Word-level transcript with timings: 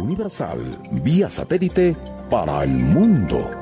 Universal, 0.00 0.78
vía 1.02 1.28
satélite 1.28 1.96
para 2.30 2.64
el 2.64 2.72
mundo. 2.72 3.59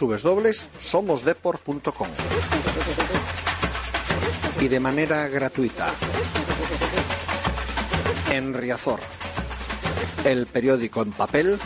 Internet 0.00 0.66
www.somosdeport.com 0.80 2.08
y 4.60 4.68
de 4.68 4.80
manera 4.80 5.28
gratuita 5.28 5.90
en 8.30 8.52
Riazor, 8.54 9.00
el 10.24 10.46
periódico 10.46 11.02
en 11.02 11.12
papel 11.12 11.58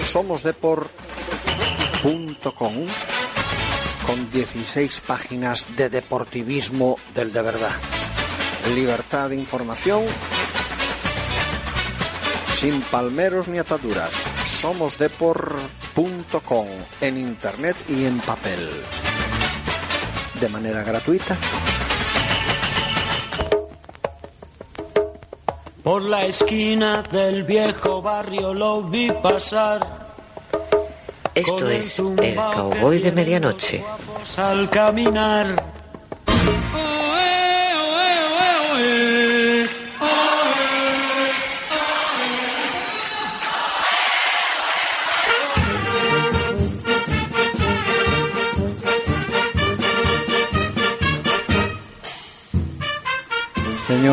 somosdeport.com 0.00 2.86
con 4.06 4.30
16 4.30 5.00
páginas 5.00 5.66
de 5.76 5.88
deportivismo 5.88 6.98
del 7.14 7.32
de 7.32 7.42
verdad. 7.42 7.72
Libertad 8.74 9.30
de 9.30 9.36
información 9.36 10.02
sin 12.54 12.82
palmeros 12.82 13.48
ni 13.48 13.58
ataduras. 13.58 14.12
En 17.00 17.16
internet 17.16 17.76
y 17.88 18.06
en 18.06 18.18
papel. 18.18 18.68
De 20.40 20.48
manera 20.48 20.82
gratuita. 20.82 21.38
Por 25.84 26.02
la 26.02 26.26
esquina 26.26 27.02
del 27.02 27.44
viejo 27.44 28.02
barrio 28.02 28.52
lo 28.52 28.82
vi 28.82 29.12
pasar. 29.12 30.08
Esto 31.36 31.68
es 31.68 32.00
El 32.00 32.34
Cowboy 32.34 32.98
de 32.98 33.12
Medianoche. 33.12 33.84
Al 34.36 34.68
caminar. 34.70 35.73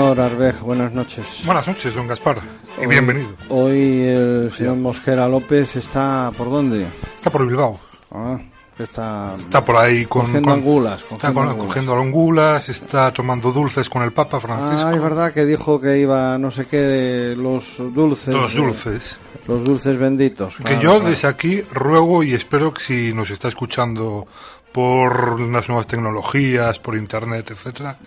Señor 0.02 0.20
Arbej, 0.20 0.62
buenas 0.62 0.92
noches. 0.94 1.44
Buenas 1.46 1.68
noches, 1.68 1.94
don 1.94 2.08
Gaspar, 2.08 2.40
y 2.82 2.88
bienvenido. 2.88 3.30
Hoy 3.50 4.02
el 4.08 4.52
señor 4.52 4.78
Mosquera 4.78 5.28
López 5.28 5.76
está 5.76 6.32
por 6.36 6.50
dónde? 6.50 6.88
Está 7.16 7.30
por 7.30 7.46
Bilbao. 7.46 7.80
Ah, 8.12 8.40
que 8.76 8.82
está, 8.82 9.36
Está 9.38 9.64
por 9.64 9.76
ahí 9.76 10.06
con... 10.08 10.24
cogiendo 10.24 10.50
con- 10.50 10.58
angulas. 10.58 11.02
Está 11.04 11.16
cogiendo 11.16 11.34
con- 11.36 11.50
angulas. 11.50 11.68
cogiendo 11.68 11.96
angulas, 11.96 12.70
está 12.70 13.14
tomando 13.14 13.52
dulces 13.52 13.88
con 13.92 14.02
el 14.02 14.12
Papa 14.12 14.38
Ah, 14.38 14.40
Francisco. 14.40 14.90
es 14.90 15.02
verdad 15.04 15.34
que 15.34 15.46
dijo 15.46 15.80
que 15.80 16.00
iba 16.00 16.36
no 16.40 16.50
sé 16.50 16.66
qué 16.66 17.36
los 17.38 17.78
dulces. 17.94 18.34
Los 18.34 18.56
eh, 18.56 18.58
dulces. 18.58 19.20
los 19.48 19.64
dulces 19.64 20.00
benditos. 20.00 20.56
Que 20.58 20.64
claro, 20.64 20.82
yo 20.82 20.92
claro. 20.96 21.10
desde 21.12 21.28
aquí 21.28 21.62
ruego 21.62 22.24
y 22.24 22.34
espero 22.34 22.74
que 22.74 22.82
si 22.82 23.14
nos 23.14 23.30
está 23.30 23.50
escuchando 23.50 24.26
por 24.72 25.40
las 25.40 25.68
nuevas 25.68 25.88
tecnologías, 25.88 26.80
por 26.80 26.96
internet, 26.96 27.52
etcétera, 27.52 27.98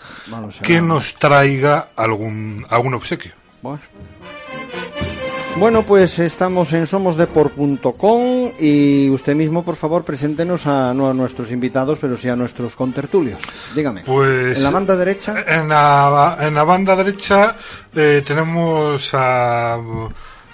que 0.63 0.81
nos 0.81 1.15
traiga 1.17 1.89
algún 1.97 2.67
algún 2.69 2.95
obsequio. 2.95 3.33
Bueno. 3.63 3.81
Bueno, 5.57 5.83
pues 5.85 6.19
estamos 6.19 6.73
en 6.73 6.85
somosdeport.com 6.85 8.51
y 8.59 9.09
usted 9.11 9.37
mismo, 9.37 9.65
por 9.65 9.77
favor, 9.77 10.03
preséntenos 10.03 10.67
a, 10.67 10.93
no 10.93 11.09
a 11.09 11.15
nuestros 11.15 11.53
invitados, 11.53 11.99
pero 12.01 12.17
sí 12.17 12.29
a 12.29 12.35
nuestros 12.35 12.75
contertulios. 12.75 13.41
Dígame. 13.73 14.03
Pues 14.05 14.57
¿En 14.57 14.63
la 14.65 14.71
banda 14.71 14.97
derecha? 14.97 15.45
En 15.47 15.69
la, 15.69 16.39
en 16.41 16.55
la 16.55 16.65
banda 16.65 16.97
derecha 16.97 17.55
eh, 17.95 18.25
tenemos 18.27 19.11
a 19.15 19.79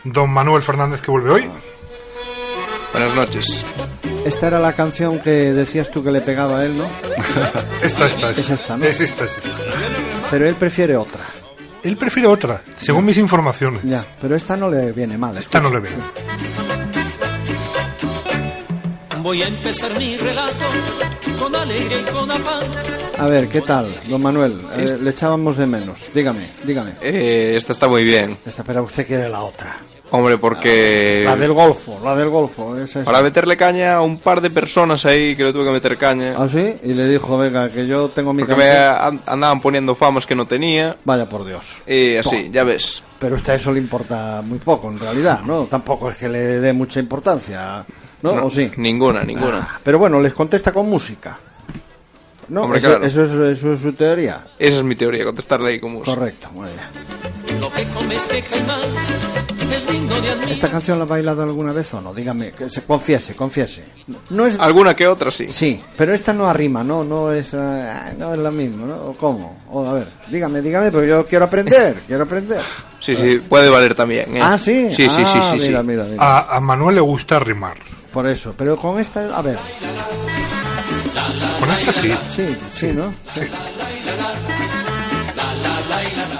don 0.04 0.30
Manuel 0.30 0.62
Fernández 0.62 1.00
que 1.00 1.10
vuelve 1.10 1.30
hoy. 1.30 1.50
Buenas 2.92 3.14
noches. 3.14 3.64
Esta 4.24 4.48
era 4.48 4.60
la 4.60 4.72
canción 4.74 5.18
que 5.20 5.30
decías 5.30 5.90
tú 5.90 6.04
que 6.04 6.10
le 6.10 6.20
pegaba 6.20 6.58
a 6.60 6.64
él, 6.66 6.76
¿no? 6.76 6.84
Esta, 7.82 8.06
esta, 8.06 8.30
Es 8.30 8.50
esta, 8.50 8.76
¿no? 8.76 8.84
Es 8.84 9.00
esta, 9.00 9.24
es 9.24 9.38
esta. 9.38 9.50
Pero 10.30 10.48
él 10.48 10.54
prefiere 10.56 10.96
otra. 10.96 11.20
Él 11.82 11.96
prefiere 11.96 12.28
otra, 12.28 12.62
según 12.76 13.06
mis 13.06 13.16
informaciones. 13.16 13.82
Ya, 13.84 14.04
pero 14.20 14.36
esta 14.36 14.56
no 14.56 14.70
le 14.70 14.92
viene 14.92 15.16
mal. 15.16 15.36
Esta 15.38 15.60
no 15.60 15.68
escucha. 15.68 15.90
le 15.90 15.96
veo. 15.96 15.98
Voy 19.22 19.42
a 19.42 19.48
empezar 19.48 19.96
mi 19.98 20.16
relato 20.16 20.64
con 21.38 21.54
alegría 21.54 22.00
y 22.00 22.04
con 22.04 22.30
afán. 22.30 22.64
A 23.18 23.26
ver, 23.26 23.48
¿qué 23.48 23.60
tal, 23.62 23.94
don 24.08 24.20
Manuel? 24.20 24.60
Eh, 24.76 24.98
le 25.00 25.10
echábamos 25.10 25.56
de 25.56 25.66
menos. 25.66 26.10
Dígame, 26.14 26.50
dígame. 26.64 26.96
Eh, 27.00 27.54
esta 27.56 27.72
está 27.72 27.88
muy 27.88 28.04
bien. 28.04 28.36
Esta, 28.44 28.62
pero 28.64 28.82
usted 28.82 29.06
quiere 29.06 29.28
la 29.28 29.42
otra. 29.42 29.78
Hombre, 30.12 30.38
porque... 30.38 31.22
La 31.24 31.36
del 31.36 31.52
Golfo, 31.52 32.00
la 32.02 32.16
del 32.16 32.28
Golfo. 32.30 32.76
esa 32.76 33.00
es- 33.00 33.04
Para 33.04 33.22
meterle 33.22 33.56
caña 33.56 33.94
a 33.94 34.00
un 34.00 34.18
par 34.18 34.40
de 34.40 34.50
personas 34.50 35.04
ahí 35.06 35.36
que 35.36 35.44
le 35.44 35.52
tuve 35.52 35.64
que 35.64 35.70
meter 35.70 35.96
caña. 35.96 36.34
¿Ah, 36.36 36.48
sí? 36.48 36.74
Y 36.82 36.94
le 36.94 37.06
dijo, 37.06 37.38
venga, 37.38 37.70
que 37.70 37.86
yo 37.86 38.08
tengo 38.08 38.32
mi 38.32 38.42
Porque 38.42 38.56
me 38.56 38.70
andaban 39.26 39.60
poniendo 39.60 39.94
famas 39.94 40.26
que 40.26 40.34
no 40.34 40.46
tenía. 40.46 40.96
Vaya 41.04 41.26
por 41.28 41.44
Dios. 41.44 41.82
Y 41.86 42.16
así, 42.16 42.50
ya 42.52 42.64
ves. 42.64 43.02
Pero 43.18 43.36
a 43.36 43.38
usted 43.38 43.54
eso 43.54 43.70
le 43.72 43.78
importa 43.78 44.42
muy 44.44 44.58
poco, 44.58 44.90
en 44.90 44.98
realidad, 44.98 45.42
¿no? 45.44 45.64
Tampoco 45.64 46.10
es 46.10 46.16
que 46.16 46.28
le 46.28 46.38
dé 46.58 46.72
mucha 46.72 46.98
importancia, 47.00 47.84
¿no? 48.22 48.34
No, 48.34 48.46
¿O 48.46 48.50
sí? 48.50 48.70
Ninguna, 48.78 49.22
ninguna. 49.22 49.68
Ah, 49.74 49.78
pero 49.82 49.98
bueno, 49.98 50.20
les 50.20 50.32
contesta 50.34 50.72
con 50.72 50.88
música. 50.88 51.38
¿No? 52.48 52.62
Hombre, 52.62 52.78
eso, 52.78 52.88
claro. 52.88 53.04
eso 53.04 53.22
es, 53.22 53.30
eso 53.58 53.74
es 53.74 53.80
su 53.80 53.92
teoría. 53.92 54.44
Esa 54.58 54.78
es 54.78 54.82
mi 54.82 54.96
teoría, 54.96 55.24
contestarle 55.24 55.70
ahí 55.70 55.78
con 55.80 55.92
música. 55.92 56.16
Correcto, 56.16 56.48
muy 56.52 56.68
bien. 56.68 57.60
Lo 57.60 57.70
que 57.70 57.86
comes 57.90 58.26
admirar. 58.26 59.59
¿Esta 60.50 60.68
canción 60.70 60.98
la 60.98 61.04
ha 61.04 61.06
bailado 61.06 61.42
alguna 61.42 61.72
vez 61.72 61.92
o 61.94 62.00
no? 62.00 62.12
Dígame, 62.12 62.52
que 62.52 62.68
se 62.68 62.82
confiese, 62.82 63.34
confiese. 63.34 63.84
No 64.30 64.46
es... 64.46 64.58
Alguna 64.58 64.94
que 64.94 65.06
otra, 65.06 65.30
sí. 65.30 65.46
Sí, 65.50 65.80
pero 65.96 66.12
esta 66.12 66.32
no 66.32 66.48
arrima, 66.48 66.82
no, 66.82 67.04
no 67.04 67.32
es, 67.32 67.54
ah, 67.54 68.12
no 68.16 68.34
es 68.34 68.38
la 68.40 68.50
misma, 68.50 68.86
¿no? 68.86 68.94
¿O 69.08 69.14
¿Cómo? 69.16 69.62
O, 69.70 69.86
a 69.86 69.92
ver, 69.94 70.12
dígame, 70.30 70.60
dígame, 70.60 70.90
pero 70.90 71.04
yo 71.04 71.26
quiero 71.26 71.44
aprender, 71.46 72.02
quiero 72.06 72.24
aprender. 72.24 72.62
Sí, 72.98 73.14
sí, 73.14 73.38
puede 73.38 73.70
valer 73.70 73.94
también. 73.94 74.36
¿eh? 74.36 74.40
Ah, 74.42 74.58
sí. 74.58 74.88
Sí, 74.94 75.08
sí, 75.08 75.24
sí, 75.24 75.38
Ah, 75.38 75.50
sí. 75.52 75.58
sí. 75.60 75.66
Mira, 75.68 75.82
mira, 75.82 76.04
mira. 76.04 76.22
A, 76.22 76.56
a 76.56 76.60
Manuel 76.60 76.96
le 76.96 77.00
gusta 77.00 77.38
rimar. 77.38 77.76
Por 78.12 78.26
eso, 78.26 78.54
pero 78.58 78.76
con 78.76 78.98
esta, 78.98 79.36
a 79.36 79.40
ver, 79.40 79.56
Con 81.60 81.70
esta 81.70 81.92
sí. 81.92 82.12
sí, 82.34 82.56
sí, 82.72 82.86
¿no? 82.92 83.12
Sí. 83.34 83.42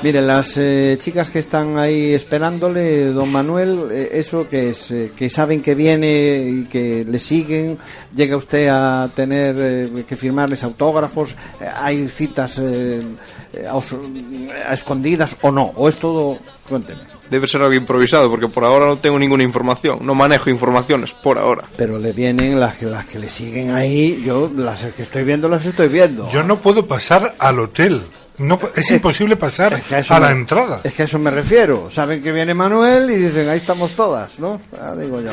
Mire, 0.03 0.23
las 0.23 0.57
eh, 0.57 0.97
chicas 0.99 1.29
que 1.29 1.41
están 1.41 1.77
ahí 1.77 2.15
esperándole, 2.15 3.13
don 3.13 3.31
Manuel, 3.31 3.89
eh, 3.91 4.09
eso 4.15 4.49
que 4.49 4.71
es, 4.71 4.91
eh, 4.91 5.13
que 5.15 5.29
saben 5.29 5.61
que 5.61 5.75
viene 5.75 6.43
y 6.49 6.65
que 6.65 7.05
le 7.05 7.19
siguen, 7.19 7.77
llega 8.17 8.35
usted 8.35 8.69
a 8.69 9.11
tener 9.15 9.57
eh, 9.59 10.05
que 10.09 10.17
firmarles 10.17 10.65
autógrafos, 10.65 11.37
hay 11.77 12.09
citas 12.09 12.59
a 12.59 14.73
escondidas 14.73 15.37
o 15.43 15.53
no, 15.53 15.67
o 15.77 15.87
es 15.87 15.97
todo, 15.97 16.39
cuénteme. 16.67 17.20
Debe 17.31 17.47
ser 17.47 17.63
algo 17.63 17.75
improvisado, 17.75 18.29
porque 18.29 18.49
por 18.49 18.65
ahora 18.65 18.87
no 18.87 18.99
tengo 18.99 19.19
ninguna 19.19 19.43
información. 19.45 19.99
No 20.03 20.15
manejo 20.15 20.51
informaciones, 20.51 21.13
por 21.15 21.39
ahora. 21.39 21.65
Pero 21.77 21.99
le 21.99 22.13
vienen 22.13 22.59
las 22.59 22.77
que, 22.77 22.87
las 22.87 23.07
que 23.07 23.19
le 23.19 23.29
siguen 23.29 23.71
ahí. 23.73 24.23
Yo 24.25 24.51
las 24.55 24.85
que 24.87 25.03
estoy 25.03 25.25
viendo 25.25 25.49
las 25.49 25.65
estoy 25.65 25.89
viendo. 25.89 26.29
Yo 26.31 26.43
no 26.43 26.59
puedo 26.61 26.87
pasar 26.87 27.35
al 27.39 27.61
hotel. 27.61 28.03
No, 28.39 28.59
es 28.75 28.91
imposible 28.91 29.37
pasar 29.37 29.75
Es 29.75 29.83
que 29.85 29.97
a 30.15 30.19
la 30.19 30.29
me- 30.29 30.33
entrada. 30.33 30.81
Es 30.83 30.95
que 30.95 31.03
a 31.03 31.05
eso 31.05 31.19
me 31.19 31.31
refiero. 31.31 31.91
Saben 31.91 32.23
que 32.23 32.33
viene 32.33 32.55
Manuel 32.55 33.11
y 33.11 33.17
dicen, 33.17 33.49
ahí 33.51 33.59
estamos 33.59 33.93
todas, 33.93 34.39
¿no? 34.41 34.61
Ah, 34.81 34.95
digo 34.99 35.21
yo. 35.21 35.33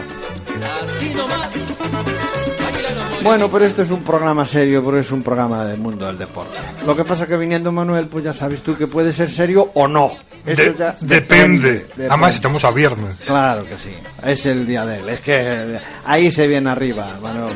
Bueno, 3.28 3.50
pero 3.52 3.66
este 3.66 3.82
es 3.84 3.92
un 3.92 4.04
programa 4.04 4.46
serio, 4.46 4.84
pero 4.84 5.00
es 5.00 5.12
un 5.12 5.22
programa 5.24 5.66
del 5.66 5.80
mundo 5.80 6.06
del 6.06 6.18
deporte. 6.18 6.58
Lo 6.86 6.96
que 6.96 7.04
pasa 7.04 7.28
que 7.28 7.36
viniendo 7.38 7.72
Manuel, 7.72 8.08
pues 8.08 8.24
ya 8.24 8.34
sabes 8.34 8.62
tú 8.62 8.76
que 8.76 8.88
puede 8.88 9.12
ser 9.14 9.30
serio 9.30 9.72
o 9.74 9.88
no. 9.88 10.12
Eso 10.46 10.62
De- 10.64 10.76
ya 10.78 10.96
depende. 11.02 11.72
depende. 11.74 12.08
Además, 12.08 12.36
estamos 12.36 12.64
a 12.64 12.72
viernes. 12.72 13.26
Claro 13.28 13.66
que 13.66 13.78
sí, 13.78 13.94
es 14.26 14.46
el 14.46 14.66
día 14.66 14.86
de 14.86 15.00
él. 15.00 15.10
Es 15.10 15.20
que 15.20 15.80
ahí 16.06 16.32
se 16.32 16.48
viene 16.48 16.70
arriba, 16.70 17.20
Manolo. 17.22 17.52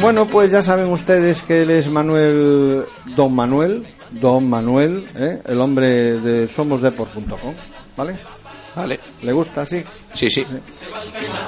Bueno, 0.00 0.26
pues 0.26 0.50
ya 0.50 0.62
saben 0.62 0.90
ustedes 0.90 1.42
que 1.42 1.62
él 1.62 1.70
es 1.70 1.88
Manuel, 1.88 2.84
Don 3.16 3.34
Manuel, 3.34 3.86
Don 4.10 4.48
Manuel, 4.48 5.06
¿eh? 5.14 5.40
el 5.46 5.60
hombre 5.60 6.18
de 6.18 6.48
somosdeport.com, 6.48 7.54
¿vale? 7.96 8.18
Vale. 8.78 9.00
¿Le 9.22 9.32
gusta 9.32 9.62
así? 9.62 9.84
Sí, 10.14 10.30
sí. 10.30 10.44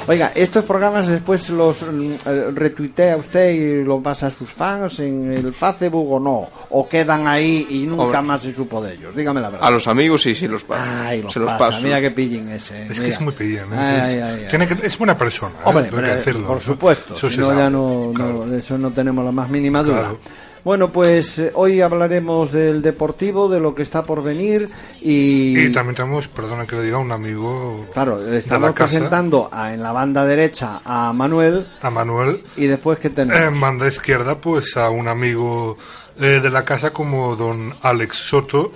Oiga, 0.06 0.32
estos 0.34 0.64
programas 0.64 1.06
después 1.06 1.48
los 1.50 1.82
eh, 1.82 2.50
retuitea 2.54 3.16
usted 3.16 3.50
y 3.52 3.84
lo 3.84 4.02
pasa 4.02 4.26
a 4.26 4.30
sus 4.30 4.50
fans 4.50 5.00
en 5.00 5.32
el 5.32 5.52
Facebook 5.52 6.10
o 6.12 6.18
no, 6.20 6.48
o 6.70 6.88
quedan 6.88 7.26
ahí 7.26 7.66
y 7.70 7.86
nunca 7.86 8.02
Hombre. 8.04 8.22
más 8.22 8.42
se 8.42 8.54
supo 8.54 8.82
de 8.82 8.94
ellos. 8.94 9.14
Dígame 9.14 9.40
la 9.40 9.50
verdad. 9.50 9.66
A 9.66 9.70
los 9.70 9.86
amigos 9.88 10.22
sí, 10.22 10.34
sí 10.34 10.46
los 10.48 10.62
paso. 10.62 10.82
Ay, 11.04 11.22
los 11.22 11.32
Se 11.32 11.38
los 11.38 11.48
pasa. 11.48 11.70
paso. 11.70 11.82
Mira 11.82 12.00
qué 12.00 12.10
pillín 12.10 12.48
ese. 12.50 12.86
Es 12.90 13.00
que 13.00 13.08
es 13.08 13.20
muy 13.20 13.32
pillín. 13.32 13.72
es- 13.72 13.78
Ay, 13.78 13.96
es, 13.96 14.04
ay, 14.04 14.20
ay, 14.20 14.46
tiene 14.50 14.66
ay. 14.68 14.76
que- 14.76 14.86
es 14.86 14.98
buena 14.98 15.16
persona. 15.16 15.54
¿eh? 15.58 15.62
Hombre, 15.64 15.84
Hay 15.84 15.90
que 15.90 16.10
decirlo. 16.16 16.46
por 16.48 16.60
supuesto, 16.60 17.14
Eso 17.14 17.30
si 17.30 17.38
no 17.38 17.54
ya 17.56 17.70
no, 17.70 18.12
claro. 18.14 18.32
no- 18.32 18.46
de 18.46 18.58
eso 18.58 18.76
no 18.78 18.90
tenemos 18.90 19.24
la 19.24 19.32
más 19.32 19.48
mínima 19.48 19.82
duda. 19.82 20.00
Claro. 20.00 20.18
Bueno, 20.62 20.92
pues 20.92 21.38
eh, 21.38 21.50
hoy 21.54 21.80
hablaremos 21.80 22.52
del 22.52 22.82
deportivo, 22.82 23.48
de 23.48 23.60
lo 23.60 23.74
que 23.74 23.82
está 23.82 24.04
por 24.04 24.22
venir 24.22 24.68
y, 25.00 25.58
Y 25.58 25.72
también 25.72 25.94
tenemos, 25.96 26.28
perdona 26.28 26.66
que 26.66 26.76
le 26.76 26.82
diga, 26.82 26.98
un 26.98 27.12
amigo 27.12 27.86
claro, 27.94 28.20
estamos 28.32 28.72
presentando 28.72 29.48
a- 29.50 29.72
en 29.72 29.80
la 29.80 29.92
banda 29.92 30.24
derecha 30.26 30.82
a 30.84 31.12
Manuel 31.14 31.66
a 31.80 31.88
Manuel. 31.88 32.42
y 32.56 32.66
después 32.66 32.98
que 32.98 33.08
tenemos 33.08 33.40
En 33.40 33.58
banda 33.58 33.88
izquierda, 33.88 34.38
pues 34.38 34.76
a 34.76 34.90
un 34.90 35.08
amigo 35.08 35.78
eh, 36.18 36.40
de 36.42 36.50
la 36.50 36.62
casa 36.64 36.92
como 36.92 37.36
don 37.36 37.74
Alex 37.80 38.16
Soto, 38.16 38.70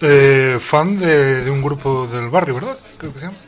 eh, 0.00 0.58
fan 0.60 0.96
de, 0.98 1.42
de 1.42 1.50
un 1.50 1.60
grupo 1.60 2.06
del 2.06 2.28
barrio, 2.28 2.54
¿verdad? 2.54 2.76
Creo 2.98 3.12
que 3.12 3.18
se 3.18 3.24
llama. 3.26 3.38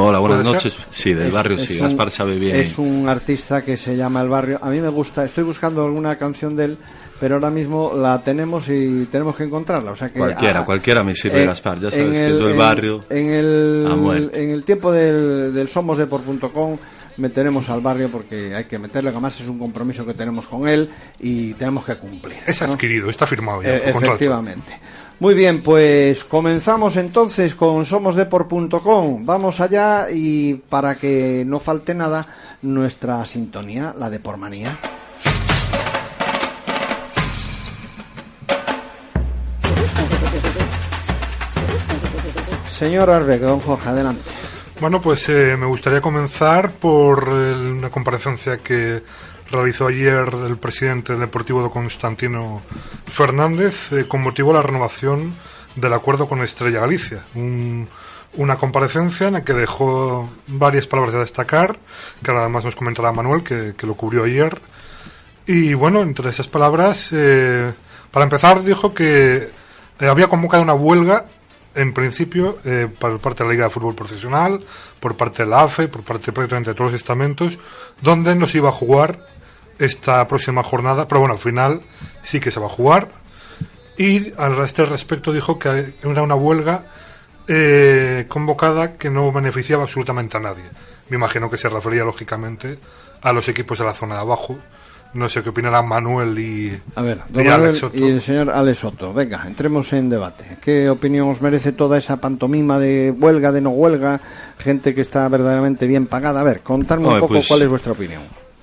Hola, 0.00 0.18
buenas 0.20 0.40
¿Puede 0.42 0.52
noches. 0.54 0.74
ser? 0.74 0.84
Sí, 0.90 1.14
del 1.14 1.28
Es- 1.28 1.34
barrio, 1.34 1.56
es 1.56 1.64
sí. 1.66 1.76
un- 1.76 1.82
Gaspar 1.82 2.10
sabe 2.10 2.36
bien. 2.38 2.56
Es 2.56 2.76
un 2.78 3.08
artista 3.08 3.62
que 3.64 3.76
se 3.78 3.96
llama 3.96 4.20
El 4.20 4.28
Barrio. 4.28 4.58
A 4.62 4.68
mí 4.70 4.80
me 4.80 4.88
gusta, 4.90 5.24
estoy 5.24 5.42
buscando 5.44 5.84
alguna 5.84 6.16
canción 6.16 6.54
de 6.54 6.64
él, 6.66 6.78
pero 7.22 7.36
ahora 7.36 7.50
mismo 7.50 7.92
la 7.94 8.20
tenemos 8.20 8.68
y 8.68 9.06
tenemos 9.08 9.36
que 9.36 9.44
encontrarla. 9.44 9.92
O 9.92 9.94
sea 9.96 10.08
que 10.08 10.18
Cualquiera, 10.18 10.58
ah, 10.58 10.64
cualquiera 10.64 11.04
me 11.04 11.14
sirve, 11.14 11.44
eh, 11.44 11.46
Gaspar. 11.46 11.78
Ya 11.78 11.88
sabes 11.92 12.06
en 12.06 12.12
que 12.12 12.26
el- 12.26 12.40
el 12.42 12.50
en- 12.50 12.58
barrio. 12.58 13.00
En 13.08 13.30
el, 13.30 13.86
a 13.88 13.94
muerte. 13.94 14.42
en 14.42 14.50
el 14.50 14.64
tiempo 14.64 14.90
del, 14.90 15.54
del 15.54 15.68
somosdeport.com 15.68 16.78
meteremos 17.18 17.68
al 17.68 17.80
barrio 17.80 18.08
porque 18.08 18.56
hay 18.56 18.64
que 18.64 18.76
meterle, 18.80 19.10
además 19.10 19.40
es 19.40 19.46
un 19.46 19.60
compromiso 19.60 20.04
que 20.04 20.14
tenemos 20.14 20.48
con 20.48 20.66
él 20.68 20.90
y 21.20 21.54
tenemos 21.54 21.84
que 21.84 21.94
cumplir. 21.94 22.38
Es 22.44 22.60
¿no? 22.62 22.72
adquirido, 22.72 23.08
está 23.08 23.24
firmado 23.24 23.62
ya 23.62 23.76
Eh, 23.76 23.80
contrato. 23.92 24.06
efectivamente. 24.06 24.72
Muy 25.20 25.34
bien, 25.34 25.62
pues 25.62 26.24
comenzamos 26.24 26.96
entonces 26.96 27.54
con 27.54 27.86
somosdeport.com. 27.86 29.24
Vamos 29.24 29.60
allá 29.60 30.08
y 30.10 30.54
para 30.54 30.96
que 30.96 31.44
no 31.46 31.60
falte 31.60 31.94
nada, 31.94 32.26
nuestra 32.62 33.24
sintonía, 33.26 33.94
la 33.96 34.10
de 34.10 34.18
Pormanía. 34.18 34.76
Señor 42.82 43.10
Arbeck, 43.10 43.40
don 43.42 43.60
Jorge, 43.60 43.88
adelante. 43.90 44.22
Bueno, 44.80 45.00
pues 45.00 45.28
eh, 45.28 45.56
me 45.56 45.66
gustaría 45.66 46.00
comenzar 46.00 46.72
por 46.72 47.28
eh, 47.30 47.54
una 47.54 47.90
comparecencia 47.90 48.58
que 48.58 49.04
realizó 49.52 49.86
ayer 49.86 50.28
el 50.44 50.56
presidente 50.56 51.14
Deportivo 51.16 51.62
de 51.62 51.70
Constantino 51.70 52.60
Fernández 53.06 53.92
eh, 53.92 54.08
con 54.08 54.20
motivo 54.20 54.48
de 54.48 54.54
la 54.56 54.62
renovación 54.62 55.32
del 55.76 55.92
acuerdo 55.92 56.26
con 56.26 56.42
Estrella 56.42 56.80
Galicia. 56.80 57.22
Un- 57.36 57.88
una 58.34 58.56
comparecencia 58.56 59.28
en 59.28 59.34
la 59.34 59.44
que 59.44 59.52
dejó 59.52 60.28
varias 60.48 60.88
palabras 60.88 61.14
a 61.14 61.18
destacar, 61.20 61.78
que 62.20 62.30
ahora 62.32 62.40
además 62.40 62.64
nos 62.64 62.74
comentará 62.74 63.12
Manuel, 63.12 63.44
que, 63.44 63.74
que 63.76 63.86
lo 63.86 63.94
cubrió 63.94 64.24
ayer. 64.24 64.58
Y 65.46 65.74
bueno, 65.74 66.02
entre 66.02 66.30
esas 66.30 66.48
palabras, 66.48 67.10
eh, 67.12 67.72
para 68.10 68.24
empezar, 68.24 68.64
dijo 68.64 68.92
que 68.92 69.50
eh, 70.00 70.08
había 70.08 70.26
convocado 70.26 70.64
una 70.64 70.74
huelga, 70.74 71.26
en 71.74 71.92
principio, 71.92 72.58
eh, 72.64 72.88
por 72.98 73.18
parte 73.20 73.42
de 73.42 73.48
la 73.48 73.52
Liga 73.54 73.64
de 73.64 73.70
Fútbol 73.70 73.94
Profesional, 73.94 74.60
por 75.00 75.16
parte 75.16 75.44
de 75.44 75.50
la 75.50 75.62
AFE, 75.62 75.88
por 75.88 76.02
parte 76.02 76.32
prácticamente 76.32 76.70
de 76.70 76.74
todos 76.74 76.92
los 76.92 77.00
estamentos, 77.00 77.58
donde 78.00 78.34
no 78.34 78.46
se 78.46 78.58
iba 78.58 78.68
a 78.68 78.72
jugar 78.72 79.26
esta 79.78 80.26
próxima 80.28 80.62
jornada, 80.62 81.08
pero 81.08 81.20
bueno, 81.20 81.34
al 81.34 81.40
final 81.40 81.82
sí 82.22 82.40
que 82.40 82.50
se 82.50 82.60
va 82.60 82.66
a 82.66 82.70
jugar. 82.70 83.08
Y 83.96 84.32
al 84.38 84.58
este 84.64 84.84
respecto 84.86 85.32
dijo 85.32 85.58
que 85.58 85.94
era 86.02 86.22
una 86.22 86.34
huelga 86.34 86.86
eh, 87.48 88.26
convocada 88.28 88.96
que 88.96 89.10
no 89.10 89.32
beneficiaba 89.32 89.82
absolutamente 89.82 90.36
a 90.36 90.40
nadie. 90.40 90.64
Me 91.08 91.16
imagino 91.16 91.50
que 91.50 91.56
se 91.56 91.68
refería 91.68 92.04
lógicamente 92.04 92.78
a 93.20 93.32
los 93.32 93.48
equipos 93.48 93.78
de 93.78 93.84
la 93.84 93.92
zona 93.92 94.16
de 94.16 94.20
abajo. 94.20 94.58
No 95.14 95.28
sé 95.28 95.42
qué 95.42 95.50
opinarán 95.50 95.86
Manuel 95.86 96.38
y, 96.38 96.72
A 96.94 97.02
ver, 97.02 97.20
y 97.28 97.32
don 97.34 97.48
Alex 97.48 97.78
Soto. 97.78 97.98
y 97.98 98.04
el 98.04 98.22
señor 98.22 98.48
Alex 98.50 98.78
Soto. 98.78 99.12
Venga, 99.12 99.44
entremos 99.46 99.92
en 99.92 100.08
debate. 100.08 100.56
¿Qué 100.62 100.88
opinión 100.88 101.28
os 101.28 101.42
merece 101.42 101.72
toda 101.72 101.98
esa 101.98 102.16
pantomima 102.18 102.78
de 102.78 103.10
huelga, 103.10 103.52
de 103.52 103.60
no 103.60 103.70
huelga? 103.70 104.20
Gente 104.58 104.94
que 104.94 105.02
está 105.02 105.28
verdaderamente 105.28 105.86
bien 105.86 106.06
pagada. 106.06 106.40
A 106.40 106.44
ver, 106.44 106.60
contadme 106.60 107.08
un 107.08 107.14
poco 107.16 107.28
pues- 107.34 107.46
cuál 107.46 107.60
es 107.62 107.68
vuestra 107.68 107.92
opinión. 107.92 108.22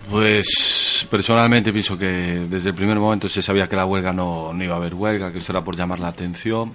Pues 0.09 1.05
personalmente 1.11 1.71
pienso 1.71 1.95
que 1.95 2.07
desde 2.49 2.69
el 2.69 2.75
primer 2.75 2.97
momento 2.99 3.29
se 3.29 3.43
sabía 3.43 3.67
que 3.67 3.75
la 3.75 3.85
huelga 3.85 4.11
no, 4.11 4.51
no 4.51 4.63
iba 4.63 4.73
a 4.73 4.77
haber 4.77 4.95
huelga, 4.95 5.31
que 5.31 5.37
esto 5.37 5.51
era 5.51 5.63
por 5.63 5.75
llamar 5.75 5.99
la 5.99 6.07
atención. 6.07 6.73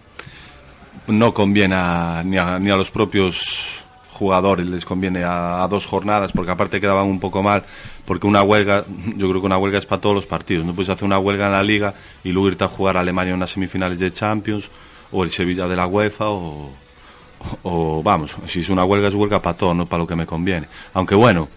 No 1.09 1.35
conviene 1.35 1.75
a- 1.76 2.23
ni, 2.25 2.38
a, 2.38 2.61
ni 2.61 2.71
a 2.71 2.76
los 2.76 2.93
propios 2.93 3.84
jugadores, 4.14 4.66
les 4.66 4.84
conviene 4.84 5.22
a, 5.25 5.66
dos 5.69 5.87
jornadas, 5.87 6.32
porque 6.32 6.52
aparte 6.52 6.81
quedaban 6.81 7.06
un 7.06 7.20
poco 7.20 7.42
mal, 7.42 7.64
porque 8.06 8.26
una 8.26 8.42
huelga, 8.42 8.85
yo 9.16 9.28
creo 9.28 9.40
que 9.40 9.47
una 9.47 9.59
huelga 9.59 9.78
es 9.78 9.87
para 9.87 10.00
todos 10.00 10.14
los 10.14 10.26
partidos. 10.26 10.64
No 10.64 10.75
puedes 10.75 10.88
hacer 10.88 11.04
una 11.04 11.18
huelga 11.18 11.47
en 11.47 11.52
la 11.52 11.62
liga 11.62 11.94
y 12.23 12.33
luego 12.33 12.49
irte 12.49 12.64
a 12.64 12.68
jugar 12.68 12.97
a 12.97 13.00
Alemania 13.00 13.30
en 13.30 13.37
unas 13.37 13.50
semifinales 13.50 13.99
de 13.99 14.12
Champions, 14.12 14.71
o 15.12 15.25
el 15.25 15.30
Sevilla 15.30 15.66
de 15.66 15.76
la 15.76 15.87
UEFA, 15.87 16.26
o, 16.28 18.02
vamos, 18.02 18.37
si 18.47 18.61
es 18.61 18.71
una 18.71 18.85
huelga 18.85 19.09
es 19.09 19.14
huelga 19.14 19.42
para 19.42 19.56
todo, 19.56 19.75
no 19.75 19.87
para 19.87 20.02
lo 20.02 20.06
que 20.06 20.16
me 20.16 20.26
conviene. 20.26 20.66
Aunque 20.94 21.14
bueno, 21.14 21.49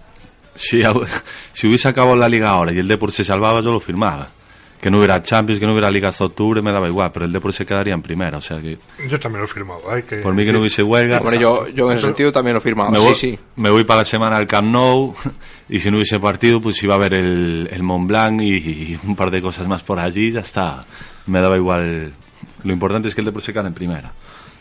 si, 0.56 0.82
si 1.54 1.68
hubiese 1.68 1.88
acabado 1.88 2.16
la 2.16 2.28
liga 2.28 2.50
ahora 2.50 2.74
y 2.74 2.80
el 2.80 2.88
Depor 2.88 3.12
se 3.12 3.24
salvaba, 3.24 3.62
yo 3.62 3.72
lo 3.72 3.80
firmaba. 3.80 4.30
Que 4.82 4.92
no 4.92 4.98
hubiera 5.00 5.22
Champions, 5.24 5.60
que 5.60 5.66
no 5.66 5.72
hubiera 5.74 5.90
liga 5.90 6.10
hasta 6.10 6.24
octubre, 6.26 6.62
me 6.62 6.72
daba 6.72 6.88
igual, 6.88 7.12
pero 7.12 7.26
el 7.26 7.32
Depor 7.32 7.52
se 7.52 7.66
quedaría 7.66 7.96
en 7.96 8.02
primera, 8.04 8.38
o 8.38 8.42
sea 8.42 8.62
que 8.62 8.78
Yo 9.10 9.20
también 9.20 9.40
lo 9.40 9.46
he 9.46 9.48
firmado. 9.48 9.82
hay 9.90 10.04
que- 10.04 10.18
por 10.18 10.34
mí 10.36 10.44
que 10.44 10.48
sí. 10.48 10.54
no 10.54 10.60
hubiese 10.60 10.84
huelga. 10.84 11.18
Hombre, 11.20 11.40
yo, 11.40 11.68
yo 11.70 11.90
en 11.92 11.98
ese 11.98 12.06
sentido 12.08 12.32
también 12.32 12.54
lo 12.54 12.62
firmaba. 12.62 12.92
me 12.92 13.00
Sí, 13.00 13.06
voy, 13.06 13.16
sí. 13.16 13.40
me 13.56 13.70
voy 13.72 13.84
para 13.86 14.02
la 14.02 14.06
semana 14.06 14.38
al 14.38 14.46
Camp 14.46 14.68
Nou 14.70 15.16
y 15.70 15.80
si 15.80 15.90
no 15.90 15.98
hubiese 15.98 16.20
partido, 16.20 16.62
pues 16.62 16.82
iba 16.84 16.94
a 16.94 16.98
haber 16.98 17.16
el, 17.16 17.68
el 17.72 17.82
Mont 17.84 18.08
Blanc 18.08 18.40
y, 18.42 18.54
y 18.56 19.00
un 19.04 19.16
par 19.16 19.32
de 19.32 19.42
cosas 19.42 19.68
más 19.68 19.82
por 19.82 20.00
allí, 20.00 20.32
ya 20.32 20.42
está. 20.42 20.82
Me 21.26 21.42
daba 21.42 21.58
igual. 21.58 22.12
Lo 22.64 22.72
importante 22.74 23.08
es 23.08 23.16
que 23.16 23.22
el 23.22 23.26
Depor 23.26 23.42
se 23.42 23.52
quede 23.54 23.68
en 23.68 23.74
primera. 23.74 24.12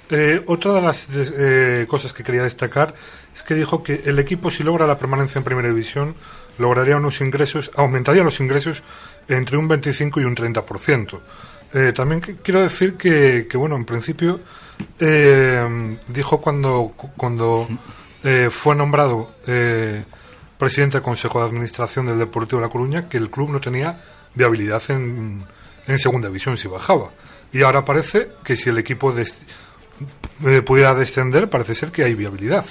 Eh, 0.08 0.40
otra 0.46 0.72
de 0.74 0.82
las 0.82 1.12
des- 1.12 1.34
eh, 1.36 1.84
cosas 1.88 2.12
que 2.12 2.22
quería 2.22 2.42
destacar 2.44 2.94
es 3.34 3.42
que 3.42 3.54
dijo 3.54 3.82
que 3.82 4.02
el 4.06 4.18
equipo, 4.18 4.50
si 4.50 4.62
logra 4.62 4.86
la 4.86 4.96
permanencia 4.96 5.38
en 5.40 5.44
primera 5.44 5.68
división, 5.68 6.14
lograría 6.58 6.96
unos 6.96 7.20
ingresos, 7.20 7.70
aumentaría 7.76 8.22
los 8.22 8.40
ingresos 8.40 8.82
entre 9.28 9.56
un 9.56 9.68
25 9.68 10.20
y 10.20 10.24
un 10.24 10.34
30%. 10.36 11.20
Eh, 11.74 11.92
también 11.94 12.20
quiero 12.20 12.60
decir 12.62 12.94
que, 12.96 13.46
que, 13.50 13.56
bueno, 13.56 13.76
en 13.76 13.84
principio, 13.84 14.40
eh, 15.00 15.98
dijo 16.08 16.40
cuando, 16.40 16.92
cuando 17.16 17.68
eh, 18.22 18.48
fue 18.50 18.74
nombrado 18.74 19.34
eh, 19.46 20.04
presidente 20.58 20.98
del 20.98 21.02
Consejo 21.02 21.40
de 21.40 21.46
Administración 21.48 22.06
del 22.06 22.18
Deportivo 22.18 22.60
de 22.60 22.66
La 22.66 22.72
Coruña 22.72 23.08
que 23.08 23.16
el 23.18 23.30
club 23.30 23.50
no 23.50 23.60
tenía 23.60 24.00
viabilidad 24.34 24.82
en, 24.88 25.44
en 25.86 25.98
segunda 25.98 26.28
división 26.28 26.56
si 26.56 26.68
bajaba. 26.68 27.10
Y 27.52 27.62
ahora 27.62 27.84
parece 27.84 28.28
que 28.44 28.56
si 28.56 28.70
el 28.70 28.78
equipo 28.78 29.12
des- 29.12 29.42
eh, 30.44 30.62
pudiera 30.62 30.94
descender, 30.94 31.48
parece 31.50 31.74
ser 31.74 31.90
que 31.90 32.04
hay 32.04 32.14
viabilidad. 32.14 32.64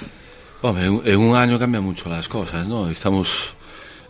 Hombre, 0.62 0.86
en 0.86 1.18
un 1.20 1.36
año 1.36 1.58
cambian 1.58 1.84
mucho 1.84 2.08
las 2.08 2.28
cosas, 2.28 2.66
¿no? 2.66 2.88
Estamos... 2.88 3.54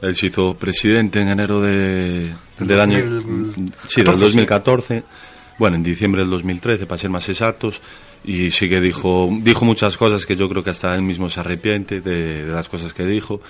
Él 0.02 0.14
se 0.16 0.26
hizo 0.26 0.54
presidente 0.54 1.20
en 1.20 1.28
enero 1.28 1.60
de, 1.60 2.32
Del 2.58 2.68
del 2.68 2.80
año... 2.80 3.04
2014, 3.10 3.88
Sí, 3.88 4.02
del 4.02 4.18
2014. 4.18 5.02
bueno, 5.58 5.76
en 5.76 5.82
diciembre 5.82 6.20
del 6.22 6.30
2013, 6.30 6.86
para 6.86 6.98
ser 6.98 7.10
más 7.10 7.28
exactos, 7.28 7.80
y 8.24 8.50
sí 8.50 8.68
que 8.68 8.80
dijo, 8.80 9.28
dijo 9.42 9.64
muchas 9.64 9.96
cosas 9.96 10.26
que 10.26 10.36
yo 10.36 10.48
creo 10.48 10.62
que 10.62 10.70
hasta 10.70 10.94
él 10.94 11.02
mismo 11.02 11.28
se 11.28 11.40
arrepiente 11.40 12.00
de, 12.00 12.44
de 12.44 12.52
las 12.52 12.68
cosas 12.68 12.92
que 12.92 13.04
dijo. 13.06 13.40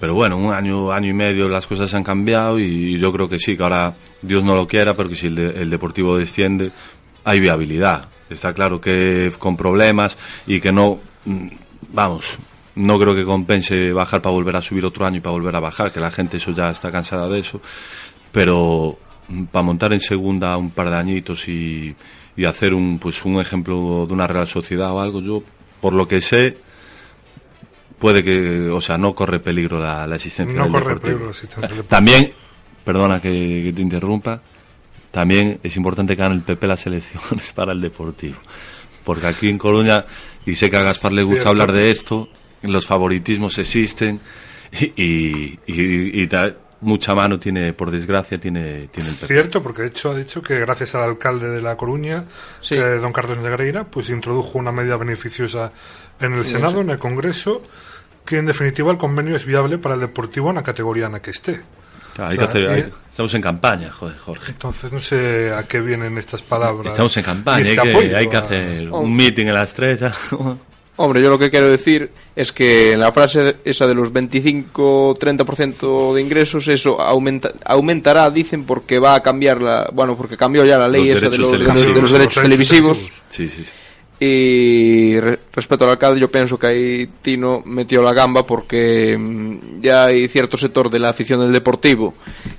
Pero 0.00 0.14
bueno, 0.14 0.36
un 0.36 0.52
año, 0.52 0.90
año 0.92 1.10
y 1.10 1.12
medio 1.14 1.48
las 1.48 1.66
cosas 1.66 1.92
han 1.94 2.02
cambiado 2.02 2.58
y 2.58 2.98
yo 2.98 3.12
creo 3.12 3.28
que 3.28 3.38
sí, 3.38 3.56
que 3.56 3.62
ahora 3.62 3.94
Dios 4.20 4.42
no 4.42 4.54
lo 4.54 4.66
quiera, 4.66 4.94
pero 4.94 5.08
que 5.08 5.14
si 5.14 5.26
el, 5.28 5.34
de- 5.36 5.62
el 5.62 5.70
Deportivo 5.70 6.16
desciende, 6.18 6.70
hay 7.24 7.38
viabilidad. 7.38 8.08
Está 8.28 8.52
claro 8.52 8.80
que 8.80 9.30
con 9.38 9.56
problemas 9.56 10.16
y 10.46 10.60
que 10.60 10.72
no, 10.72 10.98
mm, 11.24 11.46
vamos, 11.92 12.36
no 12.76 12.98
creo 12.98 13.14
que 13.14 13.24
compense 13.24 13.92
bajar 13.92 14.22
para 14.22 14.34
volver 14.34 14.56
a 14.56 14.62
subir 14.62 14.84
otro 14.84 15.06
año 15.06 15.18
y 15.18 15.20
para 15.20 15.32
volver 15.34 15.54
a 15.56 15.60
bajar, 15.60 15.92
que 15.92 16.00
la 16.00 16.10
gente 16.10 16.38
eso 16.38 16.52
ya 16.52 16.68
está 16.70 16.90
cansada 16.90 17.28
de 17.28 17.40
eso. 17.40 17.60
Pero 18.30 18.98
mm, 19.28 19.44
para 19.44 19.62
montar 19.62 19.92
en 19.92 20.00
segunda 20.00 20.56
un 20.56 20.70
par 20.70 20.90
de 20.90 20.96
añitos 20.96 21.48
y, 21.48 21.94
y 22.36 22.44
hacer 22.44 22.74
un, 22.74 22.98
pues 22.98 23.24
un 23.24 23.40
ejemplo 23.40 24.06
de 24.06 24.14
una 24.14 24.26
Real 24.26 24.48
Sociedad 24.48 24.92
o 24.92 25.00
algo, 25.00 25.20
yo, 25.20 25.42
por 25.80 25.92
lo 25.92 26.08
que 26.08 26.20
sé, 26.20 26.56
puede 27.98 28.24
que, 28.24 28.68
o 28.70 28.80
sea, 28.80 28.98
no 28.98 29.14
corre 29.14 29.40
peligro 29.40 29.78
la, 29.78 30.06
la 30.06 30.16
existencia 30.16 30.56
No 30.56 30.64
del 30.64 30.72
corre 30.72 30.84
Deportivo. 30.94 31.02
peligro 31.02 31.24
la 31.26 31.30
existencia 31.30 31.68
del 31.68 31.76
Deportivo. 31.78 31.88
También, 31.96 32.32
perdona 32.84 33.20
que, 33.20 33.62
que 33.64 33.72
te 33.74 33.82
interrumpa, 33.82 34.40
también 35.10 35.60
es 35.62 35.76
importante 35.76 36.16
que 36.16 36.22
gane 36.22 36.34
el 36.36 36.40
PP 36.42 36.66
las 36.66 36.86
elecciones 36.86 37.52
para 37.54 37.72
el 37.72 37.80
Deportivo. 37.80 38.36
Porque 39.04 39.26
aquí 39.26 39.48
en 39.48 39.58
Coruña, 39.58 40.04
y 40.46 40.54
sé 40.54 40.70
que 40.70 40.76
a 40.76 40.82
Gaspar 40.82 41.12
le 41.12 41.22
gusta 41.22 41.50
hablar 41.50 41.72
de 41.72 41.90
esto, 41.90 42.28
los 42.62 42.86
favoritismos 42.86 43.58
existen 43.58 44.20
y, 44.72 44.84
y, 45.02 45.58
y- 45.66 46.22
y 46.22 46.26
ta- 46.28 46.54
mucha 46.80 47.14
mano 47.14 47.38
tiene, 47.38 47.72
por 47.72 47.90
desgracia, 47.92 48.38
tiene, 48.38 48.88
tiene 48.88 49.10
el 49.10 49.14
PP. 49.14 49.26
Cierto, 49.32 49.62
porque 49.62 49.82
de 49.82 49.88
hecho 49.88 50.10
ha 50.10 50.14
dicho 50.16 50.42
que 50.42 50.58
gracias 50.58 50.94
al 50.96 51.02
alcalde 51.04 51.48
de 51.48 51.62
La 51.62 51.76
Coruña, 51.76 52.24
Sí. 52.60 52.74
eh, 52.74 52.98
don 52.98 53.12
Carlos 53.12 53.38
Negreira, 53.38 53.84
pues 53.84 54.10
introdujo 54.10 54.58
una 54.58 54.72
medida 54.72 54.96
beneficiosa 54.96 55.70
en 56.20 56.34
el 56.34 56.44
Senado, 56.44 56.80
en 56.80 56.90
el 56.90 56.98
Congreso, 56.98 57.62
que 58.24 58.38
en 58.38 58.46
definitiva 58.46 58.90
el 58.90 58.98
convenio 58.98 59.36
es 59.36 59.44
viable 59.44 59.78
para 59.78 59.94
el 59.94 60.00
Deportivo 60.00 60.50
en 60.50 60.56
la 60.56 60.62
categoría 60.64 61.06
en 61.06 61.12
la 61.12 61.22
que 61.22 61.30
esté. 61.30 61.60
Claro, 62.14 62.30
hay 62.30 62.36
O 62.36 62.40
sea, 62.40 62.48
que 62.52 62.58
hacer- 62.58 62.68
hay- 62.68 62.80
y- 62.80 62.92
estamos 63.10 63.34
en 63.34 63.42
campaña, 63.42 63.90
joder, 63.92 64.18
Jorge. 64.18 64.50
Entonces 64.52 64.92
no 64.92 64.98
sé 65.00 65.52
a 65.54 65.62
qué 65.64 65.80
vienen 65.80 66.18
estas 66.18 66.42
palabras. 66.42 66.88
Estamos 66.92 67.16
en 67.16 67.22
campaña, 67.24 67.56
hay 67.58 67.62
este 67.62 67.82
que, 67.82 67.90
apoyo 67.90 68.16
hay 68.18 68.28
que 68.28 68.36
a- 68.36 68.40
hacer 68.40 68.88
Oh. 68.90 69.00
un 69.00 69.14
meeting 69.14 69.46
en 69.46 69.54
la 69.54 69.62
estrella. 69.62 70.12
Hombre, 70.96 71.22
yo 71.22 71.30
lo 71.30 71.38
que 71.38 71.50
quiero 71.50 71.70
decir 71.70 72.10
es 72.36 72.52
que 72.52 72.92
en 72.92 73.00
la 73.00 73.12
frase 73.12 73.56
esa 73.64 73.86
de 73.86 73.94
los 73.94 74.12
25-30% 74.12 76.14
de 76.14 76.20
ingresos, 76.22 76.68
eso 76.68 77.00
aumenta, 77.00 77.52
aumentará, 77.64 78.30
dicen, 78.30 78.64
porque 78.64 78.98
va 78.98 79.14
a 79.14 79.22
cambiar 79.22 79.60
la. 79.62 79.88
Bueno, 79.92 80.16
porque 80.16 80.36
cambió 80.36 80.64
ya 80.64 80.78
la 80.78 80.88
ley 80.88 81.08
Los 81.08 81.18
esa 81.22 81.30
de 81.30 81.38
los, 81.38 81.52
de 81.52 81.58
los- 81.58 81.60
de 81.60 81.66
televisivos. 81.66 82.02
los 82.02 82.12
derechos 82.12 82.42
televisivos. 82.42 82.98
sí, 83.30 83.48
sí. 83.48 83.64
Y 84.24 85.18
re- 85.18 85.40
respecto 85.52 85.84
al 85.84 85.90
alcalde, 85.90 86.20
yo 86.20 86.30
pienso 86.30 86.56
que 86.56 86.66
ahí 86.68 87.08
Tino 87.22 87.60
metió 87.64 88.02
la 88.02 88.12
gamba 88.12 88.46
porque 88.46 89.16
mm, 89.18 89.80
ya 89.80 90.04
hay 90.04 90.28
cierto 90.28 90.56
sector 90.56 90.88
de 90.90 91.00
la 91.00 91.08
afición 91.08 91.40
del 91.40 91.52
deportivo 91.52 92.14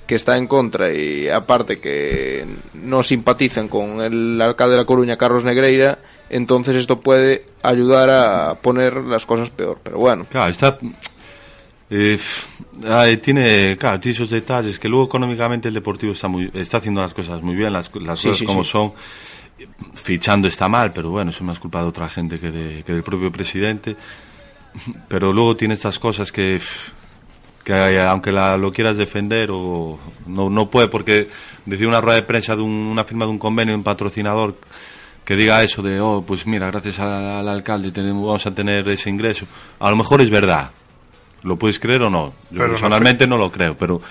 que 0.05 0.15
está 0.15 0.37
en 0.37 0.47
contra 0.47 0.91
y 0.91 1.29
aparte 1.29 1.79
que 1.79 2.45
no 2.73 3.01
simpatizan 3.01 3.69
con 3.69 4.01
el 4.01 4.41
alcalde 4.41 4.73
de 4.73 4.81
La 4.81 4.85
Coruña, 4.85 5.15
Carlos 5.15 5.45
Negreira, 5.45 5.99
entonces 6.29 6.75
esto 6.75 6.99
puede 6.99 7.45
ayudar 7.61 8.09
a 8.09 8.55
poner 8.55 8.95
las 8.97 9.25
cosas 9.25 9.49
peor. 9.49 9.79
Pero 9.81 9.99
bueno, 9.99 10.25
Claro, 10.29 10.51
está. 10.51 10.77
eh, 11.89 12.17
tiene, 13.21 13.77
claro, 13.77 14.01
tiene 14.01 14.15
esos 14.15 14.29
detalles 14.29 14.79
que 14.79 14.89
luego 14.89 15.05
económicamente 15.05 15.69
el 15.69 15.73
Deportivo 15.73 16.11
está 16.11 16.27
muy, 16.27 16.51
está 16.53 16.77
haciendo 16.77 16.99
las 16.99 17.13
cosas 17.13 17.41
muy 17.41 17.55
bien, 17.55 17.71
las, 17.71 17.89
las 17.95 18.19
Sí, 18.19 18.27
cosas 18.27 18.39
sí, 18.39 18.45
como 18.45 18.63
sí. 18.65 18.71
son. 18.71 18.91
Fichando 19.95 20.47
está 20.47 20.67
mal, 20.67 20.91
pero 20.93 21.09
bueno, 21.11 21.29
eso 21.31 21.39
es 21.39 21.43
más 21.43 21.59
culpa 21.59 21.81
de 21.81 21.87
otra 21.87 22.09
gente 22.09 22.39
que, 22.39 22.51
de- 22.51 22.83
que 22.83 22.93
del 22.93 23.03
propio 23.03 23.31
presidente. 23.31 23.95
Pero 25.07 25.31
luego 25.31 25.55
tiene 25.55 25.75
estas 25.75 25.99
cosas 25.99 26.31
que, 26.31 26.59
que 27.63 27.73
aunque 28.01 28.31
la, 28.31 28.57
lo 28.57 28.71
quieras 28.71 28.97
defender 28.97 29.49
o 29.51 29.99
no, 30.27 30.49
no 30.49 30.69
puede, 30.69 30.87
porque 30.87 31.27
decir 31.65 31.87
una 31.87 32.01
rueda 32.01 32.15
de 32.15 32.23
prensa 32.23 32.55
de 32.55 32.61
un- 32.63 32.71
una 32.87 33.03
firma 33.03 33.25
de 33.25 33.31
un 33.31 33.37
convenio, 33.37 33.75
un 33.75 33.83
patrocinador 33.83 34.55
que 35.23 35.35
diga 35.35 35.63
eso 35.63 35.81
de, 35.81 36.01
oh, 36.01 36.21
pues 36.25 36.45
mira, 36.47 36.67
gracias 36.67 36.99
al, 36.99 37.11
al 37.11 37.47
alcalde 37.47 37.91
tenemos, 37.91 38.25
vamos 38.25 38.45
a 38.45 38.53
tener 38.53 38.87
ese 38.89 39.09
ingreso. 39.09 39.45
A 39.79 39.89
lo 39.89 39.95
mejor 39.95 40.21
es 40.21 40.29
verdad. 40.29 40.71
¿Lo 41.43 41.57
puedes 41.57 41.79
creer 41.79 42.01
o 42.03 42.09
no? 42.09 42.27
Yo 42.27 42.33
Pero 42.51 42.65
no 42.67 42.73
personalmente 42.73 43.27
no 43.27 43.37
lo 43.37 43.51
creo, 43.51 43.75
pero 43.77 44.01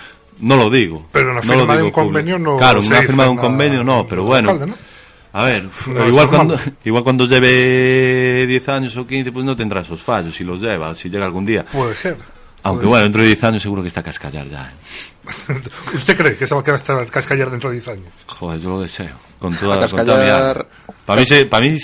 no 0.41 0.57
lo 0.57 0.71
digo. 0.71 1.07
Pero 1.13 1.31
en 1.31 1.35
la 1.37 1.41
No 1.43 1.53
firma 1.55 1.65
lo 1.65 1.77
de 1.79 1.83
un 1.83 1.91
convenio 1.91 2.35
público. 2.37 2.53
no 2.53 2.59
Claro, 2.59 2.81
una 2.81 3.01
firma 3.03 3.25
de 3.25 3.29
un 3.31 3.37
convenio 3.37 3.85
no, 3.85 4.07
pero 4.07 4.23
bueno. 4.25 4.51
alcalde, 4.53 4.73
¿no? 4.75 4.92
A 5.35 5.45
ver, 5.45 5.69
No, 5.87 6.09
igual, 6.09 6.29
cuando, 6.29 6.59
igual 6.85 7.03
cuando 7.05 7.27
lleve 7.27 8.47
10 8.47 8.69
años 8.69 8.97
o 8.97 9.07
15, 9.07 9.33
pues 9.33 9.45
no 9.45 9.57
tendrá 9.57 9.81
esos 9.81 10.01
fallos, 10.03 10.35
si 10.37 10.45
los 10.45 10.61
lleva, 10.61 10.95
si 10.95 11.09
llega 11.09 11.25
algún 11.25 11.47
día. 11.47 11.65
Puede 11.65 11.95
ser. 11.95 12.17
Aunque 12.65 12.83
Puede 12.85 12.91
bueno, 12.91 13.03
dentro 13.05 13.23
de 13.23 13.29
10 13.29 13.45
años 13.45 13.63
seguro 13.63 13.83
que 13.83 13.89
está 13.89 14.01
a 14.01 14.05
cascallar 14.05 14.47
ya. 14.49 14.67
¿eh? 14.71 15.31
ser. 15.33 15.63
¿Usted 15.95 16.17
cree 16.17 16.37
que 16.37 16.47
se 16.47 16.55
va 16.55 16.61
a 16.61 16.75
hasta 16.75 17.07
cascallar 17.07 17.51
dentro 17.51 17.71
de 17.71 17.77
10 17.77 17.89
años? 17.89 18.07
Joder, 18.27 18.61
yo 18.61 18.71
lo 18.71 18.81
deseo. 18.81 19.17
Con 19.39 19.55
toda, 19.57 19.77
A 19.85 19.89
con 19.89 20.05
toda 20.07 20.21
mi 20.21 20.27
cascallar. 20.27 20.67
Para 21.07 21.21
mí, 21.21 21.27
se- 21.27 21.47
para 21.47 21.65
mí 21.67 21.79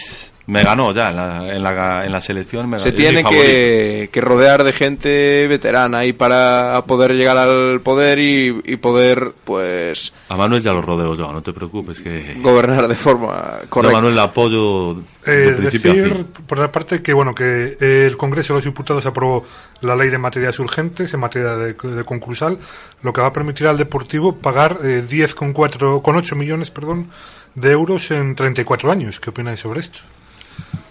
me 0.49 0.63
ganó 0.63 0.95
ya 0.95 1.11
en 1.11 1.17
la, 1.17 1.49
en 1.55 1.63
la, 1.63 2.05
en 2.07 2.11
la 2.13 2.21
selección. 2.21 2.71
Me 2.71 2.81
se 2.81 2.91
tiene 2.93 3.23
que, 3.23 4.09
que 4.11 4.21
rodear 4.23 4.65
de 4.65 4.73
gente 4.73 5.47
veterana 5.47 5.99
ahí 5.99 6.15
para 6.15 6.83
poder 6.87 7.13
llegar 7.13 7.37
al 7.37 7.81
poder 7.81 8.19
y, 8.19 8.59
y 8.65 8.77
poder, 8.77 9.33
pues, 9.45 10.13
A 10.31 10.37
Manuel 10.39 10.63
ya 10.63 10.73
lo 10.73 10.81
rodeo 10.81 11.15
yo, 11.15 11.31
no 11.33 11.43
te 11.43 11.53
preocupes 11.53 12.01
que... 12.01 12.35
gobernar 12.41 12.89
de 12.89 12.97
forma 12.97 13.35
a 13.35 13.61
correcta. 13.69 13.97
Manuel 13.99 14.15
le 14.15 14.21
apoyo 14.23 14.93
Eh, 15.27 15.31
de 15.33 15.53
principio 15.53 15.93
a 15.93 15.95
decir, 15.95 16.15
fin. 16.15 16.27
por 16.47 16.59
la 16.59 16.73
parte, 16.73 17.03
que 17.03 17.13
bueno 17.13 17.35
que 17.35 17.77
eh, 17.79 18.07
el 18.07 18.17
Congreso 18.17 18.55
de 18.55 18.59
los 18.59 18.65
Diputados 18.65 19.05
aprobó 19.05 19.45
la 19.83 19.95
ley 19.97 20.09
de 20.09 20.17
materias 20.17 20.59
urgentes 20.61 21.13
en 21.13 21.21
materia 21.21 21.57
de, 21.57 21.75
de 21.75 22.05
concursal, 22.05 22.59
lo 23.03 23.13
que 23.13 23.21
va 23.21 23.27
a 23.27 23.33
permitir 23.35 23.67
al 23.67 23.77
Deportivo 23.77 24.37
pagar 24.37 24.79
eh, 24.83 25.05
10,4 25.07 26.01
con 26.01 26.17
8 26.17 26.37
millones 26.37 26.71
perdón, 26.71 27.11
de 27.55 27.71
euros 27.73 28.11
en 28.13 28.35
34 28.35 28.91
años. 28.91 29.21
¿Qué 29.21 29.29
opináis 29.29 29.61
sobre 29.61 29.81
esto? 29.81 29.99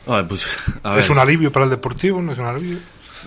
Ay, 0.07 0.23
pues, 0.27 0.45
a 0.83 0.91
ver, 0.91 0.99
¿Es 0.99 1.09
un 1.09 1.19
alivio 1.19 1.51
para 1.51 1.65
el 1.65 1.71
Deportivo? 1.71 2.21
¿No 2.21 2.31
es 2.31 2.37
un 2.37 2.45
alivio? 2.45 2.77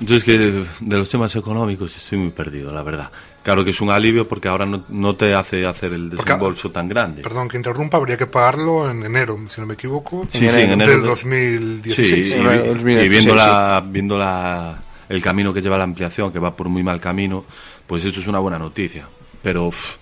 Yo 0.01 0.17
es 0.17 0.25
que 0.25 0.39
de, 0.39 0.67
de 0.81 0.97
los 0.97 1.11
temas 1.11 1.35
económicos 1.37 1.95
estoy 1.95 2.17
muy 2.19 2.31
perdido, 2.31 2.73
la 2.73 2.83
verdad. 2.83 3.11
Claro 3.43 3.65
que 3.65 3.71
es 3.71 3.81
un 3.83 3.91
alivio 3.91 4.27
porque 4.27 4.49
ahora 4.49 4.65
no, 4.65 4.85
no 4.89 5.15
te 5.15 5.35
hace 5.35 5.67
hacer 5.67 5.93
el 5.93 6.09
Porque- 6.11 6.23
desembolso 6.25 6.71
tan 6.71 6.89
grande. 6.89 7.21
Perdón 7.23 7.49
que 7.49 7.57
interrumpa, 7.59 7.99
habría 7.99 8.17
que 8.17 8.27
pagarlo 8.27 8.91
en 8.91 9.05
enero, 9.05 9.39
si 9.49 9.61
no 9.61 9.67
me 9.67 9.75
equivoco, 9.75 10.27
Sí, 10.31 10.39
sí, 10.39 10.47
en 10.49 10.71
enero 10.71 10.93
del 10.93 11.01
de- 11.03 11.07
2016. 11.07 12.09
Sí, 12.09 12.35
y, 12.35 12.41
En 12.41 12.47
el 12.47 12.63
vi- 12.63 12.69
2016, 12.69 13.05
y 13.05 13.09
viendo, 13.11 13.35
la, 13.35 13.83
viendo 13.87 14.17
la, 14.19 14.79
el 15.09 15.21
camino 15.23 15.53
que 15.53 15.61
lleva 15.61 15.77
la 15.77 15.85
ampliación, 15.85 16.33
que 16.33 16.39
va 16.39 16.55
por 16.57 16.69
muy 16.71 16.83
mal 16.83 16.99
camino, 17.01 17.45
pues 17.87 18.03
esto 18.05 18.21
es 18.21 18.27
una 18.27 18.39
buena 18.39 18.59
noticia. 18.59 19.07
Pero 19.43 19.67
uf, 19.67 19.97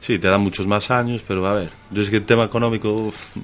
sí, 0.00 0.18
te 0.18 0.28
dan 0.28 0.42
muchos 0.42 0.66
más 0.66 0.90
años, 0.92 1.22
pero 1.26 1.44
a 1.46 1.54
ver, 1.54 1.70
yo 1.90 2.02
es 2.02 2.10
que 2.10 2.16
el 2.18 2.24
tema 2.26 2.44
económico 2.44 2.92
uf, 2.92 3.36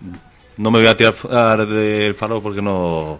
no 0.58 0.70
me 0.70 0.80
voy 0.80 0.88
a 0.88 0.96
tirar 0.96 1.66
del 1.66 2.14
faro 2.14 2.40
porque 2.42 2.60
no, 2.60 3.18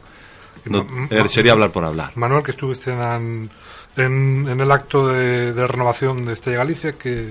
eh, 1.11 1.28
sería 1.28 1.52
hablar 1.52 1.71
por 1.71 1.85
hablar. 1.85 2.12
Manuel, 2.16 2.42
que 2.42 2.50
estuviste 2.50 2.92
en, 2.92 3.50
en, 3.97 4.47
en 4.49 4.61
el 4.61 4.71
acto 4.71 5.09
de, 5.09 5.52
de 5.52 5.66
renovación 5.66 6.25
de 6.26 6.33
Estrella 6.35 6.59
Galicia, 6.59 6.92
¿qué, 6.99 7.30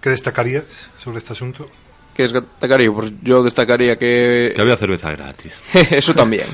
qué 0.00 0.10
destacarías 0.10 0.90
sobre 0.96 1.18
este 1.18 1.32
asunto? 1.32 1.68
¿Qué 2.14 2.28
destacaría? 2.28 2.92
Pues 2.92 3.12
yo 3.22 3.42
destacaría 3.42 3.98
que... 3.98 4.52
Que 4.54 4.60
había 4.60 4.76
cerveza 4.76 5.10
gratis. 5.10 5.56
Eso 5.90 6.14
también. 6.14 6.46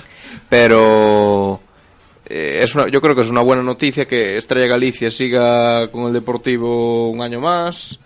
Pero 0.48 1.60
eh, 2.26 2.60
es 2.62 2.74
una, 2.74 2.88
yo 2.88 3.00
creo 3.00 3.14
que 3.14 3.22
es 3.22 3.30
una 3.30 3.42
buena 3.42 3.62
noticia 3.62 4.06
que 4.06 4.38
Estrella 4.38 4.66
Galicia 4.66 5.10
siga 5.10 5.88
con 5.88 6.06
el 6.06 6.12
Deportivo 6.12 7.10
un 7.10 7.20
año 7.20 7.40
más. 7.40 8.00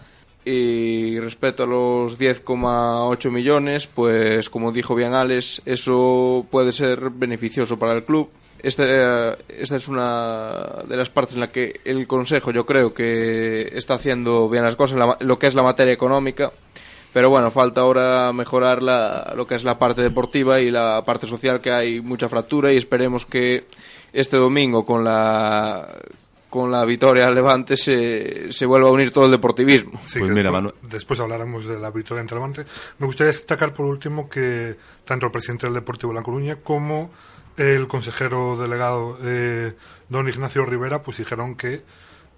Y 0.44 1.18
respecto 1.20 1.62
a 1.62 1.66
los 1.66 2.18
10,8 2.18 3.30
millones, 3.30 3.86
pues 3.86 4.50
como 4.50 4.72
dijo 4.72 4.94
bien 4.94 5.14
Alex, 5.14 5.62
eso 5.64 6.46
puede 6.50 6.72
ser 6.72 7.10
beneficioso 7.10 7.78
para 7.78 7.94
el 7.94 8.04
club. 8.04 8.28
Esta, 8.62 9.36
esta 9.48 9.76
es 9.76 9.88
una 9.88 10.82
de 10.88 10.96
las 10.96 11.10
partes 11.10 11.34
en 11.34 11.40
la 11.40 11.48
que 11.48 11.80
el 11.84 12.06
Consejo 12.06 12.50
yo 12.50 12.64
creo 12.66 12.94
que 12.94 13.70
está 13.74 13.94
haciendo 13.94 14.48
bien 14.48 14.64
las 14.64 14.76
cosas, 14.76 14.98
la- 14.98 15.16
lo 15.20 15.38
que 15.38 15.46
es 15.46 15.54
la 15.54 15.62
materia 15.62 15.92
económica. 15.92 16.50
Pero 17.12 17.30
bueno, 17.30 17.50
falta 17.50 17.82
ahora 17.82 18.32
mejorar 18.32 18.82
la, 18.82 19.34
lo 19.36 19.46
que 19.46 19.54
es 19.54 19.64
la 19.64 19.78
parte 19.78 20.02
deportiva 20.02 20.60
y 20.60 20.70
la 20.70 21.02
parte 21.06 21.26
social, 21.26 21.60
que 21.60 21.70
hay 21.70 22.00
mucha 22.00 22.28
fractura 22.28 22.72
y 22.72 22.76
esperemos 22.76 23.24
que 23.24 23.64
este 24.12 24.36
domingo 24.36 24.84
con 24.84 25.04
la 25.04 25.88
con 26.54 26.70
la 26.70 26.84
victoria 26.84 27.26
al 27.26 27.34
Levante 27.34 27.74
se, 27.76 28.52
se 28.52 28.64
vuelva 28.64 28.88
a 28.88 28.92
unir 28.92 29.10
todo 29.10 29.24
el 29.24 29.32
deportivismo. 29.32 30.00
Sí, 30.04 30.20
Pues 30.20 30.30
mira, 30.30 30.44
después, 30.44 30.52
Manuel. 30.52 30.74
después 30.82 31.18
hablaremos 31.18 31.66
de 31.66 31.80
la 31.80 31.90
victoria 31.90 32.20
ante 32.20 32.36
Levante. 32.36 32.64
Me 33.00 33.06
gustaría 33.06 33.32
destacar 33.32 33.74
por 33.74 33.86
último 33.86 34.28
que 34.28 34.76
tanto 35.04 35.26
el 35.26 35.32
presidente 35.32 35.66
del 35.66 35.74
Deportivo 35.74 36.12
de 36.12 36.20
La 36.20 36.22
Coruña 36.22 36.56
como 36.62 37.10
el 37.56 37.88
consejero 37.88 38.56
delegado 38.56 39.18
eh, 39.24 39.74
don 40.08 40.28
Ignacio 40.28 40.64
Rivera 40.64 41.02
pues 41.02 41.16
dijeron 41.18 41.56
que 41.56 41.82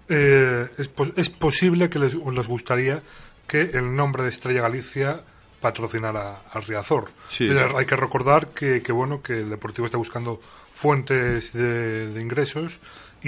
eh, 0.09 0.67
es, 0.79 0.89
es 1.15 1.29
posible 1.29 1.89
que 1.91 1.99
les, 1.99 2.15
les 2.15 2.47
gustaría 2.47 3.03
que 3.47 3.61
el 3.61 3.95
nombre 3.95 4.23
de 4.23 4.29
Estrella 4.29 4.61
Galicia 4.61 5.21
patrocinar 5.61 6.15
a, 6.17 6.41
a 6.51 6.59
Riazor. 6.59 7.05
Sí. 7.29 7.47
Decir, 7.47 7.75
hay 7.75 7.85
que 7.85 7.95
recordar 7.95 8.47
que, 8.49 8.81
que, 8.81 8.91
bueno 8.91 9.21
que 9.21 9.39
el 9.39 9.49
Deportivo 9.49 9.85
está 9.85 9.97
buscando 9.97 10.39
fuentes 10.73 11.53
de, 11.53 12.07
de 12.13 12.21
ingresos 12.21 12.79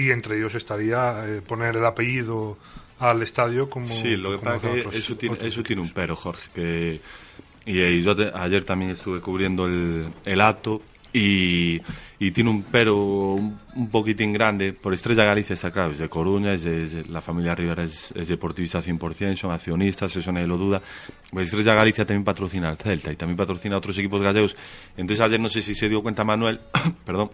y 0.06 0.10
entre 0.10 0.36
ellos 0.38 0.54
estaría 0.54 1.24
eh, 1.26 1.42
poner 1.42 1.76
el 1.76 1.84
apellido 1.84 2.56
al 2.98 3.22
estadio 3.22 3.68
como 3.70 3.86
Sí, 3.86 4.16
lo 4.16 4.32
que 4.32 4.44
pasa 4.44 4.70
es 4.76 4.86
que 4.86 4.98
eso 4.98 5.16
tiene, 5.16 5.38
eso 5.42 5.62
tiene 5.62 5.82
un 5.82 5.90
pero, 5.90 6.14
Jorge. 6.16 6.50
Que, 6.54 7.00
y, 7.66 7.80
y 7.80 8.02
yo 8.02 8.14
te- 8.14 8.30
ayer 8.34 8.64
también 8.64 8.90
estuve 8.92 9.20
cubriendo 9.20 9.66
el, 9.66 10.08
el 10.24 10.40
acto 10.40 10.82
y, 11.12 11.80
y 12.20 12.30
tiene 12.30 12.50
un 12.50 12.62
pero 12.64 12.96
un, 13.34 13.58
un 13.74 13.90
poquitín 13.90 14.32
grande. 14.32 14.72
Por 14.74 14.92
Estrella 14.94 15.24
Galicia 15.24 15.54
está 15.54 15.70
claro, 15.70 15.92
es 15.92 15.98
de 15.98 16.08
Coruña, 16.08 16.52
es 16.52 16.62
de- 16.62 16.82
es 16.82 16.92
de- 16.92 17.04
la 17.06 17.20
familia 17.22 17.54
Rivera 17.54 17.82
es, 17.84 18.12
es 18.14 18.28
deportivista 18.28 18.80
100%, 18.82 19.34
son 19.34 19.50
accionistas, 19.50 20.14
eso 20.14 20.30
nadie 20.30 20.46
lo 20.46 20.58
duda. 20.58 20.82
Pues 21.30 21.46
Estrella 21.46 21.74
Galicia 21.74 22.04
también 22.04 22.24
patrocina 22.24 22.68
al 22.68 22.76
Celta 22.76 23.10
y 23.12 23.16
también 23.16 23.36
patrocina 23.38 23.74
a 23.76 23.78
otros 23.78 23.96
equipos 23.98 24.22
gallegos. 24.22 24.54
Entonces 24.96 25.24
ayer 25.24 25.40
no 25.40 25.48
sé 25.48 25.62
si 25.62 25.74
se 25.74 25.88
dio 25.88 26.02
cuenta 26.02 26.22
Manuel, 26.22 26.60
perdón, 27.06 27.30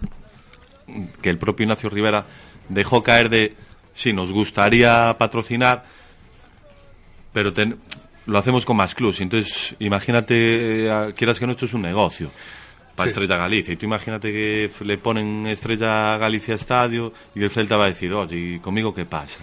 que 1.20 1.30
el 1.30 1.38
propio 1.38 1.64
Ignacio 1.64 1.90
Rivera 1.90 2.24
dejó 2.68 3.02
caer 3.02 3.28
de 3.30 3.54
sí, 3.94 4.12
nos 4.12 4.30
gustaría 4.32 5.14
patrocinar, 5.18 5.84
pero 7.32 7.52
ten- 7.52 7.76
lo 8.26 8.38
hacemos 8.38 8.64
con 8.64 8.76
más 8.76 8.94
clubs. 8.94 9.20
Entonces, 9.20 9.74
imagínate, 9.78 10.34
eh, 10.86 11.12
quieras 11.16 11.38
que 11.38 11.46
no, 11.46 11.52
esto 11.52 11.66
es 11.66 11.74
un 11.74 11.82
negocio 11.82 12.30
para 12.96 13.08
Sí. 13.08 13.12
Estrella 13.12 13.36
Galicia. 13.36 13.74
Y 13.74 13.76
tú 13.76 13.86
imagínate 13.86 14.32
que 14.32 14.64
f- 14.64 14.84
le 14.84 14.98
ponen 14.98 15.46
Estrella 15.46 16.16
Galicia 16.16 16.54
Estadio 16.54 17.12
y 17.34 17.42
el 17.42 17.50
Celta 17.50 17.76
va 17.76 17.84
a 17.84 17.88
decir, 17.88 18.12
oye, 18.12 18.36
¿y 18.56 18.58
conmigo 18.58 18.94
qué 18.94 19.04
pasa? 19.04 19.38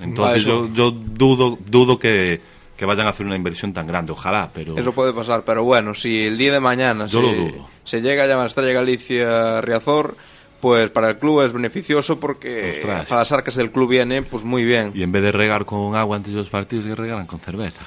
Entonces, 0.00 0.44
yo, 0.44 0.68
yo 0.72 0.90
dudo, 0.90 1.56
dudo 1.66 1.98
que, 1.98 2.40
que 2.76 2.84
vayan 2.84 3.06
a 3.06 3.10
hacer 3.10 3.24
una 3.24 3.36
inversión 3.36 3.72
tan 3.72 3.86
grande. 3.86 4.12
Ojalá, 4.12 4.50
pero. 4.52 4.76
Eso 4.76 4.92
puede 4.92 5.12
pasar, 5.14 5.42
pero 5.46 5.62
bueno, 5.64 5.94
si 5.94 6.26
el 6.26 6.36
día 6.36 6.52
de 6.52 6.60
mañana 6.60 7.06
Yo 7.06 7.20
se, 7.20 7.26
lo 7.26 7.32
dudo. 7.32 7.68
se 7.84 8.00
llega 8.02 8.24
a 8.24 8.26
llamar 8.26 8.48
Estrella 8.48 8.72
Galicia 8.72 9.60
Riazor, 9.62 10.16
pues 10.60 10.90
para 10.90 11.10
el 11.10 11.18
club 11.18 11.42
es 11.42 11.52
beneficioso 11.52 12.18
porque 12.18 12.70
Ostras. 12.70 13.06
para 13.06 13.20
las 13.20 13.32
arcas 13.32 13.56
del 13.56 13.70
club 13.70 13.90
viene 13.90 14.22
pues 14.22 14.44
muy 14.44 14.64
bien. 14.64 14.92
Y 14.94 15.02
en 15.02 15.12
vez 15.12 15.22
de 15.22 15.32
regar 15.32 15.64
con 15.64 15.94
agua 15.94 16.16
antes 16.16 16.32
de 16.32 16.38
los 16.38 16.48
partidos, 16.48 16.86
que 16.86 16.94
regalan 16.94 17.26
con 17.26 17.38
cerveza. 17.38 17.82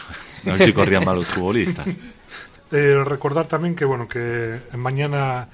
A 0.46 0.52
ver 0.52 0.60
si 0.60 0.74
corrían 0.74 1.06
mal 1.06 1.16
los 1.16 1.28
futbolistas. 1.28 1.88
Eh, 2.72 3.04
recordar 3.04 3.48
también 3.48 3.74
que 3.74 3.84
bueno 3.84 4.08
que 4.08 4.60
mañana 4.78 5.48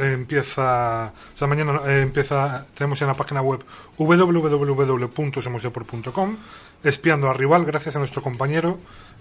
empieza 0.00 1.06
o 1.06 1.36
sea 1.36 1.46
mañana 1.46 1.82
eh, 1.86 2.00
empieza 2.02 2.66
tenemos 2.74 3.00
en 3.02 3.08
la 3.08 3.14
página 3.14 3.42
web 3.42 3.60
www.somosdepor.com 3.96 6.36
espiando 6.82 7.30
a 7.30 7.34
rival 7.34 7.64
gracias 7.64 7.94
a 7.96 7.98
nuestro 7.98 8.22
compañero 8.22 8.78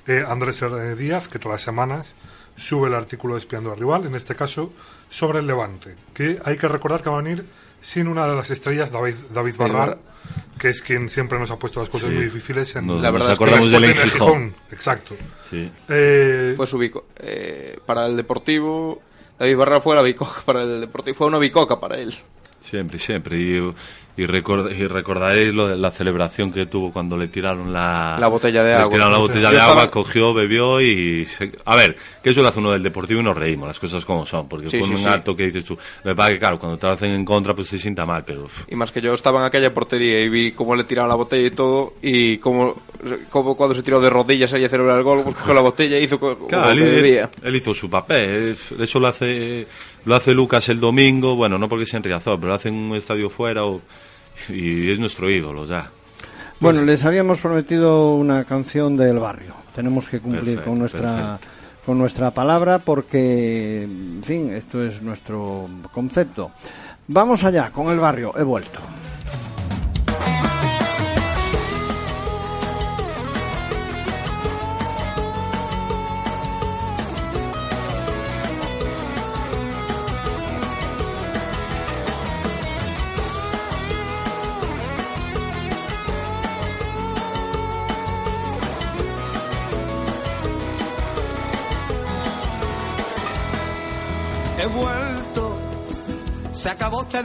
eh, 0.08 0.24
Andrés 0.28 0.62
eh, 0.62 0.96
Díaz 0.96 1.28
que 1.28 1.40
todas 1.40 1.56
las 1.56 1.62
semanas 1.62 2.16
sube 2.60 2.88
el 2.90 2.94
artículo 2.96 3.34
de 3.36 3.40
espiando 3.40 3.72
a 3.72 3.76
rival 3.76 4.06
en 4.06 4.16
este 4.16 4.36
caso 4.36 4.72
sobre 5.10 5.40
el 5.40 5.48
Levante 5.48 5.96
que 6.14 6.40
hay 6.44 6.58
que 6.58 6.68
recordar 6.68 7.02
que 7.02 7.10
va 7.10 7.20
a 7.20 7.22
venir 7.22 7.46
sin 7.82 8.08
una 8.10 8.28
de 8.28 8.36
las 8.36 8.52
estrellas 8.52 8.92
David 8.92 9.16
David 9.34 9.56
Barral 9.58 9.78
Barral. 9.78 9.98
que 10.60 10.68
es 10.70 10.82
quien 10.82 11.08
siempre 11.10 11.40
nos 11.40 11.50
ha 11.52 11.58
puesto 11.58 11.80
las 11.80 11.90
cosas 11.90 12.10
Sí. 12.10 12.16
muy 12.16 12.26
difíciles 12.26 12.76
en 12.76 13.02
La 13.02 13.10
verdad 13.12 13.28
nos 13.30 13.34
es 13.34 13.38
que 13.40 13.44
acordamos 13.46 13.72
del 13.72 13.84
Sporting 13.86 14.04
de 14.04 14.10
Gijón. 14.12 14.54
exacto 14.72 15.16
Sí. 15.50 15.72
Eh, 15.88 16.54
Fue 16.58 16.68
su 16.68 16.78
bico- 16.78 17.06
eh, 17.18 17.80
para 17.86 18.06
el 18.06 18.18
Deportivo, 18.18 19.02
David 19.40 19.56
Barra 19.56 19.80
fue 19.82 19.96
la 19.96 20.02
bicoca 20.02 20.42
para 20.46 20.64
el 20.64 20.82
Deportivo, 20.82 21.16
fue 21.18 21.28
una 21.28 21.38
bicoca 21.40 21.80
para 21.80 21.98
él. 21.98 22.14
Siempre, 22.60 23.00
siempre. 23.00 23.38
Y, 23.40 23.74
y, 24.20 24.26
record- 24.28 24.72
y 24.76 24.86
recordaréis 24.88 25.54
lo 25.54 25.68
de 25.68 25.78
la 25.78 25.92
celebración 25.92 26.52
que 26.52 26.66
tuvo 26.66 26.92
cuando 26.92 27.18
le 27.18 27.28
tiraron 27.28 27.72
la, 27.72 28.18
La 28.20 28.28
botella 28.28 28.64
de 28.64 28.70
le 28.72 28.76
agua. 28.76 28.90
tiraron 28.92 29.12
la 29.14 29.20
botella 29.20 29.50
de 29.50 29.56
estaba- 29.58 29.72
agua, 29.74 29.92
cogió, 29.92 30.34
bebió 30.34 30.82
y... 30.82 31.26
se- 31.26 31.52
A 31.66 31.76
ver, 31.76 31.96
que 32.24 32.32
eso 32.32 32.42
lo 32.42 32.50
hace 32.50 32.60
uno 32.60 32.72
del 32.72 32.84
Deportivo 32.84 33.22
y 33.22 33.24
nos 33.24 33.38
reímos, 33.38 33.68
las 33.68 33.80
cosas 33.80 34.04
como 34.06 34.26
son. 34.26 34.48
Porque 34.50 34.68
Sí, 34.70 34.80
fue 34.80 34.88
sí, 34.88 34.94
un 34.94 35.00
sí. 35.00 35.08
acto 35.08 35.36
que 35.36 35.44
dices 35.46 35.64
tú... 35.66 35.78
Lo 36.04 36.12
que 36.12 36.16
pasa 36.16 36.32
que, 36.32 36.40
claro, 36.40 36.60
cuando 36.60 36.78
te 36.78 36.88
lo 36.88 36.94
hacen 36.94 37.12
en 37.14 37.24
contra, 37.26 37.54
pues 37.54 37.70
te 37.70 37.78
sienta 37.80 38.06
mal, 38.06 38.24
pero... 38.26 38.48
Y 38.68 38.76
más 38.76 38.92
que 38.92 39.02
yo 39.02 39.14
estaba 39.14 39.40
en 39.40 39.46
aquella 39.46 39.74
portería 39.74 40.20
y 40.20 40.30
vi 40.30 40.52
cómo 40.52 40.76
le 40.76 40.84
tiraron 40.84 41.10
la 41.10 41.16
botella 41.16 41.48
y 41.48 41.52
todo, 41.52 41.94
y 42.02 42.38
cómo, 42.40 42.82
cómo 43.30 43.56
cuando 43.56 43.74
se 43.76 43.84
tiró 43.84 44.00
de 44.02 44.10
rodillas 44.10 44.54
ahí 44.54 44.66
a 44.66 44.70
celebrar 44.70 44.98
el 44.98 45.04
gol, 45.04 45.24
pues 45.24 45.36
cogió 45.36 45.54
la 45.54 45.62
botella 45.62 45.98
y 46.00 46.04
hizo 46.04 46.20
Claro, 46.50 46.72
él, 46.72 46.80
debía. 46.80 47.30
él 47.44 47.56
hizo 47.56 47.74
su 47.74 47.90
papel. 47.90 48.50
es- 48.50 48.72
Eso 48.80 49.00
lo 49.00 49.08
hace 49.08 49.68
lo 50.06 50.16
hace 50.16 50.34
Lucas 50.34 50.68
el 50.70 50.80
domingo. 50.80 51.36
Bueno, 51.36 51.58
no 51.58 51.68
porque 51.68 51.86
sea 51.86 51.98
en 51.98 52.04
Riazor, 52.04 52.38
pero 52.38 52.50
lo 52.50 52.54
hace 52.56 52.70
en 52.70 52.76
un 52.76 52.96
estadio 52.96 53.30
fuera 53.30 53.66
o- 53.66 53.82
y 54.48 54.92
es 54.92 55.00
nuestro 55.00 55.30
ídolo 55.30 55.66
ya. 55.66 55.92
Bueno, 56.60 56.84
les 56.84 57.06
habíamos 57.06 57.40
prometido 57.40 58.16
una 58.16 58.44
canción 58.44 58.98
del 58.98 59.20
barrio. 59.20 59.56
Tenemos 59.74 60.08
que 60.08 60.20
cumplir 60.20 60.44
Perfecto, 60.58 60.70
con 60.70 60.80
nuestra 60.80 61.16
perfecto. 61.40 61.48
con 61.86 61.98
nuestra 61.98 62.32
palabra 62.32 62.80
porque, 62.80 63.84
en 63.84 64.22
fin, 64.24 64.54
esto 64.54 64.84
es 64.84 65.02
nuestro 65.02 65.70
concepto. 65.94 66.52
Vamos 67.08 67.44
allá 67.44 67.72
con 67.72 67.88
el 67.90 68.00
barrio. 68.00 68.34
He 68.38 68.44
vuelto. 68.44 68.80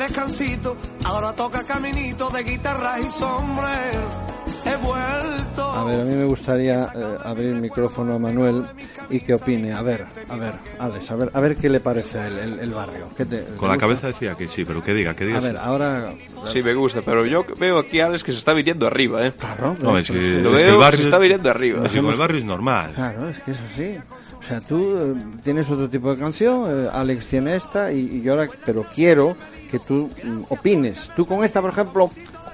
Descansito, 0.06 0.76
ahora 1.04 1.32
toca 1.32 1.62
caminito 1.64 2.30
de 2.30 2.42
guitarras 2.42 3.00
y 3.00 3.10
sombrero. 3.10 4.24
He 4.66 4.76
vuelto. 4.76 5.62
A 5.62 5.84
ver, 5.84 6.00
a 6.00 6.04
mí 6.04 6.14
me 6.14 6.24
gustaría 6.24 6.84
eh, 6.94 7.16
abrir 7.24 7.48
el 7.50 7.60
micrófono 7.60 8.14
a 8.14 8.18
Manuel 8.18 8.64
y 9.10 9.20
que 9.20 9.34
opine. 9.34 9.72
A 9.74 9.82
ver, 9.82 10.06
a 10.28 10.36
ver, 10.36 10.54
Alex, 10.78 11.10
a 11.10 11.16
ver, 11.16 11.30
a 11.34 11.40
ver 11.40 11.56
qué 11.56 11.68
le 11.68 11.80
parece 11.80 12.18
a 12.18 12.26
él, 12.28 12.38
el, 12.38 12.58
el 12.60 12.70
barrio. 12.72 13.08
¿Qué 13.14 13.26
te- 13.26 13.44
Con 13.58 13.68
la 13.68 13.74
gusta? 13.74 13.78
cabeza 13.78 14.06
decía 14.08 14.34
que 14.36 14.48
sí, 14.48 14.64
pero 14.64 14.82
que 14.82 14.94
diga, 14.94 15.12
que 15.14 15.26
diga. 15.26 15.38
A 15.38 15.42
ver, 15.42 15.56
ahora. 15.58 16.14
Sí, 16.46 16.62
me 16.62 16.72
gusta, 16.74 17.02
pero 17.02 17.26
yo 17.26 17.44
veo 17.58 17.78
aquí 17.78 18.00
a 18.00 18.06
Alex 18.06 18.24
que 18.24 18.32
se 18.32 18.38
está 18.38 18.54
viniendo 18.54 18.86
arriba, 18.86 19.26
¿eh? 19.26 19.32
Claro, 19.38 19.76
No, 19.82 19.98
es 19.98 20.10
que, 20.10 20.14
sí. 20.30 20.40
Lo 20.40 20.50
es 20.56 20.56
que 20.56 20.62
veo 20.62 20.66
el 20.66 20.70
que 20.72 20.76
barrio 20.76 20.98
se 21.00 21.04
está 21.04 21.18
viniendo 21.18 21.50
arriba. 21.50 21.86
es 21.86 21.92
que 21.92 22.00
con 22.00 22.10
el 22.10 22.16
barrio 22.18 22.38
es 22.38 22.44
normal. 22.46 22.92
Claro, 22.94 23.28
es 23.28 23.38
que 23.40 23.50
es 23.50 23.58
así. 23.60 23.98
O 24.38 24.42
sea, 24.42 24.60
tú 24.60 24.96
eh, 24.96 25.14
tienes 25.42 25.70
otro 25.70 25.88
tipo 25.90 26.10
de 26.10 26.18
canción, 26.18 26.84
eh, 26.86 26.88
Alex 26.92 27.26
tiene 27.26 27.56
esta, 27.56 27.92
y, 27.92 27.98
y 28.00 28.22
yo 28.22 28.32
ahora, 28.32 28.48
pero 28.66 28.84
quiero 28.94 29.36
que 29.74 29.80
tú 29.80 30.08
mm, 30.22 30.42
opines. 30.50 31.10
Tú 31.16 31.26
con 31.26 31.42
esta, 31.42 31.60
por 31.60 31.70
ejemplo, 31.70 32.08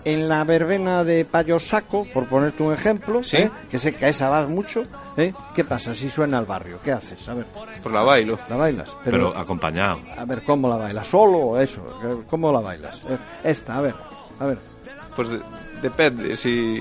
en 0.06 0.26
la 0.26 0.42
verbena 0.44 1.04
de 1.04 1.26
Payo 1.26 1.58
Saco, 1.60 2.06
por 2.14 2.24
ponerte 2.26 2.62
un 2.62 2.72
ejemplo, 2.72 3.22
Sí. 3.22 3.36
¿eh? 3.36 3.50
que 3.70 3.78
sé 3.78 3.94
que 3.94 4.06
a 4.06 4.08
esa 4.08 4.30
vas 4.30 4.48
mucho, 4.48 4.84
¿eh? 5.18 5.34
¿qué 5.54 5.62
pasa 5.64 5.94
si 5.94 6.08
suena 6.08 6.38
al 6.38 6.46
barrio? 6.46 6.78
¿Qué 6.82 6.92
haces? 6.92 7.28
A 7.28 7.34
ver, 7.34 7.44
Pues 7.82 7.92
la 7.94 8.02
bailo. 8.02 8.38
¿la 8.48 8.56
bailas? 8.56 8.96
Pero 9.04 9.36
acompañado. 9.36 9.98
A 10.16 10.24
ver, 10.24 10.42
¿cómo 10.44 10.66
la 10.70 10.76
bailas? 10.76 11.06
¿Solo 11.06 11.38
o 11.38 11.58
eso? 11.58 12.24
¿Cómo 12.30 12.50
la 12.52 12.60
bailas? 12.60 13.02
Eh, 13.10 13.18
Esta, 13.44 13.76
a 13.76 13.80
ver, 13.82 13.94
a 14.38 14.46
ver. 14.46 14.58
Pues 15.14 15.28
de- 15.28 15.40
depende, 15.82 16.36
si 16.36 16.78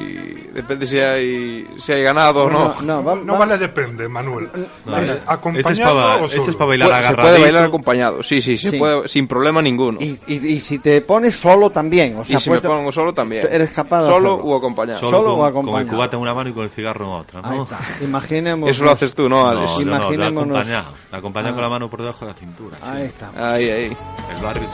depende 0.54 0.86
si 0.86 1.00
hay 1.00 1.66
si 1.78 1.92
hay 1.94 2.04
ganado 2.04 2.44
o 2.44 2.50
no. 2.50 2.76
no, 2.82 3.04
va- 3.04 3.16
no 3.16 3.34
va- 3.34 3.40
vale 3.40 3.58
depende, 3.58 4.08
Manuel. 4.08 4.50
No, 4.86 4.98
¿Es 4.98 5.10
este- 5.12 5.22
acompañado 5.26 5.70
este 5.70 5.82
es 5.82 5.88
para- 5.88 6.16
o 6.22 6.26
este 6.26 6.38
solo? 6.38 6.50
es 6.50 6.56
para 6.56 6.68
bailar 6.68 6.90
Puede- 6.90 7.08
se 7.08 7.16
puede 7.16 7.42
bailar 7.42 7.64
acompañado, 7.66 8.24
sí, 8.24 8.42
sí, 8.42 8.58
se 8.58 8.72
Sí. 8.72 8.78
puede 8.78 9.08
sin 9.08 9.28
problema 9.28 9.62
ninguno. 9.62 10.00
Y, 10.02 10.20
y- 10.28 10.48
y 10.56 10.60
si 10.60 10.80
te 10.80 11.02
pones 11.02 11.36
solo 11.36 11.70
también, 11.70 12.18
o 12.18 12.26
sea, 12.26 12.38
y 12.38 12.40
si 12.42 12.50
puesto- 12.50 12.70
me 12.70 12.76
pongo 12.76 12.92
solo 12.92 13.14
también. 13.14 13.48
eres 13.52 13.70
capaz 13.72 14.02
de 14.02 14.08
Solo 14.08 14.34
hacerlo. 14.34 14.52
o 14.52 14.58
acompañado. 14.58 15.00
Solo, 15.00 15.18
Solo 15.18 15.34
o 15.34 15.38
con, 15.38 15.48
acompañado. 15.48 15.72
con 15.86 15.90
el 15.90 15.96
cubata 15.96 16.16
en 16.18 16.22
una 16.22 16.34
mano 16.34 16.50
y 16.50 16.54
con 16.54 16.64
el 16.64 16.70
cigarro 16.70 17.06
en 17.06 17.12
otra. 17.12 17.42
¿no? 17.42 17.50
Ahí 17.50 17.60
está. 17.60 17.80
Imaginemos. 18.04 18.70
Eso 18.70 18.84
lo 18.84 18.92
haces 18.92 19.14
tú, 19.14 19.30
¿no, 19.30 19.42
No, 19.42 19.48
Alex? 19.48 19.72
no, 19.78 19.82
Imaginémonos- 19.84 20.58
acompañado. 20.58 20.94
Acompañado 21.12 21.52
Ah. 21.52 21.56
con 21.56 21.64
la 21.64 21.70
mano 21.70 21.90
por 21.90 22.00
debajo 22.02 22.26
de 22.26 22.32
la 22.32 22.38
cintura. 22.38 22.78
sí. 22.78 22.84
Ahí 22.88 23.04
está. 23.04 23.30
Ahí, 23.54 23.70
ahí. 23.70 23.98
El 24.36 24.44
barrio 24.44 24.68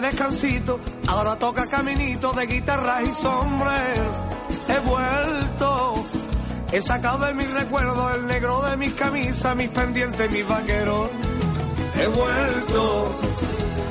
descansito, 0.00 0.80
ahora 1.06 1.36
toca 1.36 1.66
caminito 1.66 2.32
de 2.32 2.46
guitarras 2.46 3.02
y 3.02 3.14
sombrero. 3.14 4.30
He 4.68 4.78
vuelto, 4.80 6.04
he 6.72 6.82
sacado 6.82 7.26
de 7.26 7.34
mis 7.34 7.50
recuerdos 7.50 8.14
el 8.16 8.26
negro 8.26 8.62
de 8.62 8.76
mis 8.76 8.94
camisas, 8.94 9.56
mis 9.56 9.68
pendientes, 9.68 10.30
mis 10.30 10.46
vaqueros. 10.46 11.10
He 11.96 12.06
vuelto, 12.06 13.20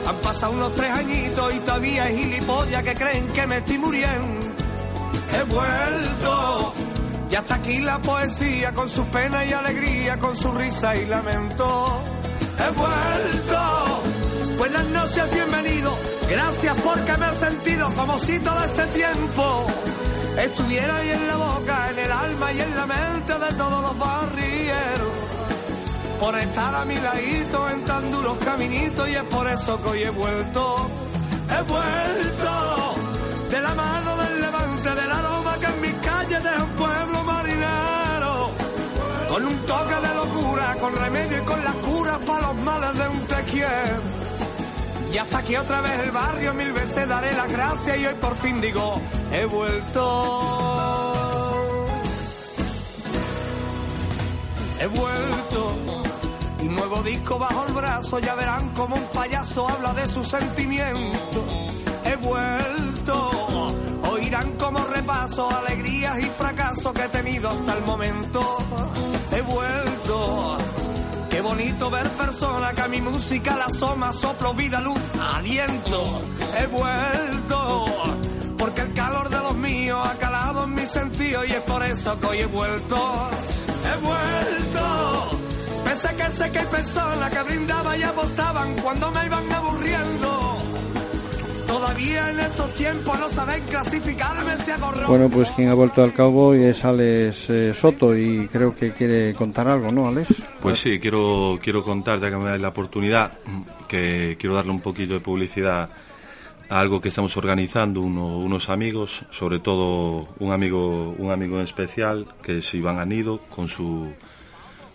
han 0.08 0.16
pasado 0.18 0.54
unos 0.54 0.74
tres 0.74 0.92
añitos 0.92 1.54
y 1.54 1.60
todavía 1.60 2.04
hay 2.06 2.18
gilipollas 2.18 2.84
que 2.84 2.96
creen 2.96 3.28
que 3.30 3.48
me 3.48 3.58
estoy 3.58 3.78
muriendo. 3.78 4.56
he 5.34 5.44
vuelto. 5.44 6.74
Y 7.30 7.36
hasta 7.36 7.56
aquí 7.56 7.78
la 7.80 8.00
poesía 8.00 8.74
con 8.74 8.90
su 8.90 9.06
pena 9.06 9.46
y 9.46 9.54
alegría, 9.54 10.18
con 10.18 10.36
su 10.36 10.52
risa 10.52 10.96
y 10.96 11.06
lamento. 11.06 12.02
He 12.58 12.72
vuelto. 12.72 13.89
Buenas 14.60 14.90
noches, 14.90 15.24
bienvenido. 15.32 15.98
Gracias 16.30 16.76
porque 16.84 17.16
me 17.16 17.28
he 17.28 17.36
sentido 17.36 17.90
como 17.96 18.20
si 18.20 18.38
todo 18.40 18.62
este 18.66 18.86
tiempo 18.88 19.68
estuviera 20.38 20.98
ahí 20.98 21.12
en 21.12 21.28
la 21.30 21.36
boca, 21.38 21.90
en 21.92 22.00
el 22.00 22.12
alma 22.12 22.52
y 22.52 22.60
en 22.60 22.76
la 22.76 22.86
mente 22.86 23.34
de 23.40 23.54
todos 23.54 23.82
los 23.82 23.98
barrieros. 23.98 25.14
Por 26.20 26.38
estar 26.38 26.76
a 26.76 26.84
mi 26.84 26.96
ladito 26.96 27.70
en 27.70 27.86
tan 27.86 28.12
duros 28.12 28.38
caminitos 28.40 29.08
y 29.08 29.14
es 29.14 29.24
por 29.24 29.48
eso 29.48 29.82
que 29.82 29.88
hoy 29.88 30.04
he 30.04 30.10
vuelto. 30.10 30.90
He 31.58 31.62
vuelto 31.62 32.96
de 33.52 33.62
la 33.62 33.74
mano 33.74 34.18
del 34.18 34.42
levante, 34.42 34.90
del 34.90 35.12
aroma 35.12 35.58
que 35.58 35.66
en 35.68 35.82
mis 35.82 35.94
calles 36.06 36.44
de 36.44 36.62
un 36.62 36.70
pueblo 36.72 37.24
marinero. 37.24 38.52
Con 39.30 39.46
un 39.48 39.58
toque 39.66 39.96
de 39.96 40.16
locura, 40.16 40.76
con 40.82 40.98
remedio 40.98 41.38
y 41.38 41.46
con 41.46 41.64
las 41.64 41.76
curas 41.76 42.20
para 42.26 42.48
los 42.48 42.56
males 42.58 42.98
de 42.98 43.08
un 43.08 43.20
te. 43.28 44.19
Y 45.12 45.18
hasta 45.18 45.40
aquí 45.40 45.56
otra 45.56 45.82
vez 45.82 46.00
el 46.04 46.12
barrio, 46.12 46.54
mil 46.54 46.72
veces 46.72 47.08
daré 47.08 47.34
las 47.34 47.52
gracias 47.52 47.98
y 47.98 48.06
hoy 48.06 48.16
por 48.16 48.36
fin 48.36 48.62
digo, 48.62 49.02
he 49.32 49.46
vuelto. 49.46 50.90
He 54.80 54.88
vuelto. 54.88 55.76
Y 56.62 56.66
nuevo 56.66 57.02
disco 57.04 57.40
bajo 57.40 57.66
el 57.68 57.74
brazo, 57.74 58.20
ya 58.20 58.36
verán 58.36 58.70
como 58.70 58.96
un 58.96 59.08
payaso 59.08 59.68
habla 59.68 59.94
de 59.94 60.08
sus 60.08 60.28
sentimientos. 60.28 61.44
He 62.06 62.16
vuelto. 62.16 63.74
Oirán 64.12 64.52
como 64.54 64.80
repaso 64.86 65.50
alegrías 65.50 66.20
y 66.20 66.26
fracasos 66.26 66.94
que 66.94 67.04
he 67.04 67.10
tenido 67.10 67.50
hasta 67.50 67.78
el 67.78 67.84
momento. 67.84 68.58
He 69.32 69.42
vuelto. 69.42 70.58
Qué 71.40 71.44
bonito 71.44 71.90
ver 71.90 72.06
personas 72.10 72.74
que 72.74 72.82
a 72.82 72.90
mi 72.90 73.00
música 73.00 73.56
la 73.56 73.68
asoma, 73.68 74.12
soplo, 74.12 74.54
vida, 74.54 74.82
luz, 74.82 75.00
aliento. 75.38 76.20
He 76.60 76.68
vuelto, 76.68 77.86
porque 78.58 78.82
el 78.82 78.94
calor 78.94 79.30
de 79.30 79.38
los 79.38 79.56
míos 79.56 80.06
ha 80.06 80.16
calado 80.16 80.66
en 80.66 80.76
mi 80.76 80.86
sentido 80.86 81.46
y 81.46 81.52
es 81.54 81.62
por 81.62 81.82
eso 81.86 82.20
que 82.20 82.28
hoy 82.28 82.40
he 82.40 82.46
vuelto. 82.46 83.30
He 83.86 84.02
vuelto, 84.02 85.40
pese 85.86 86.14
que 86.18 86.28
sé 86.28 86.52
que 86.52 86.60
hay 86.60 86.66
personas 86.66 87.30
que 87.30 87.44
brindaban 87.44 87.98
y 87.98 88.04
apostaban 88.04 88.76
cuando 88.82 89.10
me 89.10 89.26
iban 89.26 89.50
aburriendo. 89.50 90.49
Todavía 91.70 92.32
en 92.32 92.40
estos 92.40 92.74
tiempos 92.74 93.20
no 93.20 93.30
saben 93.30 93.64
clasificarme 93.66 94.58
si 94.58 94.72
hago 94.72 94.92
rock. 94.92 95.08
Bueno, 95.08 95.30
pues 95.30 95.52
quien 95.52 95.70
ha 95.70 95.76
vuelto 95.76 96.04
al 96.04 96.14
cowboy 96.14 96.64
es 96.64 96.84
Alex 96.84 97.50
eh, 97.52 97.74
Soto 97.76 98.18
y 98.18 98.48
creo 98.52 98.76
que 98.76 98.92
quiere 98.94 99.36
contar 99.36 99.68
algo, 99.68 99.92
¿no, 99.92 100.08
Alex? 100.08 100.44
Pues 100.62 100.80
sí, 100.80 101.00
quiero, 101.00 101.60
quiero 101.62 101.84
contar, 101.84 102.20
ya 102.20 102.30
que 102.30 102.38
me 102.38 102.46
dais 102.50 102.62
la 102.62 102.70
oportunidad, 102.70 103.34
que 103.88 104.36
quiero 104.40 104.56
darle 104.56 104.72
un 104.72 104.82
poquito 104.82 105.14
de 105.14 105.20
publicidad 105.20 105.90
a 106.70 106.80
algo 106.80 107.00
que 107.00 107.10
estamos 107.10 107.38
organizando 107.38 108.02
uno- 108.02 108.40
unos 108.40 108.70
amigos, 108.70 109.24
sobre 109.30 109.60
todo 109.60 110.28
un 110.40 110.52
amigo, 110.52 111.14
un 111.20 111.32
amigo 111.32 111.58
en 111.58 111.64
especial, 111.64 112.26
que 112.42 112.58
es 112.58 112.74
Iván 112.74 112.98
Anido, 112.98 113.42
con 113.56 113.68
su, 113.68 114.08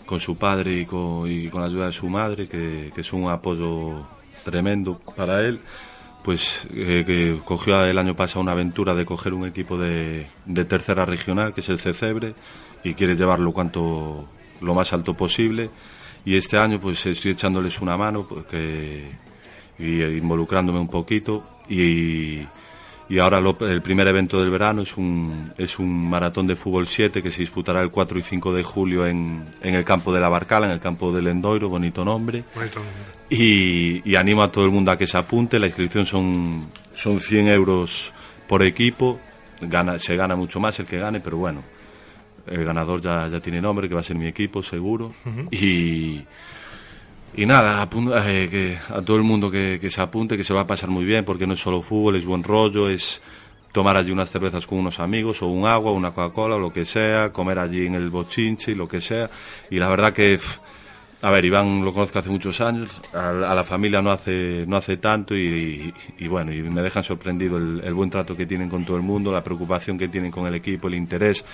con 0.07 0.19
su 0.19 0.37
padre 0.37 0.81
y 0.81 0.87
con, 0.87 1.31
y 1.31 1.49
con 1.51 1.61
la 1.61 1.69
ayuda 1.69 1.87
de 1.87 1.93
su 1.93 2.09
madre, 2.09 2.49
que, 2.49 2.91
que 2.93 3.01
es 3.01 3.13
un 3.13 3.31
apoyo 3.31 4.03
tremendo 4.45 5.01
para 5.17 5.41
él 5.41 5.61
pues 6.25 6.67
eh, 6.75 7.05
que 7.07 7.39
cogió 7.45 7.85
el 7.85 7.99
año 7.99 8.17
pasado 8.17 8.41
una 8.41 8.53
aventura 8.53 8.95
de 8.95 9.05
coger 9.05 9.35
un 9.35 9.47
equipo 9.47 9.77
de, 9.77 10.27
de 10.47 10.65
tercera 10.65 11.05
regional, 11.05 11.53
que 11.53 11.61
es 11.61 11.69
el 11.69 11.79
Cecebre, 11.79 12.35
y 12.83 12.95
quiere 12.95 13.15
llevarlo 13.15 13.53
cuanto 13.53 14.27
lo 14.63 14.75
más 14.75 14.93
alto 14.95 15.15
posible. 15.15 15.71
Y 16.25 16.37
este 16.37 16.57
año 16.57 16.81
pues 16.81 17.05
estoy 17.05 17.33
echándoles 17.33 17.81
una 17.81 17.99
mano 17.99 18.27
porque, 18.27 19.11
y 19.79 20.01
eh, 20.01 20.17
involucrándome 20.17 20.81
un 20.81 20.89
poquito. 20.89 21.45
Y, 21.69 22.41
y 23.09 23.19
ahora 23.21 23.41
lo- 23.41 23.57
el 23.69 23.83
primer 23.83 24.07
evento 24.09 24.41
del 24.41 24.51
verano 24.51 24.83
es 24.83 24.97
un, 24.97 25.53
es 25.59 25.79
un 25.79 26.09
maratón 26.09 26.47
de 26.47 26.57
fútbol 26.57 26.87
7 26.87 27.23
que 27.23 27.31
se 27.31 27.41
disputará 27.43 27.81
el 27.81 27.91
4 27.91 28.19
y 28.19 28.23
5 28.23 28.55
de 28.55 28.63
julio 28.63 29.07
en, 29.07 29.45
en 29.63 29.75
el 29.75 29.85
campo 29.85 30.13
de 30.13 30.21
la 30.21 30.29
Barcala, 30.29 30.67
en 30.67 30.73
el 30.73 30.81
campo 30.81 31.13
del 31.13 31.27
Endoiro, 31.27 31.69
bonito 31.69 32.05
nombre. 32.05 32.45
Bonito. 32.55 32.81
Y, 33.31 34.09
y 34.11 34.17
animo 34.17 34.43
a 34.43 34.51
todo 34.51 34.65
el 34.65 34.71
mundo 34.71 34.91
a 34.91 34.97
que 34.99 35.07
se 35.07 35.19
apunte. 35.19 35.59
La 35.59 35.67
inscripción 35.67 36.07
son, 36.07 36.67
son 36.95 37.21
100 37.21 37.49
euros 37.49 38.13
por 38.47 38.63
equipo. 38.65 39.19
Gana, 39.61 39.99
se 39.99 40.17
gana 40.17 40.35
mucho 40.37 40.59
más 40.61 40.79
el 40.81 40.87
que 40.87 40.99
gane, 40.99 41.21
pero 41.21 41.37
bueno, 41.39 41.63
el 42.47 42.65
ganador 42.65 43.01
ya, 43.01 43.29
ya 43.29 43.41
tiene 43.41 43.61
nombre, 43.61 43.89
que 43.89 43.95
va 43.95 44.01
a 44.01 44.05
ser 44.05 44.17
mi 44.17 44.27
equipo, 44.27 44.63
seguro. 44.63 45.13
Y, 45.51 46.23
y 47.37 47.47
nada, 47.47 47.83
apun- 47.85 48.15
eh, 48.27 48.49
que 48.49 48.79
a 48.95 49.03
todo 49.03 49.17
el 49.17 49.23
mundo 49.23 49.51
que, 49.51 49.79
que 49.81 49.91
se 49.91 50.01
apunte, 50.01 50.37
que 50.37 50.45
se 50.45 50.55
va 50.55 50.63
a 50.63 50.67
pasar 50.67 50.89
muy 50.91 51.05
bien, 51.05 51.25
porque 51.25 51.47
no 51.47 51.55
es 51.55 51.61
solo 51.61 51.83
fútbol, 51.83 52.17
es 52.17 52.25
buen 52.25 52.43
rollo, 52.43 52.89
es 52.89 53.23
tomar 53.73 53.97
allí 53.97 54.13
unas 54.13 54.31
cervezas 54.31 54.67
con 54.67 54.79
unos 54.79 55.01
amigos, 55.01 55.43
o 55.43 55.49
un 55.49 55.67
agua, 55.67 55.93
una 55.93 56.13
Coca-Cola, 56.13 56.57
o 56.57 56.61
lo 56.61 56.73
que 56.73 56.85
sea, 56.85 57.31
comer 57.33 57.59
allí 57.59 57.87
en 57.87 57.95
el 57.97 58.09
bochinche 58.11 58.73
y 58.73 58.75
lo 58.77 58.87
que 58.87 59.01
sea. 59.01 59.29
Y 59.71 59.79
la 59.81 59.89
verdad 59.89 60.13
que, 60.13 60.39
a 61.23 61.31
ver, 61.33 61.45
Iván 61.45 61.85
lo 61.85 61.93
conozco 61.93 62.21
hace 62.21 62.31
muchos 62.31 62.61
años, 62.61 62.89
a, 63.13 63.31
a 63.31 63.55
la 63.55 63.65
familia 63.65 64.01
no 64.01 64.13
hace, 64.13 64.65
no 64.69 64.77
hace 64.77 64.99
tanto, 64.99 65.35
y, 65.35 65.93
bueno, 66.29 66.53
y 66.53 66.63
me 66.63 66.83
dejan 66.83 67.03
sorprendido 67.03 67.57
el 67.59 67.95
buen 67.95 68.11
trato 68.11 68.37
que 68.37 68.47
tienen 68.47 68.69
con 68.69 68.85
todo 68.85 68.97
el 68.97 69.03
mundo, 69.03 69.33
la 69.33 69.43
preocupación 69.43 69.99
que 69.99 70.07
tienen 70.09 70.31
con 70.31 70.47
el 70.47 70.55
equipo, 70.55 70.87
el 70.87 70.95
interés 70.95 71.45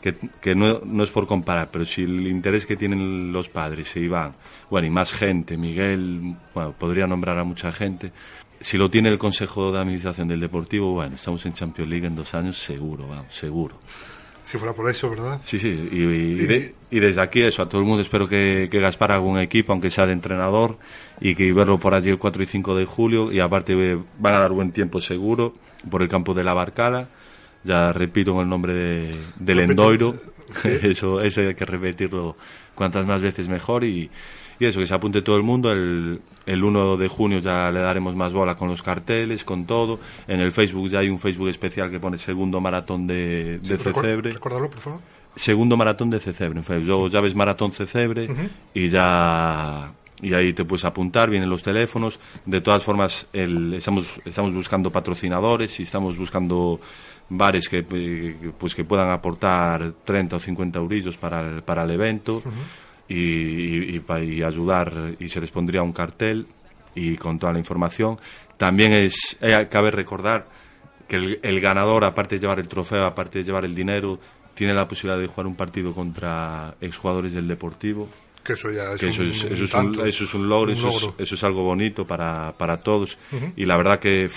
que, 0.00 0.14
que 0.40 0.54
no, 0.54 0.80
no 0.84 1.02
es 1.04 1.10
por 1.10 1.26
comparar, 1.26 1.70
pero 1.70 1.84
si 1.84 2.02
el 2.02 2.26
interés 2.26 2.66
que 2.66 2.76
tienen 2.76 3.32
los 3.32 3.48
padres 3.48 3.94
e 3.96 4.00
Iván, 4.00 4.32
bueno, 4.70 4.86
y 4.86 4.90
más 4.90 5.12
gente, 5.12 5.56
Miguel, 5.56 6.36
bueno, 6.54 6.74
podría 6.78 7.06
nombrar 7.06 7.38
a 7.38 7.44
mucha 7.44 7.70
gente, 7.72 8.12
si 8.60 8.76
lo 8.78 8.90
tiene 8.90 9.08
el 9.08 9.18
Consejo 9.18 9.72
de 9.72 9.78
Administración 9.80 10.28
del 10.28 10.40
Deportivo, 10.40 10.92
bueno, 10.92 11.14
estamos 11.16 11.44
en 11.46 11.52
Champions 11.52 11.90
League 11.90 12.06
en 12.06 12.16
dos 12.16 12.34
años, 12.34 12.58
seguro, 12.58 13.06
vamos, 13.08 13.34
seguro. 13.34 13.76
Si 14.42 14.56
fuera 14.58 14.74
por 14.74 14.88
eso, 14.90 15.10
¿verdad? 15.10 15.38
Sí, 15.44 15.58
sí, 15.58 15.68
y, 15.92 15.96
y 16.02 16.46
de- 16.46 16.74
y 16.90 16.98
desde 16.98 17.22
aquí 17.22 17.42
eso, 17.42 17.62
a 17.62 17.68
todo 17.68 17.80
el 17.82 17.86
mundo 17.86 18.02
espero 18.02 18.26
que, 18.26 18.68
que 18.70 18.80
Gaspar 18.80 19.12
haga 19.12 19.20
un 19.20 19.38
equipo, 19.38 19.72
aunque 19.72 19.90
sea 19.90 20.06
de 20.06 20.12
entrenador, 20.12 20.78
y 21.20 21.34
que 21.34 21.52
verlo 21.52 21.78
por 21.78 21.94
allí 21.94 22.08
el 22.10 22.18
4 22.18 22.42
y 22.42 22.46
5 22.46 22.74
de 22.74 22.84
julio, 22.86 23.30
y 23.30 23.38
aparte 23.40 23.74
van 24.18 24.34
a 24.34 24.40
dar 24.40 24.50
buen 24.52 24.72
tiempo 24.72 25.00
seguro 25.00 25.54
por 25.90 26.02
el 26.02 26.08
campo 26.08 26.34
de 26.34 26.42
la 26.42 26.54
Barcala, 26.54 27.08
ya 27.64 27.92
repito 27.92 28.32
con 28.32 28.42
el 28.42 28.48
nombre 28.48 28.74
de, 28.74 29.16
del 29.38 29.60
Endoiro, 29.60 30.16
sí. 30.54 30.68
eso, 30.82 31.20
eso 31.20 31.40
hay 31.40 31.54
que 31.54 31.64
repetirlo 31.66 32.36
cuantas 32.74 33.06
más 33.06 33.20
veces 33.20 33.48
mejor, 33.48 33.84
y, 33.84 34.10
y 34.58 34.64
eso, 34.64 34.80
que 34.80 34.86
se 34.86 34.94
apunte 34.94 35.22
todo 35.22 35.36
el 35.36 35.42
mundo, 35.42 35.70
el, 35.70 36.20
el 36.46 36.64
1 36.64 36.96
de 36.96 37.08
junio 37.08 37.38
ya 37.40 37.70
le 37.70 37.80
daremos 37.80 38.14
más 38.16 38.32
bola 38.32 38.56
con 38.56 38.68
los 38.68 38.82
carteles, 38.82 39.44
con 39.44 39.66
todo, 39.66 40.00
en 40.26 40.40
el 40.40 40.52
Facebook 40.52 40.88
ya 40.88 41.00
hay 41.00 41.08
un 41.08 41.18
Facebook 41.18 41.48
especial 41.48 41.90
que 41.90 42.00
pone 42.00 42.16
segundo 42.18 42.60
maratón 42.60 43.06
de, 43.06 43.58
de 43.58 43.76
Sí, 43.78 43.82
Cecebre. 43.84 44.32
Recuérdalo, 44.32 44.70
por 44.70 44.78
favor. 44.80 45.00
Segundo 45.36 45.76
maratón 45.76 46.10
de 46.10 46.18
Cecebre. 46.20 46.58
en 46.58 46.64
Facebook. 46.64 46.86
Luego 46.88 47.08
ya 47.08 47.20
ves 47.20 47.34
maratón 47.36 47.70
Cecebre 47.72 48.24
Ujú. 48.30 48.48
y 48.74 48.88
ya 48.88 49.92
y 50.22 50.34
ahí 50.34 50.52
te 50.52 50.64
puedes 50.64 50.84
apuntar, 50.84 51.30
vienen 51.30 51.48
los 51.48 51.62
teléfonos. 51.62 52.18
De 52.44 52.60
todas 52.60 52.82
formas, 52.82 53.26
el- 53.32 53.74
estamos 53.74 54.20
estamos 54.24 54.52
buscando 54.52 54.90
patrocinadores 54.90 55.78
y 55.80 55.84
estamos 55.84 56.16
buscando 56.18 56.80
bares 57.30 57.68
que 57.68 57.86
eh, 57.90 58.50
pues 58.58 58.74
que 58.74 58.84
puedan 58.84 59.10
aportar 59.10 59.92
30 60.04 60.36
o 60.36 60.38
50 60.38 60.78
eurillos 60.78 61.16
para 61.16 61.40
el, 61.48 61.62
para 61.62 61.84
el 61.84 61.90
evento 61.92 62.42
y, 63.08 63.14
y- 63.16 63.96
y 64.08 64.22
y 64.36 64.42
ayudar 64.42 65.14
y 65.18 65.28
se 65.28 65.40
les 65.40 65.50
pondría 65.50 65.82
un 65.82 65.92
cartel 65.92 66.46
y 66.94 67.16
con 67.16 67.38
toda 67.38 67.52
la 67.52 67.58
información. 67.58 68.18
También 68.56 68.92
es 68.92 69.38
eh, 69.40 69.68
cabe 69.70 69.90
recordar 69.90 70.46
que 71.08 71.16
el, 71.16 71.40
el 71.42 71.60
ganador, 71.60 72.04
aparte 72.04 72.36
de 72.36 72.40
llevar 72.40 72.60
el 72.60 72.68
trofeo, 72.68 73.04
aparte 73.04 73.38
de 73.40 73.44
llevar 73.44 73.64
el 73.64 73.74
dinero, 73.74 74.18
tiene 74.54 74.74
la 74.74 74.86
posibilidad 74.86 75.18
de 75.20 75.26
jugar 75.26 75.46
un 75.46 75.56
partido 75.56 75.92
contra 75.92 76.74
exjugadores 76.80 77.32
del 77.32 77.48
Deportivo. 77.48 78.08
Que 78.44 78.52
eso 78.54 78.70
ya 78.70 78.92
es 78.92 79.00
Que 79.00 79.08
eso, 79.08 79.22
un- 79.22 79.28
es, 79.28 79.44
eso, 79.44 79.52
es 79.52 79.60
un, 79.60 79.68
tanto, 79.92 80.04
eso 80.04 80.24
es 80.24 80.34
un 80.34 80.48
logro, 80.48 80.72
un 80.72 80.78
eso. 80.78 81.14
Es, 81.18 81.26
eso 81.26 81.34
es 81.36 81.44
algo 81.44 81.62
bonito 81.62 82.04
para, 82.06 82.52
para 82.56 82.76
todos. 82.78 83.18
Y 83.56 83.64
la 83.66 83.76
verdad 83.76 83.98
que 83.98 84.28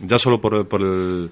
ya 0.00 0.18
solo 0.18 0.40
por, 0.40 0.66
por, 0.68 0.80
el- 0.82 1.30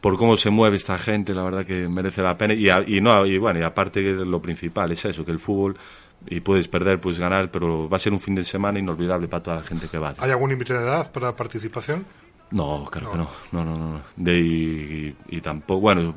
por 0.00 0.16
cómo 0.16 0.36
se 0.36 0.50
mueve 0.50 0.76
esta 0.76 0.98
gente, 0.98 1.34
la 1.34 1.42
verdad 1.42 1.64
que 1.66 1.88
merece 1.88 2.22
la 2.22 2.36
pena. 2.36 2.54
Y, 2.54 2.68
a- 2.68 2.82
y, 2.86 3.00
no, 3.00 3.26
y 3.26 3.38
bueno, 3.38 3.60
y 3.60 3.62
aparte 3.62 4.02
que 4.02 4.12
lo 4.12 4.40
principal 4.40 4.92
es 4.92 5.04
eso, 5.04 5.24
que 5.24 5.32
el 5.32 5.38
fútbol, 5.38 5.76
y 6.26 6.40
puedes 6.40 6.68
perder, 6.68 7.00
puedes 7.00 7.18
ganar, 7.18 7.50
pero 7.50 7.88
va 7.88 7.96
a 7.96 8.00
ser 8.00 8.12
un 8.12 8.20
fin 8.20 8.34
de 8.34 8.44
semana 8.44 8.78
inolvidable 8.78 9.28
para 9.28 9.42
toda 9.42 9.56
la 9.56 9.62
gente 9.62 9.88
que 9.88 9.98
vaya. 9.98 10.16
¿Hay 10.22 10.30
algún 10.30 10.50
límite 10.50 10.74
de 10.74 10.80
edad 10.80 11.10
para 11.12 11.34
participación? 11.34 12.04
No, 12.50 12.84
claro 12.90 13.12
que 13.12 13.18
no. 13.18 13.28
No, 13.52 13.64
no, 13.64 13.74
no. 13.76 14.00
De, 14.16 14.38
y, 14.40 15.16
y 15.28 15.40
tampoco. 15.40 15.80
Bueno, 15.80 16.14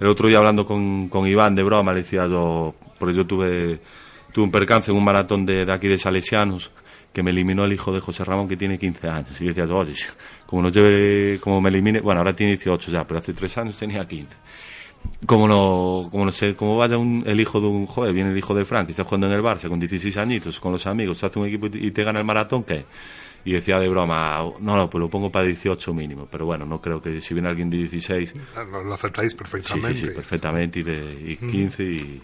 el 0.00 0.06
otro 0.06 0.28
día 0.28 0.38
hablando 0.38 0.64
con, 0.64 1.08
con 1.08 1.26
Iván 1.26 1.54
de 1.54 1.62
broma, 1.62 1.92
le 1.92 2.00
decía 2.00 2.26
yo. 2.26 2.74
Porque 2.98 3.14
yo 3.14 3.26
tuve, 3.26 3.80
tuve 4.32 4.44
un 4.44 4.50
percance 4.50 4.90
en 4.90 4.96
un 4.96 5.04
maratón 5.04 5.44
de, 5.46 5.64
de 5.64 5.72
aquí 5.72 5.88
de 5.88 5.98
Salesianos 5.98 6.70
que 7.12 7.22
me 7.22 7.30
eliminó 7.32 7.64
el 7.64 7.72
hijo 7.72 7.92
de 7.92 8.00
José 8.00 8.24
Ramón 8.24 8.46
que 8.48 8.56
tiene 8.56 8.78
15 8.78 9.08
años. 9.08 9.40
Y 9.40 9.46
decía, 9.46 9.64
oye, 9.64 9.94
como, 10.50 10.62
no 10.62 10.68
lleve, 10.68 11.38
como 11.38 11.60
me 11.60 11.68
elimine, 11.68 12.00
bueno, 12.00 12.20
ahora 12.20 12.34
tiene 12.34 12.54
18 12.54 12.90
ya, 12.90 13.06
pero 13.06 13.20
hace 13.20 13.32
3 13.32 13.58
años 13.58 13.76
tenía 13.76 14.04
15. 14.04 14.36
Como 15.24 15.46
no, 15.46 16.08
como 16.10 16.24
no 16.24 16.32
sé, 16.32 16.56
como 16.56 16.76
vaya 16.76 16.98
un, 16.98 17.22
el 17.24 17.40
hijo 17.40 17.60
de 17.60 17.68
un 17.68 17.86
joder, 17.86 18.12
viene 18.12 18.32
el 18.32 18.36
hijo 18.36 18.52
de 18.52 18.64
Frank, 18.64 18.86
que 18.86 18.92
está 18.92 19.04
jugando 19.04 19.28
en 19.28 19.34
el 19.34 19.42
Barça 19.42 19.68
con 19.68 19.78
16 19.78 20.16
añitos, 20.16 20.58
con 20.58 20.72
los 20.72 20.86
amigos, 20.88 21.22
hace 21.22 21.38
un 21.38 21.46
equipo 21.46 21.68
y 21.72 21.92
te 21.92 22.02
gana 22.02 22.18
el 22.18 22.24
maratón, 22.24 22.64
¿qué? 22.64 22.84
Y 23.44 23.52
decía 23.52 23.78
de 23.78 23.88
broma, 23.88 24.38
no, 24.60 24.76
no, 24.76 24.90
pues 24.90 25.00
lo 25.00 25.08
pongo 25.08 25.30
para 25.30 25.46
18 25.46 25.94
mínimo, 25.94 26.28
pero 26.30 26.46
bueno, 26.46 26.66
no 26.66 26.80
creo 26.80 27.00
que 27.00 27.20
si 27.20 27.34
viene 27.34 27.48
alguien 27.48 27.70
de 27.70 27.78
16... 27.78 28.34
Lo, 28.84 28.92
aceptáis 28.92 29.34
perfectamente. 29.34 29.94
Sí, 29.94 30.06
sí, 30.06 30.10
perfectamente, 30.10 30.80
y, 30.80 30.82
de, 30.82 31.36
15 31.38 31.82
y, 31.82 32.22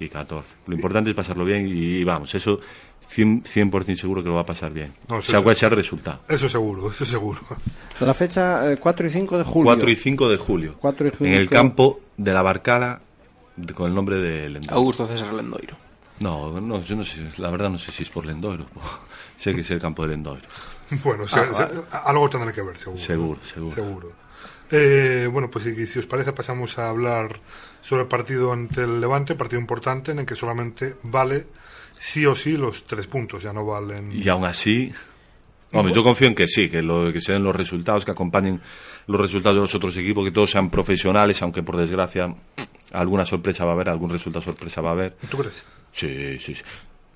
y, 0.00 0.08
14. 0.08 0.54
Lo 0.66 0.74
importante 0.74 1.10
es 1.10 1.16
pasarlo 1.16 1.44
bien 1.44 1.66
y, 1.68 2.02
vamos, 2.04 2.34
eso 2.34 2.60
100%, 3.08 3.96
seguro 3.96 4.22
que 4.22 4.28
lo 4.28 4.36
va 4.36 4.42
a 4.42 4.46
pasar 4.46 4.72
bien. 4.72 4.94
No, 5.08 5.20
sea 5.20 5.42
cual 5.42 5.56
sea 5.56 5.68
el 5.68 5.76
resultado. 5.76 6.20
Eso 6.28 6.48
seguro, 6.48 6.90
eso 6.90 7.04
seguro. 7.04 7.40
La 8.00 8.14
fecha 8.14 8.76
4 8.76 9.06
eh, 9.06 9.08
y 9.08 9.12
5 9.12 9.38
de 9.38 9.44
julio. 9.44 9.74
4 9.74 9.90
y 9.90 9.96
5 9.96 10.28
de 10.28 10.36
julio. 10.36 10.74
4 10.80 11.06
y 11.06 11.10
5 11.10 11.24
en 11.24 11.34
el 11.34 11.48
campo 11.48 12.00
de 12.16 12.32
la 12.32 12.42
Barcala 12.42 13.00
con 13.74 13.88
el 13.88 13.94
nombre 13.94 14.16
de 14.16 14.48
Lendoiro. 14.48 14.76
Augusto 14.76 15.06
César 15.06 15.32
Lendoiro. 15.32 15.83
No, 16.20 16.60
no, 16.60 16.82
yo 16.82 16.96
no 16.96 17.04
sé, 17.04 17.28
la 17.38 17.50
verdad 17.50 17.70
no 17.70 17.78
sé 17.78 17.90
si 17.90 18.04
es 18.04 18.10
por 18.10 18.24
Lendoiro. 18.24 18.66
sé 19.38 19.54
que 19.54 19.62
es 19.62 19.70
el 19.70 19.80
campo 19.80 20.02
de 20.02 20.10
Lendoiro. 20.10 20.46
Bueno, 21.02 21.24
ah, 21.32 22.02
algo 22.04 22.28
tendrá 22.28 22.52
que 22.52 22.60
ver, 22.60 22.76
seguro. 22.76 23.00
Seguro, 23.00 23.40
seguro. 23.42 23.70
seguro. 23.70 24.12
Eh, 24.70 25.28
bueno, 25.32 25.48
pues 25.50 25.64
si, 25.64 25.86
si, 25.86 25.98
os 25.98 26.06
parece 26.06 26.32
pasamos 26.32 26.78
a 26.78 26.90
hablar 26.90 27.40
sobre 27.80 28.02
el 28.02 28.08
partido 28.08 28.52
ante 28.52 28.82
el 28.82 29.00
Levante, 29.00 29.34
partido 29.34 29.60
importante 29.60 30.12
en 30.12 30.20
el 30.20 30.26
que 30.26 30.34
solamente 30.34 30.96
vale 31.04 31.46
sí 31.96 32.26
o 32.26 32.34
sí 32.34 32.56
los 32.56 32.84
tres 32.84 33.06
puntos, 33.06 33.42
ya 33.42 33.52
no 33.52 33.64
valen... 33.64 34.12
Y 34.12 34.28
aún 34.28 34.44
así... 34.44 34.92
Hombre, 35.72 35.92
yo 35.92 36.04
confío 36.04 36.28
en 36.28 36.36
que 36.36 36.46
sí, 36.46 36.68
que, 36.68 36.82
lo, 36.82 37.12
que 37.12 37.20
se 37.20 37.32
den 37.32 37.42
los 37.42 37.54
resultados, 37.54 38.04
que 38.04 38.12
acompañen 38.12 38.60
los 39.08 39.20
resultados 39.20 39.56
de 39.56 39.62
los 39.62 39.74
otros 39.74 39.96
equipos, 39.96 40.24
que 40.24 40.30
todos 40.30 40.52
sean 40.52 40.70
profesionales, 40.70 41.42
aunque 41.42 41.64
por 41.64 41.76
desgracia 41.76 42.32
alguna 42.94 43.26
sorpresa 43.26 43.64
va 43.64 43.72
a 43.72 43.74
haber, 43.74 43.90
algún 43.90 44.10
resultado 44.10 44.42
sorpresa 44.42 44.80
va 44.80 44.90
a 44.90 44.92
haber. 44.92 45.16
¿Tú 45.30 45.38
crees? 45.38 45.66
Sí, 45.92 46.38
sí. 46.38 46.54
sí. 46.54 46.62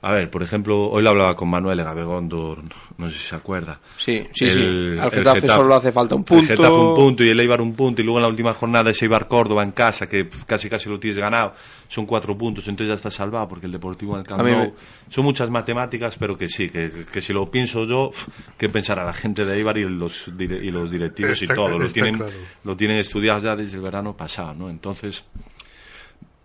A 0.00 0.12
ver, 0.12 0.30
por 0.30 0.44
ejemplo, 0.44 0.88
hoy 0.88 1.02
lo 1.02 1.10
hablaba 1.10 1.34
con 1.34 1.48
Manuel 1.48 1.82
Gabegondor, 1.82 2.62
no 2.98 3.10
sé 3.10 3.18
si 3.18 3.24
se 3.24 3.34
acuerda. 3.34 3.80
Sí, 3.96 4.24
sí, 4.32 4.48
sí. 4.48 4.60
Al 4.96 5.10
Getafe, 5.10 5.48
solo 5.48 5.74
hace 5.74 5.90
falta 5.90 6.14
un 6.14 6.22
punto. 6.22 6.52
El 6.52 6.56
Getafe 6.56 6.72
un 6.72 6.94
punto 6.94 7.24
y 7.24 7.30
el 7.30 7.40
Eibar 7.40 7.60
un 7.60 7.74
punto 7.74 8.00
y 8.00 8.04
luego 8.04 8.18
en 8.18 8.22
la 8.22 8.28
última 8.28 8.54
jornada 8.54 8.90
ese 8.90 9.06
Eibar 9.06 9.26
Córdoba 9.26 9.64
en 9.64 9.72
casa 9.72 10.08
que 10.08 10.28
casi 10.46 10.70
casi 10.70 10.88
lo 10.88 11.00
tienes 11.00 11.18
ganado, 11.18 11.52
son 11.88 12.06
cuatro 12.06 12.38
puntos, 12.38 12.68
entonces 12.68 12.90
ya 12.90 12.94
está 12.94 13.10
salvado 13.10 13.48
porque 13.48 13.66
el 13.66 13.72
Deportivo 13.72 14.14
en 14.14 14.20
el 14.20 14.26
Camp 14.26 14.72
Son 15.08 15.24
muchas 15.24 15.50
matemáticas, 15.50 16.14
pero 16.16 16.38
que 16.38 16.46
sí, 16.46 16.70
que, 16.70 17.06
que, 17.12 17.20
si 17.20 17.32
lo 17.32 17.50
pienso 17.50 17.84
yo, 17.84 18.12
que 18.56 18.68
pensar 18.68 19.00
a 19.00 19.04
la 19.04 19.12
gente 19.12 19.44
de 19.44 19.56
Eibar 19.56 19.78
y 19.78 19.88
los, 19.88 20.28
y 20.28 20.70
los 20.70 20.92
directivos 20.92 21.42
y 21.42 21.48
todo. 21.48 21.76
Lo 21.76 21.88
tienen, 21.88 22.22
lo 22.62 22.76
tienen 22.76 22.98
estudiado 22.98 23.42
ya 23.42 23.56
desde 23.56 23.78
el 23.78 23.82
verano 23.82 24.16
pasado, 24.16 24.54
¿no? 24.54 24.70
Entonces, 24.70 25.24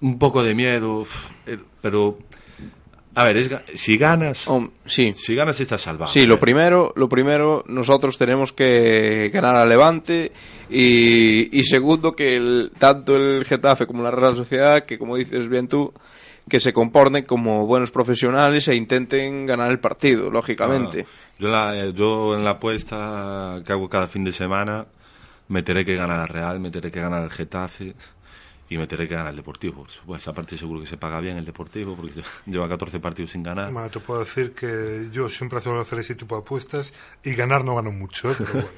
un 0.03 0.19
poco 0.19 0.43
de 0.43 0.53
miedo, 0.53 1.05
eh, 1.47 1.57
pero 1.81 2.19
a 3.15 3.23
ver, 3.25 3.63
si 3.73 3.97
ganas, 3.97 4.49
sí. 4.85 5.13
si 5.13 5.33
ganas 5.33 5.59
estás 5.59 5.81
salvado. 5.81 6.11
Sí, 6.11 6.25
lo 6.25 6.39
primero, 6.39 6.91
lo 6.95 7.07
primero, 7.07 7.63
nosotros 7.67 8.17
tenemos 8.17 8.51
que 8.51 9.29
ganar 9.31 9.55
a 9.55 9.65
Levante 9.65 10.31
y, 10.69 11.57
y 11.57 11.63
segundo 11.63 12.15
que 12.15 12.35
el, 12.35 12.71
tanto 12.77 13.15
el 13.15 13.45
Getafe 13.45 13.87
como 13.87 14.03
la 14.03 14.11
Real 14.11 14.35
Sociedad, 14.35 14.83
que 14.83 14.97
como 14.99 15.15
dices 15.15 15.47
bien 15.47 15.69
tú, 15.69 15.93
que 16.49 16.59
se 16.59 16.73
comporten 16.73 17.23
como 17.23 17.65
buenos 17.65 17.91
profesionales 17.91 18.67
e 18.67 18.75
intenten 18.75 19.45
ganar 19.45 19.71
el 19.71 19.79
partido, 19.79 20.29
lógicamente. 20.29 21.05
yo, 21.39 21.47
eh, 21.71 21.93
yo 21.95 22.35
en 22.35 22.43
la 22.43 22.51
apuesta 22.51 23.61
que 23.65 23.71
hago 23.71 23.87
cada 23.87 24.07
fin 24.07 24.25
de 24.25 24.33
semana 24.33 24.85
meteré 25.47 25.85
que 25.85 25.95
gana 25.95 26.17
la 26.17 26.25
Real, 26.25 26.59
meteré 26.59 26.91
que 26.91 26.99
gana 26.99 27.23
el 27.23 27.29
Getafe 27.29 27.93
y 28.73 28.77
meteré 28.77 29.07
que 29.07 29.15
ganar 29.15 29.31
el 29.31 29.37
Deportivo. 29.37 29.85
Pues 30.05 30.27
aparte 30.27 30.57
seguro 30.57 30.81
que 30.81 30.87
se 30.87 30.97
paga 30.97 31.19
bien 31.19 31.37
el 31.37 31.45
Deportivo 31.45 31.95
porque 31.95 32.21
lleva 32.45 32.67
14 32.67 32.99
partidos 32.99 33.31
sin 33.31 33.43
ganar. 33.43 33.71
Bueno, 33.71 33.89
te 33.89 33.99
puedo 33.99 34.21
decir 34.21 34.53
que 34.53 35.07
yo 35.11 35.29
siempre 35.29 35.59
hacer 35.59 35.99
ese 35.99 36.15
tipo 36.15 36.35
de 36.35 36.41
apuestas 36.41 36.93
y 37.23 37.35
ganar 37.35 37.63
no 37.63 37.75
gano 37.75 37.91
mucho, 37.91 38.31
¿eh? 38.31 38.35
pero 38.37 38.53
bueno. 38.53 38.67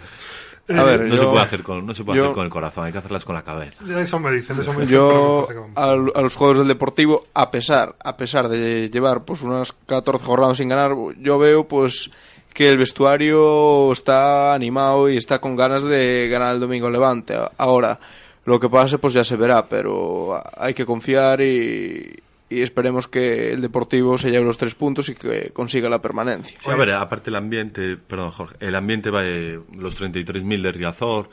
A 0.68 0.82
ver, 0.82 1.06
no, 1.06 1.16
se 1.16 1.24
puede, 1.24 1.42
hacer 1.42 1.62
con, 1.62 1.86
no 1.86 1.94
se 1.94 2.04
puede 2.04 2.20
hacer 2.20 2.34
con 2.34 2.44
el 2.44 2.50
corazón, 2.50 2.86
hay 2.86 2.92
que 2.92 2.98
hacerlas 2.98 3.24
con 3.24 3.36
la 3.36 3.44
cabeza. 3.44 3.76
Eso 4.02 4.20
me 4.20 4.32
dicen, 4.32 4.58
eso 4.58 4.74
me 4.74 4.82
dicen. 4.82 4.96
Yo, 4.96 5.48
a, 5.76 5.92
a, 5.92 5.96
los 5.96 6.36
juegos 6.36 6.58
del 6.58 6.68
Deportivo, 6.68 7.28
a 7.36 7.52
pesar, 7.52 7.96
a 8.04 8.18
pesar 8.18 8.50
de 8.50 8.90
llevar 8.90 9.26
pues 9.26 9.44
unas 9.44 9.74
14 9.86 10.26
jornadas 10.26 10.58
sin 10.58 10.70
ganar, 10.70 10.96
yo 11.20 11.38
veo 11.38 11.68
pues 11.68 12.10
que 12.52 12.68
el 12.68 12.80
vestuario 12.80 13.92
está 13.92 14.56
animado 14.56 15.08
y 15.08 15.18
está 15.18 15.40
con 15.40 15.56
ganas 15.56 15.84
de 15.84 16.30
ganar 16.32 16.56
el 16.56 16.62
domingo 16.62 16.90
Levante. 16.90 17.38
Ahora, 17.58 18.00
lo 18.46 18.60
que 18.60 18.70
pase 18.70 18.98
pues 18.98 19.14
ya 19.14 19.24
se 19.24 19.36
verá, 19.36 19.68
pero 19.68 20.42
hay 20.58 20.74
que 20.74 20.86
confiar 20.86 21.42
y, 21.42 22.22
esperemos 22.50 23.08
que 23.08 23.52
el 23.52 23.60
Deportivo 23.60 24.18
se 24.18 24.30
lleve 24.30 24.46
los 24.46 24.58
tres 24.58 24.76
puntos 24.76 25.10
y 25.10 25.16
que 25.16 25.50
consiga 25.52 25.90
la 25.90 26.02
permanencia. 26.02 26.58
a 26.66 26.76
ver, 26.76 26.92
aparte 26.92 27.30
el 27.30 27.36
ambiente, 27.36 27.98
perdón 27.98 28.32
Jorge, 28.32 28.56
el 28.60 28.76
ambiente 28.76 29.10
va 29.10 29.24
de 29.24 29.60
los 29.76 30.00
33.000 30.00 30.62
de 30.62 30.72
Riazor, 30.72 31.30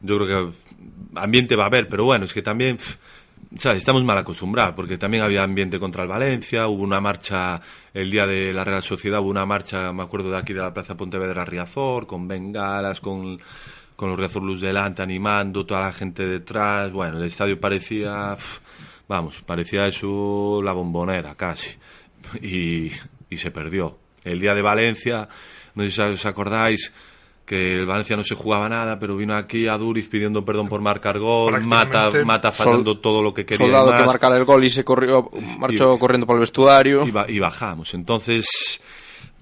yo 0.00 0.18
creo 0.18 0.26
que 0.26 0.56
ambiente 1.14 1.54
va 1.54 1.64
a 1.64 1.66
haber, 1.66 1.88
pero 1.88 2.04
bueno, 2.04 2.24
es 2.24 2.32
que 2.32 2.42
también... 2.42 2.78
estamos 3.76 4.02
mal 4.02 4.18
acostumbrados, 4.18 4.74
porque 4.74 4.98
también 4.98 5.22
había 5.22 5.44
ambiente 5.44 5.78
contra 5.78 6.02
el 6.02 6.08
Valencia, 6.08 6.66
hubo 6.66 6.82
una 6.82 7.00
marcha 7.00 7.60
el 7.92 8.10
día 8.10 8.26
de 8.26 8.52
la 8.52 8.64
Real 8.64 8.82
Sociedad, 8.82 9.20
hubo 9.20 9.30
una 9.30 9.46
marcha, 9.46 9.92
me 9.92 10.02
acuerdo 10.02 10.30
de 10.30 10.38
aquí 10.38 10.54
de 10.54 10.60
la 10.60 10.74
Plaza 10.74 10.96
Pontevedra 10.96 11.44
Riazor, 11.44 12.06
con 12.06 12.26
bengalas, 12.26 13.00
con 13.00 13.38
con 13.96 14.08
los 14.10 14.18
Riazor 14.18 14.42
Luz 14.42 14.60
delante 14.60 15.02
animando, 15.02 15.64
toda 15.64 15.80
la 15.80 15.92
gente 15.92 16.26
detrás. 16.26 16.92
Bueno, 16.92 17.18
el 17.18 17.24
estadio 17.24 17.58
parecía, 17.58 18.36
vamos, 19.08 19.42
parecía 19.42 19.86
eso 19.86 20.60
la 20.62 20.72
bombonera 20.72 21.34
casi. 21.34 21.70
Y, 22.42 22.90
y 23.30 23.36
se 23.36 23.50
perdió. 23.50 23.98
El 24.24 24.40
día 24.40 24.54
de 24.54 24.62
Valencia, 24.62 25.28
no 25.74 25.84
sé 25.84 25.90
si 25.90 26.00
os 26.00 26.26
acordáis, 26.26 26.92
que 27.44 27.76
el 27.76 27.86
Valencia 27.86 28.16
no 28.16 28.24
se 28.24 28.34
jugaba 28.34 28.68
nada, 28.68 28.98
pero 28.98 29.16
vino 29.16 29.36
aquí 29.36 29.68
a 29.68 29.76
Duriz 29.76 30.08
pidiendo 30.08 30.44
perdón 30.44 30.68
por 30.68 30.80
marcar 30.80 31.18
gol, 31.18 31.62
Mata, 31.64 32.10
Mata 32.24 32.52
fallando 32.52 32.98
todo 32.98 33.22
lo 33.22 33.34
que 33.34 33.44
quería. 33.44 33.66
Soldado 33.66 33.92
que 33.96 34.06
marcara 34.06 34.36
el 34.36 34.44
gol 34.44 34.64
y 34.64 34.70
se 34.70 34.82
corrió, 34.84 35.30
marchó 35.58 35.98
corriendo 35.98 36.26
por 36.26 36.36
el 36.36 36.40
vestuario. 36.40 37.04
y 37.28 37.38
bajamos. 37.38 37.92
Entonces, 37.94 38.46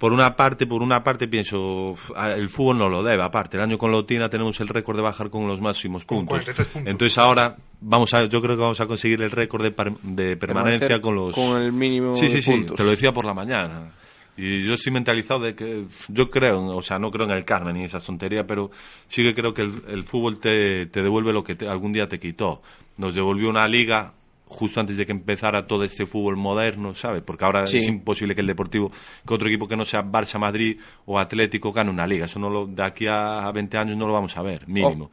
por 0.02 0.12
una 0.12 0.34
parte, 0.34 0.66
por 0.66 0.82
una 0.82 1.04
parte 1.04 1.28
pienso, 1.28 1.94
el 2.36 2.48
fútbol 2.48 2.78
no 2.78 2.88
lo 2.88 3.04
debe, 3.04 3.22
aparte, 3.22 3.56
el 3.56 3.62
año 3.62 3.78
con 3.78 3.92
Lotina 3.92 4.28
tenemos 4.28 4.58
el 4.58 4.66
récord 4.66 4.96
de 4.96 5.02
bajar 5.02 5.30
con 5.30 5.46
los 5.46 5.60
máximos 5.60 6.04
puntos. 6.04 6.44
Entonces 6.74 7.16
ahora 7.18 7.54
vamos 7.80 8.12
a, 8.12 8.24
yo 8.24 8.42
creo 8.42 8.56
que 8.56 8.62
vamos 8.62 8.80
a 8.80 8.86
conseguir 8.86 9.22
el 9.22 9.30
récord 9.30 9.62
de, 9.62 10.36
permanencia 10.36 11.00
con 11.00 11.14
los 11.14 11.36
con 11.36 11.62
el 11.62 11.70
mínimo 11.70 12.16
sí, 12.16 12.28
sí, 12.30 12.42
sí, 12.42 12.66
te 12.76 12.82
lo 12.82 12.90
decía 12.90 13.12
por 13.12 13.24
la 13.24 13.32
mañana. 13.32 13.92
Y 14.36 14.64
yo 14.64 14.74
estoy 14.74 14.90
mentalizado 14.90 15.38
de 15.38 15.54
que, 15.54 15.84
yo 16.08 16.28
creo, 16.32 16.66
o 16.74 16.82
sea, 16.82 16.98
no 16.98 17.12
creo 17.12 17.26
en 17.26 17.36
el 17.36 17.44
Carmen 17.44 17.76
ni 17.76 17.84
esa 17.84 18.00
tontería, 18.00 18.44
pero 18.44 18.72
sí 19.06 19.22
que 19.22 19.32
creo 19.32 19.54
que 19.54 19.62
el, 19.62 20.02
fútbol 20.02 20.40
te, 20.40 20.86
te, 20.86 21.00
devuelve 21.00 21.32
lo 21.32 21.44
que 21.44 21.56
algún 21.64 21.92
día 21.92 22.08
te 22.08 22.18
quitó. 22.18 22.60
Nos 22.96 23.14
devolvió 23.14 23.48
una 23.48 23.68
liga 23.68 24.14
justo 24.52 24.80
antes 24.80 24.96
de 24.96 25.06
que 25.06 25.12
empezara 25.12 25.66
todo 25.66 25.84
este 25.84 26.06
fútbol 26.06 26.36
moderno, 26.36 26.94
¿sabes? 26.94 27.22
Porque 27.22 27.44
ahora 27.44 27.64
es 27.64 27.74
imposible 27.74 28.34
que 28.34 28.40
el 28.42 28.46
Deportivo, 28.46 28.90
que 29.26 29.34
otro 29.34 29.48
equipo 29.48 29.66
que 29.66 29.76
no 29.76 29.84
sea 29.84 30.04
Barça, 30.04 30.38
Madrid 30.38 30.78
o 31.06 31.18
Atlético 31.18 31.72
gane 31.72 31.90
una 31.90 32.06
liga. 32.06 32.26
Eso 32.26 32.38
no 32.38 32.50
lo, 32.50 32.66
de 32.66 32.82
aquí 32.82 33.06
a 33.08 33.50
20 33.52 33.78
años 33.78 33.96
no 33.96 34.06
lo 34.06 34.12
vamos 34.12 34.36
a 34.36 34.42
ver, 34.42 34.68
mínimo. 34.68 35.06
Oh. 35.06 35.10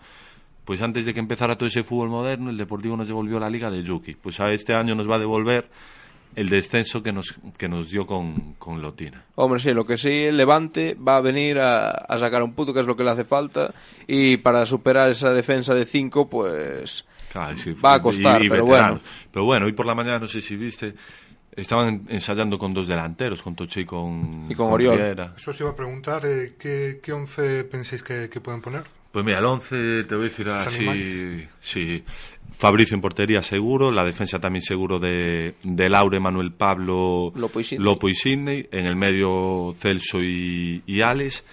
Pues 0.65 0.81
antes 0.81 1.05
de 1.05 1.13
que 1.13 1.19
empezara 1.19 1.57
todo 1.57 1.67
ese 1.67 1.81
fútbol 1.81 2.09
moderno, 2.09 2.51
el 2.51 2.57
Deportivo 2.57 2.95
nos 2.95 3.07
devolvió 3.07 3.39
la 3.39 3.49
liga 3.49 3.71
de 3.71 3.81
Yuki. 3.81 4.13
Pues 4.13 4.39
a 4.39 4.51
este 4.51 4.75
año 4.75 4.93
nos 4.93 5.09
va 5.09 5.15
a 5.15 5.19
devolver 5.19 5.67
el 6.35 6.49
descenso 6.49 7.01
que 7.01 7.11
nos, 7.11 7.33
que 7.57 7.67
nos 7.67 7.89
dio 7.89 8.05
con, 8.05 8.53
con 8.53 8.81
Lotina. 8.81 9.23
Hombre, 9.35 9.59
sí, 9.59 9.73
lo 9.73 9.85
que 9.85 9.97
sí, 9.97 10.25
el 10.25 10.37
Levante 10.37 10.95
va 10.95 11.17
a 11.17 11.21
venir 11.21 11.59
a, 11.59 11.89
a 11.89 12.17
sacar 12.17 12.43
un 12.43 12.53
punto, 12.53 12.73
que 12.73 12.81
es 12.81 12.87
lo 12.87 12.95
que 12.95 13.03
le 13.03 13.09
hace 13.09 13.25
falta, 13.25 13.73
y 14.07 14.37
para 14.37 14.65
superar 14.65 15.09
esa 15.09 15.33
defensa 15.33 15.73
de 15.73 15.85
5, 15.85 16.29
pues 16.29 17.05
va 17.35 17.93
a 17.95 18.01
costar, 18.01 18.41
pero 18.47 18.65
bueno. 18.65 18.99
Pero 19.31 19.45
bueno, 19.45 19.65
hoy 19.65 19.73
por 19.73 19.85
la 19.85 19.95
mañana, 19.95 20.19
no 20.19 20.27
sé 20.27 20.41
si 20.41 20.55
viste, 20.55 20.93
estaban 21.55 22.05
ensayando 22.09 22.57
con 22.57 22.73
dos 22.73 22.87
delanteros, 22.87 23.41
con 23.41 23.55
Toche 23.55 23.81
y 23.81 23.85
con, 23.85 24.45
y 24.49 24.55
con, 24.55 24.71
Oriol. 24.71 25.31
Eso 25.35 25.51
os 25.51 25.61
iba 25.61 25.71
a 25.71 25.75
preguntar, 25.75 26.25
eh, 26.25 26.55
¿qué, 26.59 26.99
¿qué, 27.01 27.13
once 27.13 27.63
pensáis 27.65 28.03
que, 28.03 28.29
que, 28.29 28.39
pueden 28.41 28.61
poner? 28.61 28.83
Pues 29.11 29.25
mira, 29.25 29.39
el 29.39 29.45
once 29.45 30.03
te 30.03 30.15
voy 30.15 30.25
a 30.25 30.29
decir 30.29 30.49
así, 30.49 31.47
sí, 31.59 32.03
Fabricio 32.59 32.95
en 32.95 33.01
portería 33.01 33.41
seguro, 33.41 33.91
la 33.91 34.03
defensa 34.03 34.39
también 34.39 34.61
seguro 34.61 34.99
de, 34.99 35.55
de 35.63 35.89
Laure, 35.89 36.19
Manuel 36.19 36.51
Pablo, 36.51 37.31
Lopo 37.33 38.09
y 38.09 38.15
Sidney, 38.15 38.67
en 38.71 38.85
el 38.85 38.95
medio 38.95 39.73
Celso 39.77 40.21
y, 40.21 40.83
y 40.85 41.01
Alex, 41.01 41.45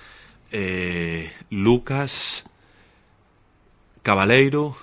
eh, 0.51 1.31
Lucas, 1.51 2.45
Cabaleiro, 4.03 4.77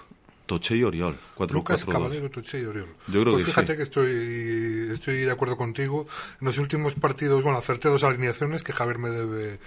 Toche 0.54 0.78
y 0.78 0.84
Oriol. 0.84 1.16
4 1.36 1.54
Lucas 1.56 1.86
4-2. 1.88 1.92
Caballero, 1.92 2.30
Tuche 2.30 2.60
y 2.62 2.66
Oriol. 2.66 2.88
Yo 3.08 3.22
creo 3.22 3.34
pues 3.34 3.44
que 3.46 3.52
fíjate 3.52 3.74
sí. 3.74 3.78
que 3.78 3.84
estoy, 3.84 4.90
estoy 4.94 5.18
de 5.24 5.32
acuerdo 5.32 5.58
contigo. 5.58 6.06
En 6.42 6.46
los 6.48 6.58
últimos 6.58 6.96
partidos, 6.96 7.44
bueno, 7.44 7.58
acerté 7.58 7.90
dos 7.90 8.04
alineaciones 8.04 8.64
que 8.64 8.74
Javier 8.74 8.98
me 9.00 9.10
debe 9.10 9.60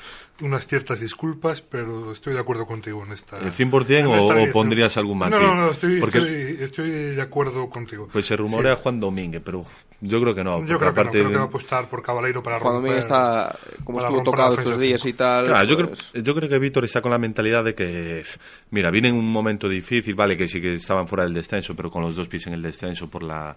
unas 0.43 0.67
ciertas 0.67 1.01
disculpas, 1.01 1.63
pero 1.63 2.13
estoy 2.13 2.35
de 2.35 2.41
acuerdo 2.41 2.67
contigo 2.67 3.03
en 3.05 3.13
esta. 3.13 3.39
¿El 3.39 3.53
100% 3.53 3.91
en 3.99 4.07
o- 4.07 4.17
esta 4.17 4.35
o 4.37 4.53
pondrías 4.53 4.97
algún 4.97 5.19
matiz? 5.19 5.39
No, 5.39 5.43
no, 5.43 5.55
no, 5.55 5.71
estoy, 5.71 6.01
Porque- 6.01 6.19
estoy, 6.19 6.57
estoy 6.61 6.91
de 7.15 7.23
acuerdo 7.23 7.69
contigo. 7.71 8.09
Pues 8.13 8.27
se 8.27 8.37
rumorea 8.37 8.77
Sí. 8.77 8.81
Juan 8.83 9.01
Domínguez, 9.01 9.43
pero 9.45 9.65
yo 10.03 10.21
creo 10.21 10.35
que 10.35 10.45
no. 10.45 10.61
Yo 10.67 10.79
creo 10.79 10.93
que 10.93 11.05
no, 11.05 11.11
creo 11.11 11.31
que 11.31 11.37
va 11.37 11.43
a 11.43 11.47
apostar 11.47 11.89
por 11.89 12.03
Caballero 12.03 12.43
para 12.43 12.61
Juan 12.61 12.75
romper. 12.75 12.91
Domínguez 12.91 13.05
está, 13.07 13.57
como 13.85 13.99
estuvo 13.99 14.23
tocado 14.23 14.55
estos 14.61 14.79
días 14.79 15.05
y 15.07 15.15
tal. 15.15 15.47
Claro, 15.47 15.67
yo, 15.67 15.89
pues, 15.89 16.11
creo, 16.13 16.23
yo 16.23 16.35
creo 16.35 16.49
que 16.49 16.59
Víctor 16.59 16.85
está 16.85 17.01
con 17.01 17.11
la 17.13 17.19
mentalidad 17.19 17.65
de 17.65 17.75
que, 17.75 18.23
mira, 18.71 18.91
viene 18.91 19.09
en 19.09 19.15
un 19.15 19.31
momento 19.31 19.69
difícil, 19.69 20.15
vale, 20.15 20.37
que 20.37 20.47
sí 20.49 20.61
que 20.61 20.75
estaban 20.75 21.09
fuera 21.09 21.25
del 21.25 21.33
descenso, 21.33 21.66
pero 21.75 21.91
con 21.91 22.03
los 22.03 22.15
dos 22.15 22.29
pies 22.29 22.47
en 22.47 22.53
el 22.53 22.63
descenso 22.63 23.09
por 23.09 23.23
la, 23.23 23.57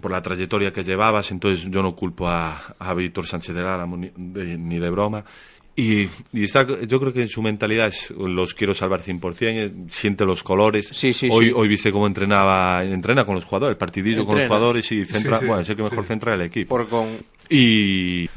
por 0.00 0.10
la 0.10 0.22
trayectoria 0.22 0.72
que 0.72 0.82
llevabas, 0.82 1.30
entonces 1.30 1.68
yo 1.70 1.82
no 1.82 1.94
culpo 1.94 2.28
a, 2.28 2.74
a 2.78 2.94
Víctor 2.94 3.26
Sánchez 3.26 3.54
de 3.54 3.62
Lara 3.62 3.86
ni 3.86 4.10
de, 4.16 4.56
ni 4.56 4.78
de 4.78 4.90
broma. 4.90 5.24
Y, 5.74 6.02
y 6.34 6.44
está, 6.44 6.66
yo 6.66 7.00
creo 7.00 7.12
que 7.14 7.22
en 7.22 7.30
su 7.30 7.40
mentalidad 7.40 7.88
es, 7.88 8.10
los 8.10 8.52
quiero 8.52 8.74
salvar 8.74 9.00
100%, 9.00 9.36
eh, 9.40 9.72
siente 9.88 10.26
los 10.26 10.42
colores. 10.42 10.88
Sí, 10.92 11.14
sí, 11.14 11.28
hoy, 11.32 11.46
sí. 11.46 11.52
hoy 11.54 11.66
viste 11.68 11.90
cómo 11.90 12.06
entrenaba, 12.06 12.84
entrena 12.84 13.24
con 13.24 13.36
los 13.36 13.44
jugadores, 13.44 13.74
el 13.74 13.78
partidillo 13.78 14.26
con 14.26 14.36
los 14.36 14.46
jugadores 14.46 14.92
y 14.92 15.06
centra, 15.06 15.38
bueno, 15.38 15.60
es 15.60 15.68
el 15.70 15.76
que 15.76 15.82
mejor 15.82 16.04
centra 16.04 16.34
el 16.34 16.42
equipo. 16.42 16.68
por 16.68 16.88
con, 16.88 17.08
Y. 17.48 18.28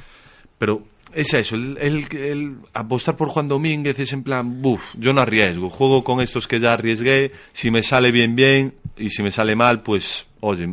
Pero 0.58 0.82
es 1.16 1.34
eso, 1.34 1.56
el, 1.56 1.78
el- 1.80 2.18
el 2.18 2.56
apostar 2.74 3.16
por 3.18 3.30
Juan 3.30 3.48
Domínguez 3.48 3.98
es 4.00 4.14
en 4.14 4.22
plan, 4.24 4.62
buf, 4.62 4.94
yo 5.00 5.14
no 5.14 5.22
arriesgo, 5.22 5.70
juego 5.70 6.04
con 6.04 6.22
estos 6.22 6.48
que 6.48 6.60
ya 6.60 6.74
arriesgué, 6.74 7.32
si 7.54 7.72
me 7.72 7.82
sale 7.82 8.12
bien, 8.12 8.36
bien, 8.36 8.76
y 8.98 9.10
si 9.10 9.24
me 9.24 9.32
sale 9.32 9.56
mal, 9.56 9.82
pues, 9.82 10.28
oye, 10.42 10.68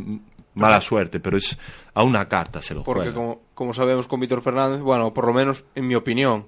mala 0.55 0.79
suerte, 0.81 1.19
pero 1.19 1.37
es 1.37 1.57
a 1.95 2.03
una 2.03 2.27
carta 2.27 2.61
se 2.61 2.73
lo 2.75 2.83
porque 2.83 3.03
juega. 3.11 3.15
como, 3.15 3.41
como 3.53 3.73
sabemos 3.73 4.07
con 4.07 4.19
Víctor 4.19 4.41
Fernández, 4.41 4.81
bueno, 4.81 5.13
por 5.13 5.25
lo 5.25 5.33
menos 5.33 5.63
en 5.75 5.87
mi 5.87 5.95
opinión, 5.95 6.45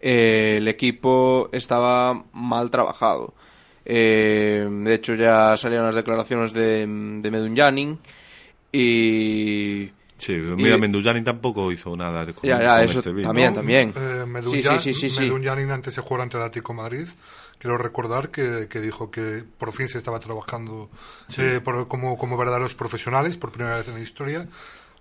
eh, 0.00 0.54
el 0.58 0.68
equipo 0.68 1.48
estaba 1.52 2.24
mal 2.32 2.70
trabajado. 2.70 3.34
Eh, 3.84 4.68
de 4.70 4.94
hecho, 4.94 5.14
ya 5.14 5.56
salieron 5.56 5.86
las 5.86 5.94
declaraciones 5.96 6.52
de, 6.52 6.80
de 6.86 7.30
Medunjanin 7.30 7.98
y... 8.72 9.90
Sí, 10.18 10.32
mira, 10.32 10.76
y- 10.76 10.80
Mendujani 10.80 11.22
tampoco 11.22 11.70
hizo 11.72 11.96
nada 11.96 12.24
con, 12.32 12.42
Ya, 12.48 12.60
ya, 12.60 12.74
con 12.76 12.84
eso 12.84 12.98
este 12.98 13.22
también, 13.22 13.52
también. 13.54 13.94
Eh, 13.96 14.24
Sí, 14.50 14.62
sí, 14.62 14.78
sí, 14.80 14.94
sí, 14.94 15.10
sí. 15.10 15.20
Medunjanin 15.22 15.70
antes 15.70 15.94
de 15.96 16.02
jugar 16.02 16.22
ante 16.22 16.36
el 16.36 16.42
Atlético 16.42 16.74
Madrid, 16.74 17.06
quiero 17.58 17.78
recordar 17.78 18.30
que, 18.30 18.66
que 18.68 18.80
dijo 18.80 19.10
que 19.10 19.44
por 19.58 19.72
fin 19.72 19.88
se 19.88 19.98
estaba 19.98 20.18
trabajando 20.18 20.90
eh, 21.38 21.60
por- 21.62 21.86
como, 21.88 22.18
como 22.18 22.36
verdaderos 22.36 22.74
profesionales 22.74 23.36
por 23.36 23.52
primera 23.52 23.76
vez 23.78 23.88
en 23.88 23.94
la 23.94 24.00
historia. 24.00 24.46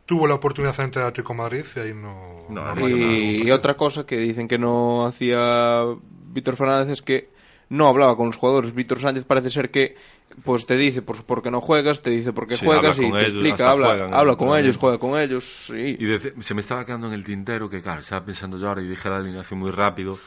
Tuvo 0.06 0.26
la 0.28 0.36
oportunidad 0.36 0.80
ante 0.80 1.00
el 1.00 1.06
Atlético 1.06 1.34
Madrid 1.34 1.66
y 1.76 1.80
ahí 1.80 1.94
no... 1.94 2.46
No, 2.50 2.64
no 2.64 2.76
no. 2.76 2.88
Y, 2.88 3.42
y 3.46 3.52
otra 3.52 3.76
cosa 3.76 4.06
que 4.06 4.16
dicen 4.18 4.48
que 4.48 4.58
no 4.58 5.06
hacía 5.06 5.84
Víctor 6.30 6.56
Fernández 6.56 6.90
es 6.94 7.02
que 7.02 7.30
no 7.70 7.88
hablaba 7.88 8.16
con 8.16 8.28
los 8.28 8.36
jugadores. 8.38 8.74
Víctor 8.74 9.00
Sánchez 9.00 9.26
parece 9.26 9.50
ser 9.52 9.70
que 9.72 9.96
pues 10.44 10.66
te 10.66 10.76
dice 10.78 11.02
por, 11.02 11.24
por 11.24 11.42
qué 11.42 11.50
no 11.52 11.62
juegas, 11.62 12.02
te 12.02 12.10
dice 12.10 12.34
por 12.34 12.48
qué 12.48 12.58
Sí, 12.58 12.66
juegas 12.66 12.98
y 12.98 13.02
te 13.02 13.08
ellos, 13.08 13.22
explica, 13.22 13.72
habla, 13.72 13.88
juegan, 13.88 14.14
habla 14.14 14.36
con 14.36 14.48
realmente. 14.48 14.68
ellos, 14.68 14.78
juega 14.78 14.98
con 14.98 15.20
ellos. 15.20 15.44
Sí. 15.68 15.98
Y 16.00 16.06
de- 16.06 16.34
se 16.42 16.54
me 16.54 16.62
estaba 16.62 16.86
quedando 16.86 17.08
en 17.08 17.14
el 17.14 17.24
tintero 17.24 17.70
que, 17.70 17.82
claro, 17.82 18.02
estaba 18.02 18.26
pensando 18.26 18.58
yo 18.58 18.68
ahora 18.68 18.82
y 18.82 18.88
dije 18.88 19.10
la 19.10 19.18
alineación 19.18 19.60
muy 19.60 19.72
rápido, 19.72 20.18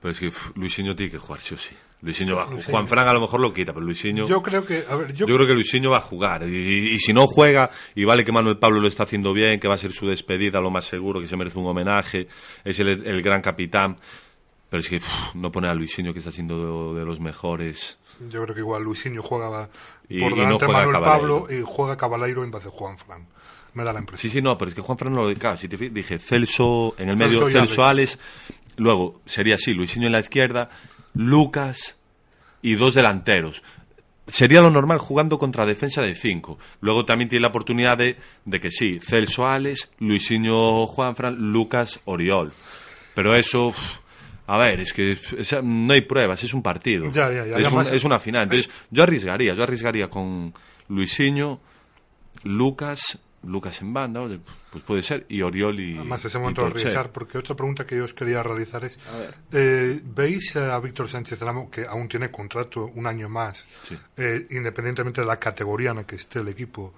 pero 0.00 0.12
es 0.12 0.20
que 0.20 0.28
uf, 0.28 0.50
Luisinho 0.56 0.94
tiene 0.94 1.12
que 1.12 1.18
jugar, 1.18 1.40
sí 1.40 1.54
o 1.54 1.58
sí. 1.58 1.74
Luisinho 2.02 2.36
va 2.36 2.42
a 2.42 2.44
jugar. 2.44 2.56
Luisinho. 2.58 2.76
Juan 2.76 2.88
Fran 2.88 3.08
a 3.08 3.12
lo 3.14 3.20
mejor 3.22 3.40
lo 3.40 3.52
quita, 3.54 3.72
pero 3.72 3.86
Luisinho... 3.86 4.26
Yo 4.26 4.42
creo 4.42 4.66
que... 4.66 4.84
A 4.90 4.96
ver, 4.96 5.14
yo, 5.14 5.26
Yo 5.26 5.36
creo 5.36 5.46
que 5.46 5.54
Luisinho 5.54 5.90
va 5.90 5.98
a 5.98 6.02
jugar. 6.02 6.46
Y, 6.46 6.54
y- 6.54 6.88
y 6.94 6.98
si 6.98 7.14
no 7.14 7.26
juega, 7.26 7.70
y 7.94 8.04
vale 8.04 8.24
que 8.26 8.32
Manuel 8.32 8.58
Pablo 8.58 8.78
lo 8.80 8.88
está 8.88 9.04
haciendo 9.04 9.32
bien, 9.32 9.58
que 9.58 9.68
va 9.68 9.74
a 9.74 9.78
ser 9.78 9.92
su 9.92 10.06
despedida, 10.06 10.60
lo 10.60 10.70
más 10.70 10.84
seguro, 10.84 11.18
que 11.20 11.26
se 11.26 11.36
merece 11.38 11.58
un 11.58 11.66
homenaje, 11.66 12.28
es 12.62 12.78
el, 12.80 12.88
el 13.06 13.22
gran 13.22 13.40
capitán. 13.40 13.96
Pero 14.70 14.80
es 14.80 14.88
que 14.88 15.00
no 15.34 15.52
poner 15.52 15.70
a 15.70 15.74
Luisinho, 15.74 16.12
que 16.12 16.18
está 16.18 16.32
siendo 16.32 16.92
de, 16.94 17.00
de 17.00 17.06
los 17.06 17.20
mejores. 17.20 17.98
yo 18.28 18.42
creo 18.42 18.54
que 18.54 18.60
igual 18.60 18.82
Luisinho 18.82 19.22
juega 19.22 19.68
Y- 20.08 20.20
por 20.20 20.32
y 20.32 20.36
no 20.36 20.40
delante 20.58 20.66
de 20.66 20.72
juega 20.72 20.86
Manuel. 20.86 21.02
Pablo 21.02 21.46
y 21.50 21.62
juega 21.64 21.96
Caballero 21.96 22.42
en 22.44 22.50
vez 22.50 22.64
de 22.64 22.70
Juan 22.70 22.98
Fran. 22.98 23.26
Me 23.74 23.82
da 23.84 23.92
la 23.92 23.98
impresión. 24.00 24.30
Sí, 24.30 24.38
sí, 24.38 24.42
no, 24.42 24.56
pero 24.56 24.68
es 24.68 24.74
que 24.74 24.80
Juan 24.82 24.96
Fran 24.98 25.12
no 25.12 25.22
lo 25.22 25.34
claro, 25.34 25.56
si 25.58 25.68
te 25.68 25.76
dije 25.90 26.18
Celso 26.18 26.94
en 26.98 27.08
el 27.08 27.18
Celso 27.18 27.40
medio, 27.46 27.58
Celso 27.60 27.84
Alex. 27.84 28.18
Luego 28.76 29.20
sería 29.26 29.56
así, 29.56 29.72
Luisinho 29.74 30.06
en 30.06 30.12
la 30.12 30.20
izquierda, 30.20 30.70
Lucas 31.14 31.96
y 32.62 32.74
dos 32.74 32.94
delanteros. 32.94 33.62
Sería 34.26 34.60
lo 34.62 34.70
normal 34.70 34.98
jugando 34.98 35.38
contra 35.38 35.66
defensa 35.66 36.00
de 36.02 36.14
cinco. 36.14 36.58
Luego 36.80 37.04
también 37.04 37.28
tiene 37.28 37.42
la 37.42 37.48
oportunidad 37.48 37.98
de, 37.98 38.16
de 38.44 38.60
que 38.60 38.70
sí, 38.70 38.98
Celso 39.00 39.46
Alex, 39.46 39.90
Luisinho 39.98 40.86
Juanfran, 40.86 41.34
Lucas 41.52 42.00
Oriol. 42.06 42.52
Pero 43.14 43.34
eso, 43.34 43.72
a 44.46 44.58
ver, 44.58 44.80
es 44.80 44.92
que 44.92 45.16
no 45.62 45.92
hay 45.92 46.02
pruebas, 46.02 46.42
es 46.42 46.52
un 46.54 46.62
partido. 46.62 47.08
Ya, 47.10 47.30
ya, 47.30 47.46
ya, 47.46 47.58
es, 47.58 47.66
además- 47.66 47.90
un- 47.90 47.96
es 47.96 48.04
una 48.04 48.18
final. 48.20 48.42
Entonces, 48.44 48.70
yo 48.90 49.02
arriesgaría, 49.02 49.54
yo 49.54 49.62
arriesgaría 49.62 50.08
con 50.10 50.52
Luisinho, 50.88 51.60
Lucas, 52.42 53.18
Lucas 53.42 53.80
en 53.82 53.92
banda, 53.92 54.22
oye, 54.22 54.40
pues 54.70 54.82
puede 54.84 55.02
ser, 55.02 55.26
y 55.28 55.42
Oriol 55.42 55.78
y. 55.78 55.96
Además, 55.96 56.24
ese 56.24 56.38
momento 56.38 56.62
de 56.62 56.68
arriesgar, 56.68 57.12
porque 57.12 57.36
otra 57.38 57.54
pregunta 57.54 57.86
que 57.86 57.96
yo 57.96 58.04
os 58.04 58.14
quería 58.14 58.42
realizar 58.42 58.84
es, 58.84 58.98
eh, 59.52 60.00
¿veis 60.02 60.56
a 60.56 60.78
Víctor 60.80 61.08
Sánchez 61.10 61.40
Ramo, 61.40 61.70
que 61.70 61.86
aún 61.86 62.08
tiene 62.08 62.30
contrato 62.30 62.90
un 62.94 63.06
año 63.06 63.28
más, 63.28 63.68
Sí. 63.82 63.96
eh, 64.16 64.46
independientemente 64.50 65.20
de 65.20 65.26
la 65.26 65.38
categoría 65.38 65.90
en 65.90 65.96
la 65.96 66.04
que 66.06 66.16
esté 66.16 66.40
el 66.40 66.48
equipo, 66.48 66.94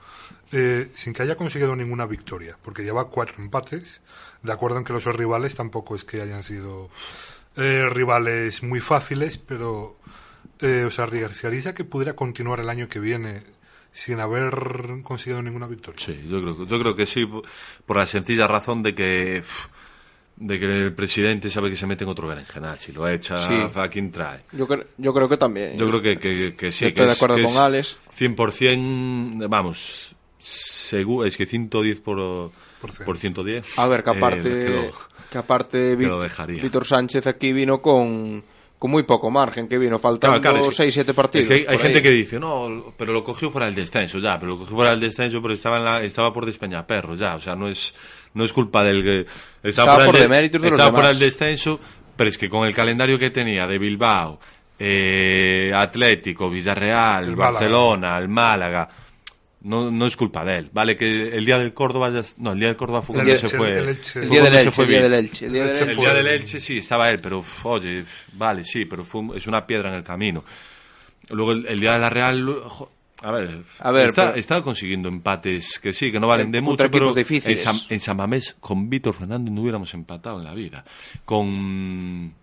eh, 0.53 0.91
sin 0.95 1.13
que 1.13 1.23
haya 1.23 1.35
conseguido 1.37 1.75
ninguna 1.75 2.07
victoria? 2.07 2.57
Porque 2.63 2.85
lleva 2.85 3.09
cuatro 3.09 3.43
empates, 3.43 4.03
de 4.43 4.53
acuerdo 4.53 4.79
en 4.79 4.85
que 4.85 4.93
los 4.93 5.05
rivales 5.05 5.57
tampoco 5.57 5.97
es 5.97 6.05
que 6.05 6.23
hayan 6.23 6.45
sido 6.45 6.91
eh, 7.57 7.88
rivales 7.90 8.62
muy 8.62 8.81
fáciles, 8.81 9.38
pero 9.38 9.97
eh, 10.61 10.85
¿os 10.87 10.99
arriesgaríais 10.99 11.66
a 11.66 11.75
que 11.75 11.85
pudiera 11.85 12.14
continuar 12.14 12.61
el 12.61 12.69
año 12.69 12.88
que 12.88 13.01
viene 13.01 13.42
sin 13.92 14.21
haber 14.21 14.53
conseguido 15.03 15.42
ninguna 15.42 15.66
victoria? 15.66 15.99
Sí, 16.05 16.19
yo 16.29 16.40
creo, 16.42 16.66
yo 16.66 16.79
creo 16.81 16.97
que 16.97 17.07
sí, 17.07 17.25
por- 17.27 17.97
la 17.97 18.07
sencilla 18.07 18.47
razón 18.47 18.83
de 18.83 18.95
que. 18.95 19.42
De 20.38 20.61
que 20.61 20.66
el 20.66 20.92
presidente 20.92 21.49
sabe 21.49 21.71
que 21.71 21.77
se 21.77 21.87
mete 21.87 22.05
en 22.05 22.11
otro 22.11 22.29
berenjenal. 22.29 22.77
Si 22.77 22.92
lo 22.92 23.09
echa, 23.09 23.40
Sí. 23.40 23.55
¿a 23.75 23.88
quién 23.88 24.12
trae? 24.12 24.40
Yo, 24.53 24.69
cre- 24.69 24.85
yo 24.99 25.14
creo 25.14 25.31
que 25.31 25.38
también. 25.38 25.79
Yo 25.79 25.88
creo 25.88 26.03
que, 26.03 26.19
que, 26.19 26.55
que 26.55 26.71
sí. 26.73 26.85
Yo 26.85 26.95
que 26.95 27.01
de 27.07 27.12
es- 27.12 27.16
acuerdo 27.16 27.37
con 27.37 27.45
es 27.47 27.57
Alex. 27.57 27.99
100%, 28.19 29.49
vamos, 29.49 30.14
seguro, 30.38 31.27
es 31.27 31.37
que 31.38 31.47
110 31.47 32.01
por, 32.01 32.51
Por 32.81 33.05
por 33.05 33.16
110. 33.19 33.79
A 33.79 33.88
ver, 33.88 34.03
que 34.03 34.11
eh, 34.11 34.14
aparte, 34.14 34.90
que 35.40 35.44
aparte. 35.44 35.96
Víctor 35.96 36.85
Sánchez 36.87 37.27
aquí 37.27 37.53
vino 37.53 37.81
con, 37.81 38.42
con 38.79 38.90
muy 38.90 39.03
poco 39.05 39.31
margen, 39.31 39.68
que 39.68 39.79
vino 39.79 39.99
faltando 39.99 40.40
Claro, 40.40 40.59
claro, 40.59 40.70
es 40.70 40.77
que- 40.77 41.03
6-7 41.05 41.14
partidos. 41.14 41.51
es 41.51 41.64
que 41.64 41.70
hay, 41.70 41.79
gente 41.79 42.03
que 42.03 42.11
dice, 42.11 42.38
no, 42.40 42.92
pero 42.96 43.12
lo 43.12 43.22
cogió 43.25 43.51
fuera 43.51 43.66
del 43.66 43.75
descenso, 43.75 44.18
ya, 44.18 44.38
pero 44.38 44.53
lo 44.53 44.59
cogió 44.59 44.75
fuera 44.77 44.90
del 44.90 45.01
descenso, 45.01 45.40
pero 45.42 45.55
estaba, 45.55 45.79
en 45.79 45.85
la- 45.85 46.03
estaba 46.03 46.33
por 46.33 46.46
Despeñaperro, 46.46 47.14
ya, 47.14 47.35
o 47.35 47.40
sea, 47.40 47.55
no 47.55 47.68
es, 47.68 47.94
no 48.35 48.44
es 48.44 48.53
culpa 48.53 48.83
del 48.85 49.03
que... 49.03 49.27
Estaba 49.62 49.94
fuera 49.94 50.07
por 50.07 50.14
de- 50.16 50.22
deméritos 50.22 50.61
de 50.62 50.70
los 50.70 50.79
estaba 50.79 50.92
fuera 50.92 51.09
del 51.09 51.18
descenso, 51.18 51.81
pero 52.16 52.29
es 52.31 52.37
que 52.38 52.49
con 52.49 52.66
el 52.66 52.75
calendario 52.75 53.18
que 53.18 53.31
tenía 53.31 53.66
de 53.66 53.79
Bilbao, 53.79 54.38
eh, 54.79 55.72
Atlético, 55.75 56.51
Villarreal, 56.51 57.25
El 57.25 57.37
Málaga. 57.37 57.53
Barcelona, 57.53 58.18
el 58.18 58.29
Málaga... 58.29 58.88
No, 59.62 59.90
no 59.90 60.07
es 60.07 60.16
culpa 60.16 60.45
de 60.45 60.59
él, 60.59 60.71
vale 60.73 60.97
que 60.97 61.29
el 61.37 61.45
día 61.45 61.59
del 61.59 61.73
Córdoba 61.75 62.11
ya- 62.11 62.23
no 62.37 62.53
el 62.53 62.59
día 62.59 62.69
del 62.69 62.77
Córdoba 62.77 63.03
fue 63.03 63.14
El 63.14 63.19
cuando 63.23 63.33
Elche, 63.33 63.49
se 63.49 63.57
fue 63.57 63.79
el 63.79 63.88
Elche. 63.88 64.21
El 64.21 64.27
fue 64.29 64.37
día 64.37 64.45
del 64.45 64.53
cuando 64.53 64.59
se 64.59 64.61
Elche, 64.62 64.71
fue 64.71 64.85
el 64.85 64.90
día 64.90 65.03
del 65.03 65.14
Elche, 65.14 65.47
el 65.47 65.53
día 65.53 65.62
del 65.62 65.71
Elche 65.71 65.83
el 65.83 65.90
Elche. 66.29 66.51
día 66.53 66.61
sí, 66.61 66.79
estaba 66.79 67.11
él, 67.11 67.21
pero 67.21 67.42
oye, 67.64 68.05
vale, 68.35 68.64
sí, 68.64 68.85
pero 68.85 69.03
fue 69.03 69.23
es 69.37 69.47
una 69.47 69.66
piedra 69.66 69.88
en 69.88 69.97
el 69.97 70.05
camino. 70.05 70.45
Luego 71.31 71.53
el, 71.53 71.66
el 71.66 71.81
día 71.81 71.95
de 71.95 71.99
la 71.99 72.11
Real, 72.11 72.47
jo, 72.69 72.90
a 73.23 73.33
ver, 73.33 73.62
A 73.81 73.90
ver, 73.90 74.09
está, 74.09 74.27
pero- 74.27 74.37
está 74.37 74.62
consiguiendo 74.62 75.09
empates 75.09 75.81
que 75.81 75.92
sí, 75.92 76.12
que 76.12 76.21
no 76.21 76.29
valen 76.29 76.53
de 76.53 76.62
Contra 76.62 76.87
mucho, 76.87 76.92
pero 76.92 77.14
en 77.16 77.59
San, 77.59 77.75
en 77.88 77.99
San 78.01 78.16
Mamés 78.19 78.57
con 78.61 78.88
Víctor 78.90 79.14
Fernández 79.14 79.53
no 79.53 79.62
hubiéramos 79.62 79.92
empatado 79.95 80.38
en 80.38 80.45
la 80.45 80.55
vida. 80.55 80.85
Con, 81.25 82.35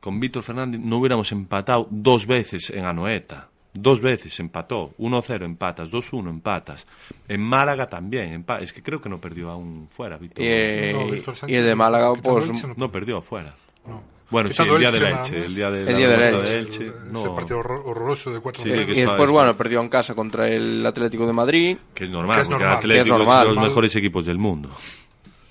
con 0.00 0.20
Víctor 0.20 0.42
Fernández 0.42 0.80
no 0.80 0.96
hubiéramos 0.98 1.30
empatado 1.32 1.86
dos 1.90 2.26
veces 2.26 2.70
en 2.70 2.84
Anoeta. 2.86 3.48
Dos 3.74 4.00
veces 4.02 4.38
empató. 4.40 4.92
1-0 4.98 5.44
empatas, 5.44 5.90
2-1 5.90 6.28
empatas. 6.28 6.86
En 7.26 7.40
Málaga 7.40 7.88
también. 7.88 8.44
empa- 8.44 8.60
es 8.62 8.72
que 8.72 8.82
creo 8.82 9.00
que 9.00 9.08
no 9.08 9.18
perdió 9.20 9.50
aún 9.50 9.88
fuera, 9.90 10.18
Víctor. 10.18 10.44
Y, 10.44 10.92
No, 10.92 11.06
Víctor 11.10 11.34
y 11.34 11.36
Sánchez, 11.38 11.58
el 11.58 11.64
de 11.64 11.74
Málaga, 11.74 12.12
pues 12.14 12.66
no- 12.66 12.74
No 12.76 12.92
perdió 12.92 13.18
afuera. 13.18 13.54
no. 13.86 14.12
Bueno, 14.30 14.48
sí, 14.50 14.62
el 14.62 14.78
día 14.78 14.90
del 14.90 15.02
Elche. 15.04 15.44
El 15.44 15.54
día, 15.54 15.70
de 15.70 15.90
El 15.90 15.96
día 15.98 16.08
del 16.08 16.22
Elche. 16.34 16.52
de 16.54 16.58
Elche. 16.60 16.86
Ese 16.86 16.94
No, 17.12 17.34
partido 17.34 17.58
horror- 17.58 17.82
horroroso 17.84 18.30
de 18.30 18.40
4 18.40 18.62
Sí, 18.62 18.70
y 18.70 19.00
después, 19.02 19.30
bueno, 19.30 19.54
perdió 19.54 19.80
en 19.82 19.90
casa 19.90 20.14
contra 20.14 20.48
el 20.48 20.86
Atlético 20.86 21.26
de 21.26 21.32
Madrid. 21.34 21.76
que 21.94 22.04
es 22.04 22.10
normal, 22.10 22.36
Que 22.36 22.42
es 22.42 22.48
porque 22.48 22.64
normal. 22.64 22.72
el 22.72 22.78
Atlético 22.78 23.04
Que 23.04 23.08
es 23.10 23.20
es, 23.22 23.26
normal. 23.28 23.48
de 23.48 23.54
los 23.54 23.64
mejores 23.64 23.96
equipos 23.96 24.24
del 24.24 24.38
mundo. 24.38 24.70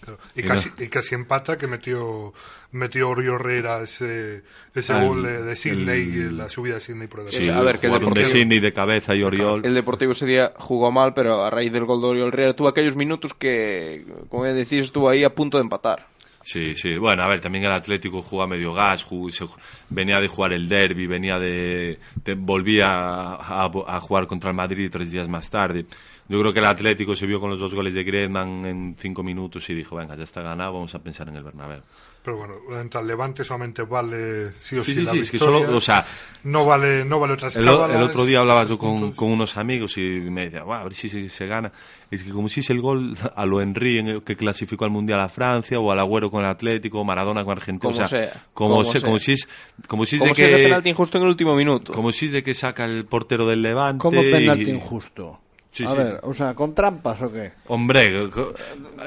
Claro. 0.03 0.19
Y, 0.35 0.41
casi, 0.43 0.69
y 0.79 0.87
casi 0.87 1.13
empata 1.15 1.57
que 1.57 1.67
metió 1.67 2.33
metió 2.71 3.09
Oriol 3.09 3.35
Herrera 3.39 3.81
ese, 3.83 4.41
ese 4.73 4.93
Ah, 4.93 5.03
gol 5.03 5.23
de, 5.23 5.43
de 5.43 5.55
Sydney, 5.55 6.01
el- 6.13 6.37
la 6.37 6.49
subida 6.49 6.75
de 6.75 6.79
Sydney 6.79 7.07
por 7.07 7.19
el 7.21 7.29
Sí, 7.29 7.49
a 7.49 7.59
ver, 7.61 7.77
que 7.79 7.87
el 7.87 7.93
jugaron 7.93 8.13
de 8.13 8.21
Deportivo- 8.21 8.31
Sydney 8.39 8.59
de 8.59 8.73
cabeza 8.73 9.13
y 9.15 9.23
Oriol. 9.23 9.65
El 9.65 9.75
Deportivo 9.75 10.13
ese 10.13 10.25
día 10.25 10.53
jugó 10.57 10.91
mal, 10.91 11.13
pero 11.13 11.43
a 11.43 11.49
raíz 11.49 11.71
del 11.71 11.85
gol 11.85 12.01
de 12.01 12.07
Oriol 12.07 12.29
Herrera 12.29 12.53
tuvo 12.55 12.69
aquellos 12.69 12.95
minutos 12.95 13.33
que, 13.33 14.05
como 14.29 14.45
decís, 14.45 14.79
estuvo 14.85 15.07
ahí 15.09 15.23
a 15.23 15.35
punto 15.35 15.57
de 15.57 15.63
empatar. 15.63 16.07
Sí, 16.43 16.73
sí. 16.73 16.97
Bueno, 16.97 17.21
a 17.21 17.27
ver, 17.27 17.39
también 17.39 17.65
el 17.65 17.71
Atlético 17.71 18.23
jugaba 18.23 18.47
medio 18.49 18.73
gas, 18.73 19.03
jugó- 19.03 19.29
se- 19.29 19.45
venía 19.89 20.19
de 20.19 20.27
jugar 20.27 20.53
el 20.53 20.67
derby, 20.67 21.05
venía 21.05 21.37
de, 21.37 21.99
de- 22.25 22.33
volvía 22.33 22.87
a, 22.87 23.65
a- 23.65 23.71
a 23.97 23.99
jugar 23.99 24.25
contra 24.25 24.49
el 24.49 24.55
Madrid 24.55 24.89
tres 24.91 25.11
días 25.11 25.27
más 25.29 25.49
tarde. 25.51 25.85
Yo 26.31 26.39
creo 26.39 26.53
que 26.53 26.59
el 26.59 26.65
Atlético 26.65 27.13
se 27.15 27.27
vio 27.27 27.39
con 27.41 27.49
los 27.49 27.59
dos 27.59 27.75
goles 27.75 27.93
de 27.93 28.03
Griezmann 28.05 28.65
en 28.65 28.95
cinco 28.97 29.21
minutos 29.21 29.69
y 29.69 29.73
dijo, 29.73 29.97
venga, 29.97 30.15
ya 30.15 30.23
está 30.23 30.41
ganado, 30.41 30.73
vamos 30.73 30.95
a 30.95 30.99
pensar 30.99 31.27
en 31.27 31.35
el 31.35 31.43
Bernabéu. 31.43 31.81
Pero 32.23 32.37
bueno, 32.37 32.53
contra 32.69 33.01
el 33.01 33.07
Levante 33.07 33.43
solamente 33.43 33.81
vale 33.81 34.51
sí 34.53 34.77
o 34.77 34.83
sí, 34.83 34.91
Sí, 34.93 34.99
sí, 34.99 35.05
la 35.05 35.11
sí, 35.11 35.19
es 35.21 35.31
que 35.31 35.37
victoria. 35.37 35.65
solo- 35.65 35.77
o 35.77 35.81
sea, 35.81 36.05
no 36.43 36.65
vale, 36.65 37.03
no 37.03 37.19
vale 37.19 37.33
otras 37.33 37.57
El, 37.57 37.65
cábalas, 37.65 37.97
el 37.97 38.03
otro 38.03 38.25
día 38.25 38.39
hablaba 38.39 38.63
yo 38.65 38.77
con, 38.77 39.13
unos 39.19 39.57
amigos 39.57 39.97
y 39.97 40.01
me 40.01 40.43
decía, 40.45 40.63
"Buah, 40.63 40.81
a 40.81 40.83
ver 40.85 40.93
si 40.93 41.09
se, 41.09 41.27
se 41.29 41.47
gana. 41.47 41.71
Es 42.11 42.23
que 42.23 42.29
como 42.31 42.47
si 42.47 42.59
es 42.59 42.69
el 42.69 42.79
gol 42.79 43.17
a 43.35 43.45
lo 43.45 43.59
Henry 43.59 43.97
en 43.97 44.07
el 44.07 44.23
que 44.23 44.35
clasificó 44.37 44.85
al 44.85 44.91
Mundial 44.91 45.19
a 45.19 45.29
Francia, 45.29 45.79
o 45.79 45.91
al 45.91 45.99
Agüero 45.99 46.29
con 46.29 46.43
el 46.45 46.49
Atlético, 46.51 46.99
o 47.01 47.03
Maradona 47.03 47.43
con 47.43 47.57
Argentina. 47.57 47.91
Como 47.91 48.05
o 48.05 48.07
sea, 48.07 48.07
sea, 48.07 48.43
como, 48.53 48.75
como 48.77 48.91
sea. 48.91 49.01
como 49.01 49.17
si 49.19 49.31
es, 49.33 49.49
como 49.87 50.05
si 50.05 50.15
es 50.17 50.19
Como 50.19 50.29
de 50.29 50.35
si 50.35 50.43
es 50.43 50.51
de 50.51 50.57
que, 50.57 50.63
penalti 50.63 50.89
injusto 50.89 51.17
en 51.17 51.23
el 51.23 51.29
último 51.29 51.55
minuto. 51.55 51.91
como 51.91 52.11
si 52.11 52.27
es 52.27 52.31
de 52.33 52.43
que 52.43 52.53
saca 52.53 52.85
el 52.85 53.03
portero 53.05 53.47
del 53.47 53.61
Levante. 53.63 53.99
¿Cómo 54.01 54.21
penalti 54.21 54.69
y- 54.69 54.75
injusto? 54.75 55.39
Sí, 55.71 55.85
a 55.85 55.91
sí. 55.91 55.97
ver, 55.97 56.19
o 56.23 56.33
sea, 56.33 56.53
¿con 56.53 56.75
trampas 56.75 57.21
o 57.21 57.31
qué? 57.31 57.53
Hombre, 57.67 58.29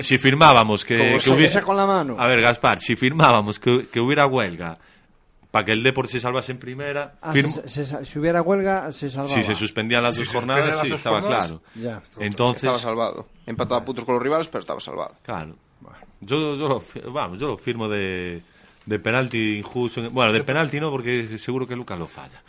si 0.00 0.16
firmábamos 0.18 0.84
que, 0.84 0.96
Como 0.98 1.12
que 1.12 1.20
se 1.20 1.30
hubiese... 1.32 1.62
con 1.62 1.76
la 1.76 1.86
mano. 1.86 2.16
A 2.18 2.26
ver, 2.26 2.40
Gaspar, 2.40 2.78
si 2.78 2.96
firmábamos 2.96 3.58
que, 3.60 3.86
que 3.92 4.00
hubiera 4.00 4.26
huelga 4.26 4.78
para 5.50 5.66
que 5.66 5.72
el 5.72 5.82
Depor 5.82 6.08
se 6.08 6.18
salvase 6.18 6.52
en 6.52 6.58
primera, 6.58 7.14
Ah, 7.22 7.32
firm- 7.32 7.48
se- 7.48 7.68
se- 7.68 7.84
se- 7.84 8.04
si 8.04 8.18
hubiera 8.18 8.42
huelga, 8.42 8.90
se 8.92 9.08
salvaba. 9.10 9.34
si 9.34 9.42
se 9.42 9.54
suspendían 9.54 10.02
las 10.02 10.14
Si 10.14 10.24
dos 10.24 10.32
jornadas, 10.32 10.68
las 10.68 10.80
sí, 10.80 10.88
dos 10.88 10.98
estaba 10.98 11.20
jornadas, 11.20 11.46
claro. 11.48 11.62
Ya. 11.76 12.02
Entonces, 12.24 12.62
Estaba 12.64 12.78
salvado. 12.78 13.28
Empataba 13.46 13.82
a 13.82 13.84
puntos 13.84 14.04
con 14.04 14.14
los 14.14 14.22
rivales, 14.22 14.48
pero 14.48 14.60
estaba 14.60 14.80
salvado. 14.80 15.14
Claro. 15.22 15.54
Yo, 16.20 16.56
yo, 16.56 16.66
lo, 16.68 16.82
vamos, 17.12 17.38
yo 17.38 17.46
lo 17.48 17.56
firmo 17.58 17.88
de, 17.88 18.42
de 18.86 18.98
penalti 18.98 19.58
injusto. 19.58 20.10
Bueno, 20.10 20.32
de 20.32 20.42
penalti 20.42 20.80
no, 20.80 20.90
porque 20.90 21.36
seguro 21.38 21.66
que 21.66 21.76
Lucas 21.76 21.98
lo 21.98 22.06
falla. 22.06 22.42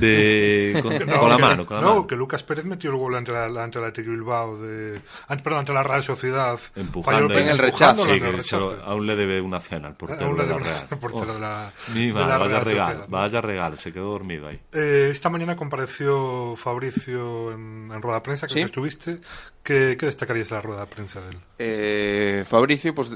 De, 0.00 0.78
con, 0.82 0.92
No, 1.06 1.18
con 1.20 1.28
la 1.30 1.36
que- 1.36 1.42
mano, 1.42 1.66
con 1.66 1.76
la 1.76 1.82
no, 1.82 1.88
mano. 1.88 2.06
que 2.06 2.16
Lucas 2.16 2.42
Pérez 2.42 2.64
metió 2.64 2.90
el 2.90 2.96
gol 2.96 3.14
ante 3.14 3.32
la, 3.32 3.44
ante 3.62 3.80
la 3.80 3.86
Athletic 3.88 4.06
Bilbao 4.10 4.58
de, 4.58 5.00
ante, 5.28 5.42
perdón, 5.42 5.60
ante 5.60 5.72
la 5.72 5.82
Real 5.82 6.02
Sociedad. 6.02 6.58
Empujando 6.74 7.28
Falló 7.28 7.38
en 7.40 7.48
el 7.48 7.58
rechazo. 7.58 8.04
Sí, 8.04 8.10
en 8.10 8.14
el 8.16 8.20
que 8.30 8.36
rechazo. 8.36 8.78
aún 8.84 9.06
le 9.06 9.16
debe 9.16 9.40
una 9.40 9.60
cena 9.60 9.88
al 9.88 9.94
portero 9.96 10.26
Aún 10.26 10.36
le 10.36 10.42
de 10.44 10.48
la 10.50 10.54
debe 10.56 10.62
una 10.62 10.70
Real. 10.70 10.78
cena 10.80 10.88
al 10.92 10.98
portero 10.98 11.30
Oh, 11.30 11.34
de 11.34 11.40
la- 11.40 11.72
mi 11.94 12.06
de 12.06 12.12
madre, 12.12 12.28
la 12.28 12.38
vaya 12.38 12.48
Real 12.50 12.64
regalo, 12.64 12.88
Sociedad. 12.90 13.06
vaya 13.08 13.40
regalo, 13.40 13.76
se 13.76 13.92
quedó 13.92 14.10
dormido 14.10 14.48
ahí. 14.48 14.60
Eh, 14.72 15.08
esta 15.10 15.28
mañana 15.30 15.56
compareció 15.56 16.54
Fabricio 16.56 17.52
en, 17.52 17.90
en 17.92 18.02
rueda 18.02 18.18
de 18.18 18.22
prensa, 18.22 18.46
creo 18.46 18.54
¿Sí? 18.54 18.60
que 18.60 18.64
estuviste. 18.66 19.18
¿Qué, 19.62 19.96
¿Qué 19.98 20.06
destacarías 20.06 20.48
de 20.50 20.54
la 20.56 20.60
rueda 20.60 20.80
de 20.82 20.86
prensa 20.86 21.20
de 21.20 21.30
él? 21.30 21.36
Eh, 21.58 22.44
Fabricio 22.48 22.94
pues 22.94 23.10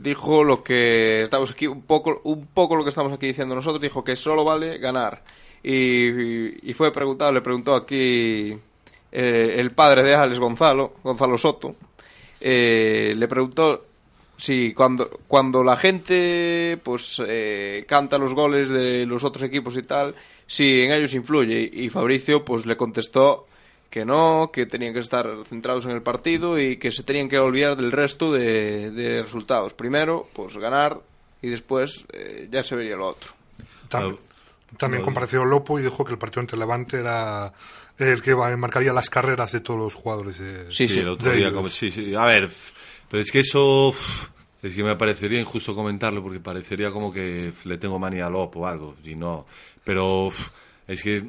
dijo 0.00 0.42
lo 0.42 0.62
que 0.62 1.22
estamos 1.22 1.50
aquí 1.50 1.66
un 1.66 1.82
poco 1.82 2.20
un 2.24 2.46
poco 2.48 2.74
lo 2.76 2.82
que 2.82 2.88
estamos 2.90 3.12
aquí 3.12 3.26
diciendo 3.26 3.54
nosotros 3.54 3.80
dijo 3.80 4.02
que 4.02 4.16
solo 4.16 4.44
vale 4.44 4.78
ganar 4.78 5.22
y, 5.64 6.70
y 6.70 6.74
fue 6.74 6.92
preguntado 6.92 7.32
le 7.32 7.40
preguntó 7.40 7.74
aquí 7.74 8.56
eh, 9.10 9.54
el 9.56 9.70
padre 9.72 10.02
de 10.02 10.14
Alex 10.14 10.38
Gonzalo 10.38 10.94
Gonzalo 11.02 11.38
Soto 11.38 11.74
eh, 12.40 13.14
le 13.16 13.26
preguntó 13.26 13.84
si 14.36 14.74
cuando 14.74 15.08
cuando 15.26 15.64
la 15.64 15.76
gente 15.76 16.78
pues 16.82 17.22
eh, 17.26 17.84
canta 17.88 18.18
los 18.18 18.34
goles 18.34 18.68
de 18.68 19.06
los 19.06 19.24
otros 19.24 19.42
equipos 19.44 19.76
y 19.76 19.82
tal 19.82 20.14
si 20.46 20.82
en 20.82 20.92
ellos 20.92 21.14
influye 21.14 21.70
y 21.72 21.88
Fabricio 21.88 22.44
pues 22.44 22.66
le 22.66 22.76
contestó 22.76 23.46
que 23.94 24.04
no, 24.04 24.50
que 24.52 24.66
tenían 24.66 24.92
que 24.92 24.98
estar 24.98 25.30
centrados 25.46 25.84
en 25.84 25.92
el 25.92 26.02
partido 26.02 26.58
y 26.58 26.78
que 26.78 26.90
se 26.90 27.04
tenían 27.04 27.28
que 27.28 27.38
olvidar 27.38 27.76
del 27.76 27.92
resto 27.92 28.32
de, 28.32 29.22
resultados. 29.22 29.72
Primero, 29.72 30.26
pues 30.32 30.58
ganar 30.58 31.00
y 31.40 31.48
después 31.48 32.04
eh, 32.12 32.48
ya 32.50 32.64
se 32.64 32.74
vería 32.74 32.96
lo 32.96 33.06
otro. 33.06 33.30
También 34.78 35.02
compareció 35.02 35.44
Lopo 35.44 35.78
y 35.78 35.82
dijo 35.82 36.04
que 36.04 36.12
el 36.12 36.18
partido 36.18 36.40
ante 36.40 36.56
Levante 36.56 36.98
era 37.00 37.52
el 37.98 38.22
que 38.22 38.34
marcaría 38.34 38.92
las 38.92 39.10
carreras 39.10 39.52
de 39.52 39.60
todos 39.60 39.78
los 39.80 39.94
jugadores 39.94 40.38
de, 40.38 40.66
Sí, 40.72 40.88
Sí, 40.88 40.94
sí. 40.94 41.00
el 41.00 41.08
otro 41.08 41.30
de 41.30 41.38
día, 41.38 41.52
como, 41.52 41.68
sí, 41.68 41.90
sí. 41.90 42.14
A 42.14 42.24
ver, 42.26 42.44
f- 42.44 42.72
pero 43.10 43.22
es 43.22 43.30
que 43.30 43.40
eso. 43.40 43.94
Es 44.62 44.74
que 44.74 44.82
me 44.82 44.96
parecería 44.96 45.38
injusto 45.40 45.74
comentarlo 45.74 46.22
porque 46.22 46.40
parecería 46.40 46.90
como 46.90 47.12
que 47.12 47.52
le 47.64 47.76
tengo 47.78 47.98
manía 47.98 48.26
a 48.26 48.30
Lopo 48.30 48.60
o 48.60 48.66
algo. 48.66 48.96
Y 49.04 49.14
no. 49.14 49.46
Pero 49.84 50.30
es 50.88 51.02
que. 51.02 51.24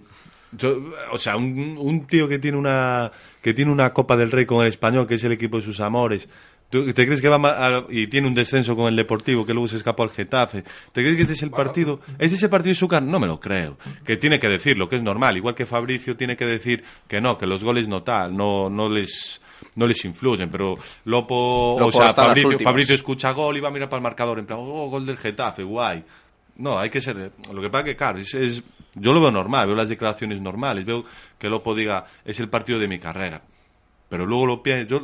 yo- 0.53 0.81
o 1.11 1.17
sea, 1.19 1.35
un, 1.35 1.75
un 1.77 2.07
tío 2.07 2.27
que 2.29 2.39
tiene 2.39 2.57
una 2.57 3.11
que 3.41 3.53
tiene 3.53 3.71
una 3.71 3.93
Copa 3.93 4.15
del 4.17 4.31
Rey 4.31 4.45
con 4.45 4.63
el 4.63 4.69
español, 4.69 5.05
que 5.07 5.15
es 5.15 5.23
el 5.25 5.33
equipo 5.33 5.57
de 5.57 5.63
sus 5.63 5.79
amores. 5.81 6.27
¿Tú 6.83 6.93
¿Te 6.93 7.05
crees 7.05 7.21
que 7.21 7.29
va 7.29 7.37
a- 7.67 7.85
y 7.89 8.07
tiene 8.07 8.27
un 8.27 8.35
descenso 8.35 8.75
con 8.75 8.87
el 8.87 8.95
Deportivo 8.95 9.45
que 9.45 9.53
luego 9.53 9.67
se 9.67 9.77
escapó 9.77 10.03
al 10.03 10.09
Getafe? 10.09 10.63
¿Te 10.91 11.01
crees 11.01 11.15
que 11.15 11.21
este 11.21 11.33
es 11.33 11.43
el 11.43 11.51
partido? 11.51 12.01
¿Es 12.19 12.33
ese 12.33 12.49
partido 12.49 12.69
de 12.71 12.75
Zúcar? 12.75 13.01
No 13.03 13.19
me 13.19 13.27
lo 13.27 13.39
creo. 13.39 13.77
Que 14.05 14.17
tiene 14.17 14.39
que 14.39 14.49
decirlo, 14.49 14.89
que 14.89 14.97
es 14.97 15.01
normal. 15.03 15.37
Igual 15.37 15.55
que 15.55 15.65
Fabricio 15.65 16.17
tiene 16.17 16.35
que 16.35 16.45
decir 16.45 16.83
que 17.07 17.21
no, 17.21 17.37
que 17.37 17.45
los 17.47 17.63
goles 17.63 17.87
no 17.87 18.03
tal, 18.03 18.35
no, 18.35 18.69
no 18.69 18.89
les 18.89 19.41
no 19.75 19.87
les 19.87 20.03
influyen, 20.05 20.49
pero 20.49 20.75
Lopo, 21.05 21.77
Lopo 21.79 21.87
o 21.87 21.91
sea, 21.91 22.11
Fabricio. 22.11 22.59
Fabricio 22.59 22.95
escucha 22.95 23.31
gol 23.31 23.55
y 23.57 23.61
va 23.61 23.69
a 23.69 23.71
mirar 23.71 23.87
para 23.89 23.99
el 23.99 24.03
marcador 24.03 24.39
en 24.39 24.45
plan, 24.45 24.59
oh, 24.61 24.89
gol 24.89 25.05
del 25.05 25.17
Getafe, 25.17 25.63
guay. 25.63 26.03
No, 26.57 26.77
hay 26.77 26.89
que 26.89 26.99
ser. 27.01 27.31
Lo 27.53 27.61
que 27.61 27.69
pasa 27.69 27.83
que, 27.85 27.95
claro, 27.95 28.19
es, 28.19 28.33
es- 28.33 28.63
yo 28.95 29.13
lo 29.13 29.21
veo 29.21 29.31
normal, 29.31 29.67
veo 29.67 29.75
las 29.75 29.89
declaraciones 29.89 30.41
normales, 30.41 30.85
veo 30.85 31.03
que 31.39 31.49
Lopo 31.49 31.73
diga, 31.75 32.05
es 32.23 32.39
el 32.39 32.49
partido 32.49 32.79
de 32.79 32.87
mi 32.87 32.99
carrera. 32.99 33.41
Pero 34.07 34.25
luego 34.25 34.45
lo 34.45 34.63
pienso, 34.63 34.87
yo, 34.87 35.01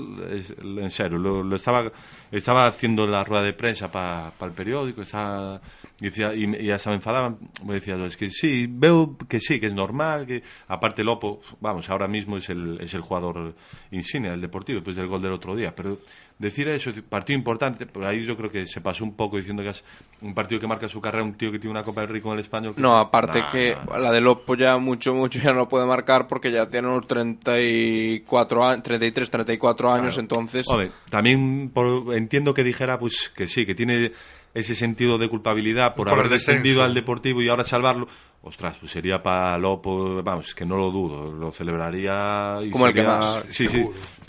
en 0.79 0.91
serio, 0.91 1.17
lo, 1.17 1.43
lo 1.43 1.55
estaba, 1.55 1.91
estaba 2.31 2.67
haciendo 2.67 3.07
la 3.07 3.23
rueda 3.23 3.41
de 3.43 3.53
prensa 3.53 3.91
para 3.91 4.31
el 4.39 4.51
periódico, 4.51 5.01
estaba, 5.01 5.59
y, 5.99 6.05
decía, 6.05 6.35
y, 6.35 6.45
y 6.55 6.69
hasta 6.69 6.91
me 6.91 6.97
enfadaban, 6.97 7.37
me 7.65 7.75
decía 7.75 7.95
es 8.05 8.15
que 8.15 8.29
sí, 8.29 8.67
veo 8.69 9.17
que 9.27 9.39
sí, 9.39 9.59
que 9.59 9.67
es 9.67 9.73
normal, 9.73 10.27
que 10.27 10.43
aparte 10.67 11.03
Lopo, 11.03 11.41
vamos, 11.59 11.89
ahora 11.89 12.07
mismo 12.07 12.37
es 12.37 12.49
el, 12.51 12.79
es 12.79 12.93
el 12.93 13.01
jugador 13.01 13.55
insignia 13.89 14.31
del 14.31 14.41
Deportivo, 14.41 14.77
después 14.77 14.95
del 14.95 15.07
gol 15.07 15.21
del 15.21 15.33
otro 15.33 15.55
día, 15.55 15.75
pero 15.75 15.97
decir 16.41 16.67
eso, 16.67 16.91
partido 17.07 17.37
importante, 17.37 17.85
pero 17.85 18.07
ahí 18.07 18.25
yo 18.25 18.35
creo 18.35 18.51
que 18.51 18.65
se 18.65 18.81
pasó 18.81 19.03
un 19.03 19.15
poco 19.15 19.37
diciendo 19.37 19.61
que 19.63 19.69
es 19.69 19.83
un 20.21 20.33
partido 20.33 20.59
que 20.59 20.67
marca 20.67 20.87
su 20.89 20.99
carrera, 20.99 21.23
un 21.23 21.35
tío 21.35 21.51
que 21.51 21.59
tiene 21.59 21.71
una 21.71 21.83
Copa 21.83 22.01
del 22.01 22.09
Rey 22.09 22.21
con 22.21 22.33
el 22.33 22.39
español. 22.39 22.75
que- 22.75 22.81
No, 22.81 22.97
aparte 22.97 23.39
Nah, 23.39 23.51
que 23.51 23.75
nah, 23.89 23.97
la 23.99 24.11
de 24.11 24.21
Lopo 24.21 24.55
ya 24.55 24.77
mucho, 24.77 25.13
mucho 25.13 25.39
ya 25.39 25.51
no 25.51 25.59
lo 25.59 25.69
puede 25.69 25.85
marcar 25.85 26.27
porque 26.27 26.51
ya 26.51 26.69
tiene 26.69 26.87
unos 26.87 27.07
34 27.07 28.65
años, 28.65 28.83
33, 28.83 29.29
34 29.31 29.91
años, 29.91 30.15
Claro. 30.15 30.21
entonces... 30.21 30.67
Hombre, 30.67 30.91
también 31.09 31.69
por- 31.73 32.13
entiendo 32.15 32.53
que 32.53 32.63
dijera 32.63 32.99
pues 32.99 33.31
que 33.35 33.47
sí, 33.47 33.65
que 33.65 33.75
tiene 33.75 34.11
ese 34.53 34.75
sentido 34.75 35.17
de 35.17 35.29
culpabilidad 35.29 35.95
por, 35.95 36.07
Por 36.09 36.17
haber 36.19 36.29
descendido 36.29 36.83
al 36.83 36.93
Deportivo 36.93 37.41
y 37.41 37.49
ahora 37.49 37.63
salvarlo. 37.63 38.07
Ostras, 38.43 38.77
pues 38.79 38.91
sería 38.91 39.21
para 39.21 39.57
Lopo, 39.59 40.21
vamos, 40.23 40.55
que 40.55 40.65
no 40.65 40.75
lo 40.75 40.89
dudo, 40.91 41.31
lo 41.31 41.51
celebraría 41.51 42.57
y 42.63 42.71
Como 42.71 42.87
el 42.87 42.93
que 42.93 43.03
más, 43.03 43.45
Sí, 43.49 43.67
sí, 43.67 43.83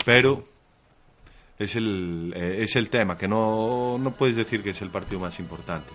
pero 0.05 0.45
es 1.63 1.75
el 1.75 2.33
eh, 2.35 2.63
es 2.63 2.75
el 2.75 2.89
tema 2.89 3.17
que 3.17 3.27
no 3.27 3.97
no 3.97 4.11
puedes 4.11 4.35
decir 4.35 4.63
que 4.63 4.71
es 4.71 4.81
el 4.81 4.89
partido 4.89 5.19
más 5.19 5.39
importante. 5.39 5.89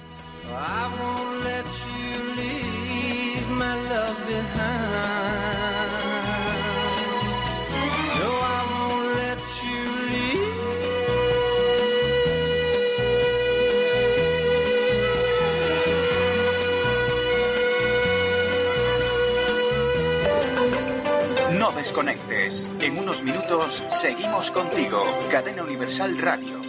Desconectes. 21.88 22.66
En 22.82 22.98
unos 22.98 23.22
minutos 23.22 23.82
seguimos 24.02 24.50
contigo. 24.50 25.02
Cadena 25.30 25.62
Universal 25.62 26.18
Radio. 26.18 26.60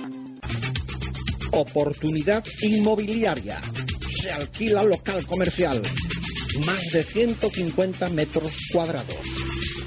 Oportunidad 1.52 2.42
inmobiliaria. 2.62 3.60
Se 4.22 4.32
alquila 4.32 4.82
local 4.84 5.26
comercial. 5.26 5.82
Más 6.66 6.92
de 6.94 7.04
150 7.04 8.10
metros 8.10 8.54
cuadrados. 8.72 9.18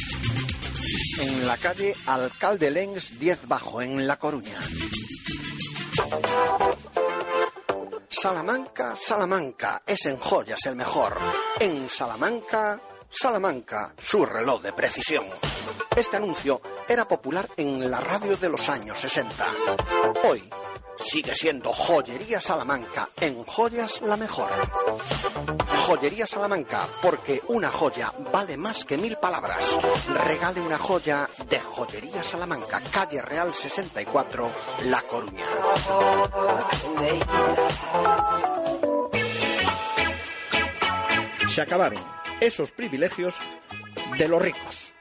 En 1.22 1.48
la 1.48 1.56
calle 1.58 1.96
Alcalde 2.06 2.70
Lengs 2.72 3.20
10 3.20 3.48
Bajo, 3.48 3.82
en 3.82 4.08
La 4.08 4.18
Coruña. 4.18 4.58
Salamanca, 8.10 8.96
Salamanca, 9.00 9.84
es 9.86 10.06
en 10.06 10.18
joyas 10.18 10.66
el 10.66 10.76
mejor. 10.76 11.18
En 11.60 11.88
Salamanca, 11.90 12.82
Salamanca, 13.10 13.94
su 13.98 14.26
reloj 14.26 14.62
de 14.62 14.74
precisión. 14.74 15.26
Este 15.96 16.18
anuncio 16.18 16.62
era 16.88 17.08
popular 17.08 17.50
en 17.58 17.90
la 17.90 18.00
radio 18.00 18.38
de 18.38 18.50
los 18.50 18.70
años 18.70 19.00
60. 19.00 19.46
Hoy 20.24 20.48
sigue 20.98 21.34
siendo 21.34 21.74
Joyería 21.74 22.40
Salamanca, 22.40 23.10
en 23.20 23.44
joyas 23.44 24.02
la 24.02 24.16
mejor. 24.16 24.50
Joyería 25.88 26.28
Salamanca, 26.28 26.88
porque 27.02 27.42
una 27.48 27.72
joya 27.72 28.14
vale 28.32 28.58
más 28.58 28.86
que 28.86 28.98
mil 28.98 29.18
palabras. 29.18 29.80
Regale 30.26 30.62
una 30.62 30.78
joya 30.78 31.28
de 31.50 31.60
Joyería 31.60 32.24
Salamanca, 32.24 32.82
calle 32.92 33.22
Real 33.22 33.54
64, 33.54 34.52
La 34.86 35.02
Coruña. 35.02 35.46
Se 41.48 41.62
acabaron 41.62 42.19
esos 42.40 42.72
privilegios 42.72 43.36
de 44.18 44.28
los 44.28 44.42
ricos. 44.42 44.94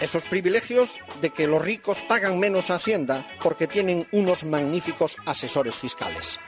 Esos 0.00 0.22
privilegios 0.24 1.00
de 1.20 1.30
que 1.30 1.46
los 1.46 1.62
ricos 1.62 1.98
pagan 2.08 2.38
menos 2.38 2.70
Hacienda 2.70 3.26
porque 3.42 3.66
tienen 3.66 4.06
unos 4.12 4.44
magníficos 4.44 5.16
asesores 5.24 5.74
fiscales. 5.76 6.38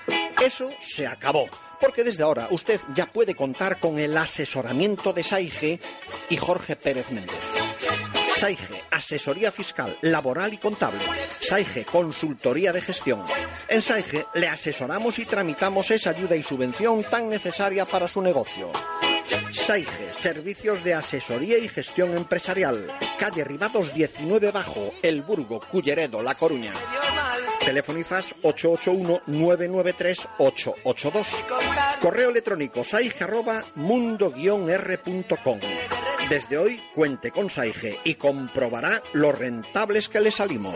Eso 0.43 0.71
se 0.83 1.07
acabó, 1.07 1.49
porque 1.81 2.05
desde 2.05 2.23
ahora 2.23 2.49
usted 2.51 2.81
ya 2.95 3.07
puede 3.07 3.35
contar 3.35 3.81
con 3.81 3.99
el 3.99 4.17
asesoramiento 4.17 5.13
de 5.13 5.23
Saige 5.23 5.79
y 6.29 6.37
Jorge 6.37 6.77
Pérez 6.77 7.11
Méndez. 7.11 7.41
Saige, 8.37 8.85
asesoría 8.91 9.51
fiscal, 9.51 9.97
laboral 10.03 10.53
y 10.53 10.59
contable. 10.59 11.01
Saige, 11.39 11.87
consultoría 11.87 12.71
de 12.71 12.83
gestión. 12.83 13.23
En 13.69 13.81
Saige 13.81 14.27
le 14.35 14.49
asesoramos 14.49 15.19
y 15.19 15.25
tramitamos 15.25 15.91
esa 15.91 16.11
ayuda 16.11 16.37
y 16.37 16.43
subvención 16.43 17.03
tan 17.05 17.31
necesaria 17.31 17.87
para 17.87 18.07
su 18.07 18.21
negocio. 18.21 18.71
Saige, 19.57 20.13
servicios 20.13 20.85
de 20.85 20.95
asesoría 20.95 21.59
y 21.59 21.67
gestión 21.67 22.17
empresarial. 22.17 22.87
Calle 23.19 23.43
Ribados 23.43 23.93
19 23.95 24.53
Bajo, 24.53 24.93
El 25.03 25.23
Burgo, 25.23 25.59
Culleredo, 25.61 26.23
La 26.23 26.35
Coruña. 26.35 26.73
Teléfono 27.65 27.99
IFAS 27.99 28.37
881-993-882. 28.43 31.27
Correo 32.01 32.31
electrónico 32.31 32.85
saige 32.85 33.25
arroba 33.25 33.65
mundo-r.com. 33.75 35.59
Desde 36.29 36.59
hoy 36.59 36.81
cuente 36.95 37.31
con 37.31 37.49
Saige 37.51 37.99
y 38.05 38.17
comprobará 38.17 39.01
lo 39.15 39.33
rentables 39.33 40.09
que 40.09 40.21
le 40.21 40.31
salimos. 40.31 40.75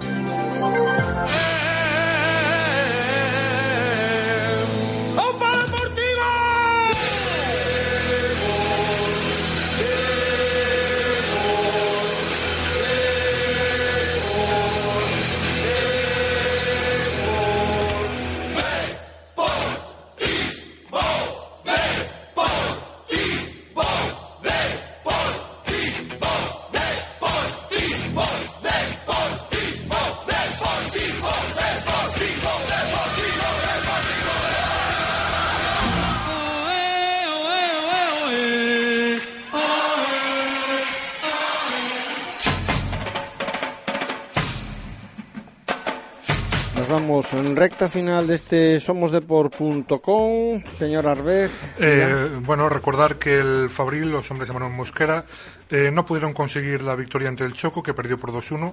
Recta 47.61 47.91
final 47.91 48.27
de 48.27 48.37
este 48.37 48.81
somosdeport.com. 48.81 50.63
Señor 50.79 51.07
Arbej. 51.07 51.51
Eh, 51.79 52.31
bueno, 52.41 52.71
recordar 52.71 53.17
que 53.19 53.37
el 53.37 53.69
Fabril, 53.69 54.11
los 54.11 54.31
hombres 54.31 54.49
de 54.49 54.55
Manuel 54.55 54.73
Mosquera, 54.73 55.27
eh, 55.69 55.91
no 55.93 56.07
pudieron 56.07 56.33
conseguir 56.33 56.83
la 56.83 56.95
victoria 56.95 57.29
ante 57.29 57.45
el 57.45 57.53
Choco, 57.53 57.83
que 57.83 57.93
perdió 57.93 58.19
por 58.19 58.33
2-1, 58.33 58.73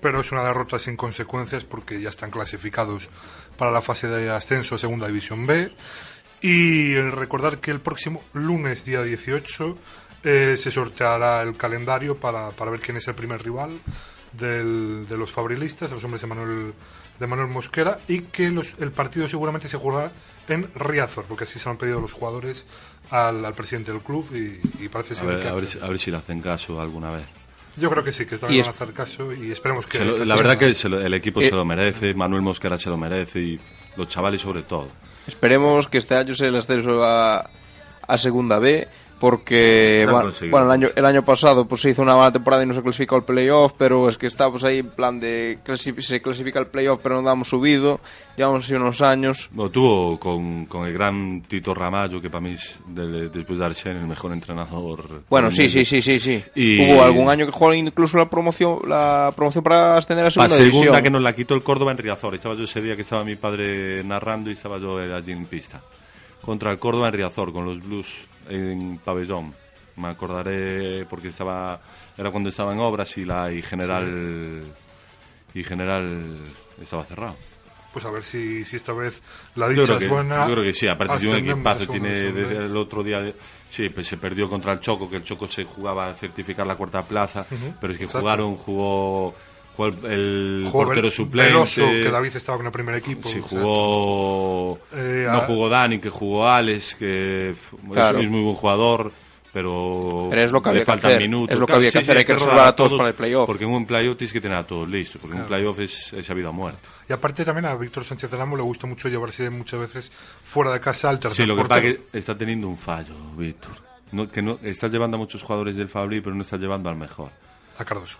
pero 0.00 0.18
es 0.20 0.32
una 0.32 0.42
derrota 0.42 0.80
sin 0.80 0.96
consecuencias 0.96 1.64
porque 1.64 2.00
ya 2.00 2.08
están 2.08 2.32
clasificados 2.32 3.08
para 3.56 3.70
la 3.70 3.80
fase 3.80 4.08
de 4.08 4.28
ascenso 4.30 4.74
a 4.74 4.78
Segunda 4.78 5.06
División 5.06 5.46
B. 5.46 5.70
Y 6.40 6.96
recordar 6.96 7.58
que 7.58 7.70
el 7.70 7.78
próximo 7.80 8.20
lunes, 8.32 8.84
día 8.84 9.02
18, 9.02 9.78
eh, 10.24 10.56
se 10.58 10.72
sorteará 10.72 11.40
el 11.42 11.56
calendario 11.56 12.16
para, 12.18 12.50
para 12.50 12.72
ver 12.72 12.80
quién 12.80 12.96
es 12.96 13.06
el 13.06 13.14
primer 13.14 13.44
rival 13.44 13.78
del- 14.32 15.06
de 15.08 15.16
los 15.16 15.30
fabrilistas, 15.30 15.90
de 15.90 15.94
los 15.94 16.04
hombres 16.04 16.20
de 16.22 16.26
Manuel, 16.26 16.74
de 17.18 17.26
Manuel 17.26 17.48
Mosquera, 17.48 17.98
y 18.08 18.20
que 18.22 18.50
los- 18.50 18.74
el 18.80 18.90
partido 18.92 19.28
seguramente 19.28 19.68
se 19.68 19.76
jugará 19.78 20.10
en 20.48 20.68
Riazor, 20.74 21.24
porque 21.24 21.44
así 21.44 21.58
se 21.58 21.66
lo 21.66 21.72
han 21.72 21.76
pedido 21.78 22.00
los 22.00 22.12
jugadores 22.12 22.66
al, 23.10 23.44
al 23.44 23.54
presidente 23.54 23.92
del 23.92 24.00
club 24.00 24.28
y, 24.34 24.84
y 24.84 24.88
parece 24.88 25.14
A 25.14 25.16
ser 25.16 25.26
ver, 25.26 25.40
que 25.40 25.48
a, 25.48 25.52
ver, 25.54 25.66
si- 25.66 25.78
a 25.80 25.86
ver 25.86 25.98
si 25.98 26.10
le 26.10 26.16
hacen 26.18 26.40
caso 26.40 26.80
alguna 26.80 27.10
vez. 27.10 27.26
Yo 27.76 27.90
creo 27.90 28.04
que 28.04 28.12
sí, 28.12 28.24
que 28.26 28.34
es- 28.36 28.40
van 28.40 28.52
a 28.56 28.60
hacer 28.70 28.92
caso 28.92 29.32
y 29.32 29.50
esperemos 29.50 29.86
que... 29.86 29.98
Se 29.98 30.04
lo- 30.04 30.24
la 30.24 30.36
verdad 30.36 30.56
que 30.58 30.74
se 30.74 30.88
lo- 30.88 31.00
el 31.00 31.14
equipo 31.14 31.40
Eh, 31.40 31.48
se 31.48 31.54
lo 31.54 31.64
merece, 31.64 32.14
Manuel 32.14 32.42
Mosquera 32.42 32.78
se 32.78 32.88
lo 32.90 32.96
merece 32.96 33.40
y 33.40 33.60
los 33.96 34.08
chavales 34.08 34.40
sobre 34.40 34.62
todo. 34.62 34.88
Esperemos 35.26 35.88
que 35.88 35.98
este 35.98 36.14
año 36.16 36.34
sea 36.34 36.48
el 36.48 36.56
ascenso 36.56 37.02
a, 37.04 37.48
a 38.06 38.18
Segunda 38.18 38.58
B, 38.58 38.86
porque 39.20 40.06
bueno, 40.50 40.66
el 40.66 40.70
año 40.70 40.88
el 40.94 41.04
año 41.04 41.24
pasado 41.24 41.66
pues 41.66 41.80
se 41.80 41.90
hizo 41.90 42.02
una 42.02 42.14
mala 42.16 42.32
temporada 42.32 42.62
y 42.62 42.66
no 42.66 42.74
se 42.74 42.82
clasificó 42.82 43.16
al 43.16 43.24
playoff 43.24 43.72
pero 43.78 44.08
es 44.08 44.18
que 44.18 44.26
estábamos 44.26 44.64
ahí 44.64 44.78
en 44.80 44.90
plan 44.90 45.18
de 45.20 45.58
clasi- 45.64 46.00
se 46.02 46.20
clasifica 46.20 46.58
al 46.58 46.66
playoff 46.66 47.00
pero 47.02 47.16
no 47.16 47.22
damos 47.22 47.48
subido 47.48 48.00
llevamos 48.36 48.64
así 48.64 48.74
unos 48.74 49.00
años 49.02 49.48
Bueno, 49.52 49.70
tuvo 49.70 50.18
con, 50.18 50.66
con 50.66 50.86
el 50.86 50.92
gran 50.92 51.42
Tito 51.42 51.72
Ramallo, 51.74 52.20
que 52.20 52.28
para 52.30 52.40
mí 52.42 52.54
es, 52.54 52.78
de- 52.88 53.28
después 53.28 53.58
de 53.58 53.64
Arsene, 53.64 54.00
el 54.00 54.06
mejor 54.06 54.32
entrenador. 54.32 55.22
bueno 55.28 55.50
sí 55.50 55.68
sí 55.68 55.84
sí 55.84 56.02
sí 56.02 56.18
sí 56.20 56.42
Y- 56.54 56.84
hubo 56.92 57.02
algún 57.02 57.28
año 57.28 57.46
que 57.46 57.52
jugó 57.52 57.72
incluso 57.74 58.18
la 58.18 58.28
promoción 58.28 58.78
la 58.86 59.32
promoción 59.34 59.64
para 59.64 59.96
ascender 59.96 60.24
a 60.24 60.26
La 60.26 60.30
segunda, 60.30 60.54
segunda 60.56 60.72
división 60.78 61.02
que 61.02 61.10
nos 61.10 61.22
la 61.22 61.32
quitó 61.34 61.54
el 61.54 61.62
Córdoba 61.62 61.92
en 61.92 61.98
Riazor. 61.98 62.34
Estaba 62.34 62.54
yo 62.54 62.64
ese 62.64 62.80
día 62.80 62.94
que 62.96 63.02
estaba 63.02 63.24
mi 63.24 63.36
padre 63.36 64.02
narrando 64.04 64.50
y 64.50 64.54
estaba 64.54 64.78
yo 64.78 64.98
allí 64.98 65.32
en 65.32 65.46
pista. 65.46 65.80
Contra 66.44 66.70
el 66.72 66.78
Córdoba 66.78 67.08
en 67.08 67.14
Riazor, 67.14 67.52
con 67.52 67.64
los 67.64 67.80
Blues 67.82 68.26
en 68.48 68.98
pabellón. 68.98 69.54
Me 69.96 70.08
acordaré 70.08 71.06
porque 71.08 71.28
estaba 71.28 71.80
era 72.18 72.30
cuando 72.30 72.48
estaba 72.50 72.72
en 72.72 72.80
obras 72.80 73.16
y 73.16 73.24
la 73.24 73.52
y 73.52 73.62
general 73.62 74.62
y 75.54 75.62
general 75.64 76.36
estaba 76.82 77.04
cerrado. 77.04 77.36
Pues 77.92 78.04
a 78.04 78.10
ver 78.10 78.24
si, 78.24 78.64
si 78.64 78.74
esta 78.74 78.92
vez 78.92 79.22
la 79.54 79.68
dicha 79.68 79.94
es 79.94 79.98
que, 80.02 80.08
buena. 80.08 80.48
yo 80.48 80.52
creo 80.54 80.64
que 80.64 80.72
sí, 80.72 80.88
aparte 80.88 81.16
tiene 81.18 81.38
un 81.38 81.48
equipazo, 81.50 81.78
de 81.78 81.86
tiene 81.86 82.08
desde 82.10 82.56
el 82.66 82.76
otro 82.76 83.04
día, 83.04 83.20
de- 83.20 83.36
sí, 83.68 83.88
pues 83.88 84.08
se 84.08 84.16
perdió 84.16 84.50
contra 84.50 84.72
el 84.72 84.80
Choco, 84.80 85.08
que 85.08 85.14
el 85.14 85.22
Choco 85.22 85.46
se 85.46 85.62
jugaba 85.64 86.08
a 86.10 86.14
certificar 86.16 86.66
la 86.66 86.74
cuarta 86.74 87.02
plaza, 87.04 87.46
pero 87.80 87.92
es 87.92 87.98
que 87.98 88.04
exacto. 88.06 88.18
jugaron, 88.22 88.56
jugó, 88.56 89.32
jugó 89.76 89.88
el, 89.88 90.04
el 90.12 90.62
Jugó 90.70 90.84
portero 90.86 91.10
suplente. 91.10 91.52
Veloso, 91.52 91.86
que 91.86 92.10
David 92.10 92.36
estaba 92.36 92.58
con 92.58 92.66
el 92.66 92.72
primer 92.72 92.94
equipo. 92.96 93.28
Sí, 93.28 93.40
jugó. 93.42 94.78
Eh, 94.92 95.28
no 95.30 95.40
jugó 95.40 95.68
Dani, 95.68 95.98
que 95.98 96.10
jugó 96.10 96.48
Alex, 96.48 96.94
que 96.96 97.54
Claro. 97.92 98.18
es, 98.20 98.28
muy 98.28 98.42
buen 98.42 98.54
jugador, 98.54 99.12
pero. 99.52 100.28
Pero 100.30 100.42
es 100.42 100.52
lo 100.52 100.62
que 100.62 100.72
le 100.72 100.84
faltan 100.84 101.10
hacer, 101.12 101.22
minutos. 101.22 101.52
es 101.54 101.58
lo 101.60 101.66
que 101.66 101.70
Claro, 101.70 101.78
había 101.78 101.88
que 101.90 101.98
sí, 101.98 101.98
sí, 101.98 102.02
hacer, 102.10 102.16
hay 102.18 102.24
que 102.24 102.32
reservar 102.34 102.68
a 102.68 102.76
todos 102.76 102.94
para 102.94 103.08
el 103.08 103.14
playoff. 103.14 103.46
Porque 103.46 103.64
en 103.64 103.70
un 103.70 103.86
playoff 103.86 104.16
tienes 104.16 104.32
que 104.32 104.40
tener 104.40 104.56
a 104.58 104.66
todos 104.66 104.88
listos, 104.88 105.20
porque 105.20 105.36
en 105.36 105.42
un 105.42 105.46
Claro. 105.48 105.62
playoff 105.74 105.78
es, 105.80 106.12
es 106.12 106.30
a 106.30 106.34
vida 106.34 106.50
o 106.50 106.52
muerte. 106.52 106.78
Y 107.08 107.12
aparte 107.12 107.44
también 107.44 107.66
a 107.66 107.74
Víctor 107.74 108.04
Sánchez 108.04 108.30
del 108.30 108.40
Amo 108.40 108.56
le 108.56 108.62
gusta 108.62 108.86
mucho 108.86 109.08
llevarse 109.08 109.50
muchas 109.50 109.80
veces 109.80 110.12
fuera 110.44 110.72
de 110.72 110.80
casa 110.80 111.10
al 111.10 111.18
tercer 111.18 111.44
Sí, 111.44 111.48
lo 111.48 111.54
que 111.56 111.62
pasa 111.68 111.82
es 111.82 111.96
que 111.96 112.18
está 112.18 112.36
teniendo 112.36 112.68
un 112.68 112.76
fallo, 112.78 113.14
Víctor. 113.36 113.72
No, 114.12 114.28
que 114.28 114.40
no, 114.42 114.58
estás 114.62 114.92
llevando 114.92 115.16
a 115.16 115.18
muchos 115.18 115.42
jugadores 115.42 115.76
del 115.76 115.88
Fabri, 115.88 116.20
pero 116.20 116.34
no 116.36 116.42
estás 116.42 116.60
llevando 116.60 116.88
al 116.88 116.96
mejor. 116.96 117.30
A 117.78 117.84
Cardoso. 117.84 118.18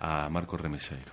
A 0.00 0.28
Marcos 0.30 0.60
Remeseiro. 0.60 1.12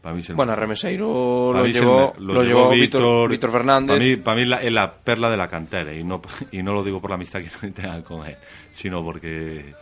Para 0.00 0.14
mí 0.14 0.20
es 0.20 0.30
el 0.30 0.36
Bueno, 0.36 0.52
a. 0.52 0.56
Remeseiro 0.56 1.50
lo 1.52 1.64
mí 1.64 1.70
es 1.70 1.76
el 1.76 1.82
llevó, 1.82 2.14
lo 2.18 2.42
llevó 2.44 2.70
Víctor, 2.70 3.28
Víctor 3.30 3.50
Fernández. 3.50 3.96
Para 3.96 4.04
mí, 4.08 4.16
para 4.16 4.36
mí 4.36 4.44
la- 4.44 4.62
es 4.62 4.72
la 4.72 4.92
perla 4.94 5.28
de 5.28 5.36
la 5.36 5.48
cantera 5.48 5.92
y 5.92 6.04
no, 6.04 6.22
y 6.52 6.62
no 6.62 6.72
lo 6.72 6.82
digo 6.84 7.00
por 7.00 7.10
la 7.10 7.16
amistad 7.16 7.40
que 7.40 7.70
tenga 7.72 8.00
con 8.02 8.24
él, 8.26 8.36
sino 8.72 9.02
porque 9.02 9.74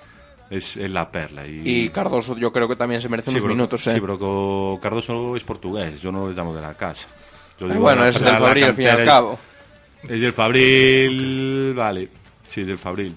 es, 0.48 0.76
es 0.78 0.90
la 0.90 1.10
perla. 1.10 1.46
Y, 1.46 1.62
Y 1.84 1.88
Cardoso 1.90 2.36
yo 2.38 2.50
creo 2.50 2.66
que 2.66 2.76
también 2.76 3.00
se 3.02 3.08
merece 3.10 3.30
Sí, 3.30 3.34
unos 3.36 3.42
pero- 3.44 3.54
minutos, 3.54 3.86
¿eh? 3.88 3.94
Sí, 3.94 4.00
pero 4.00 4.78
Cardoso 4.80 5.36
es 5.36 5.44
portugués, 5.44 6.00
yo 6.00 6.10
no 6.10 6.26
lo 6.28 6.32
llamo 6.32 6.54
de 6.54 6.62
la 6.62 6.72
casa. 6.74 7.06
Yo 7.60 7.68
digo 7.68 7.80
bueno, 7.80 8.04
es 8.06 8.18
del 8.18 8.34
Fabril, 8.36 8.64
al 8.64 8.74
fin 8.74 8.86
y 8.86 8.88
al 8.88 9.04
cabo. 9.04 9.38
Es 10.02 10.20
del 10.20 10.32
Fabril, 10.32 11.74
vale. 11.74 12.08
Sí, 12.46 12.62
es 12.62 12.66
del 12.68 12.78
Fabril. 12.78 13.14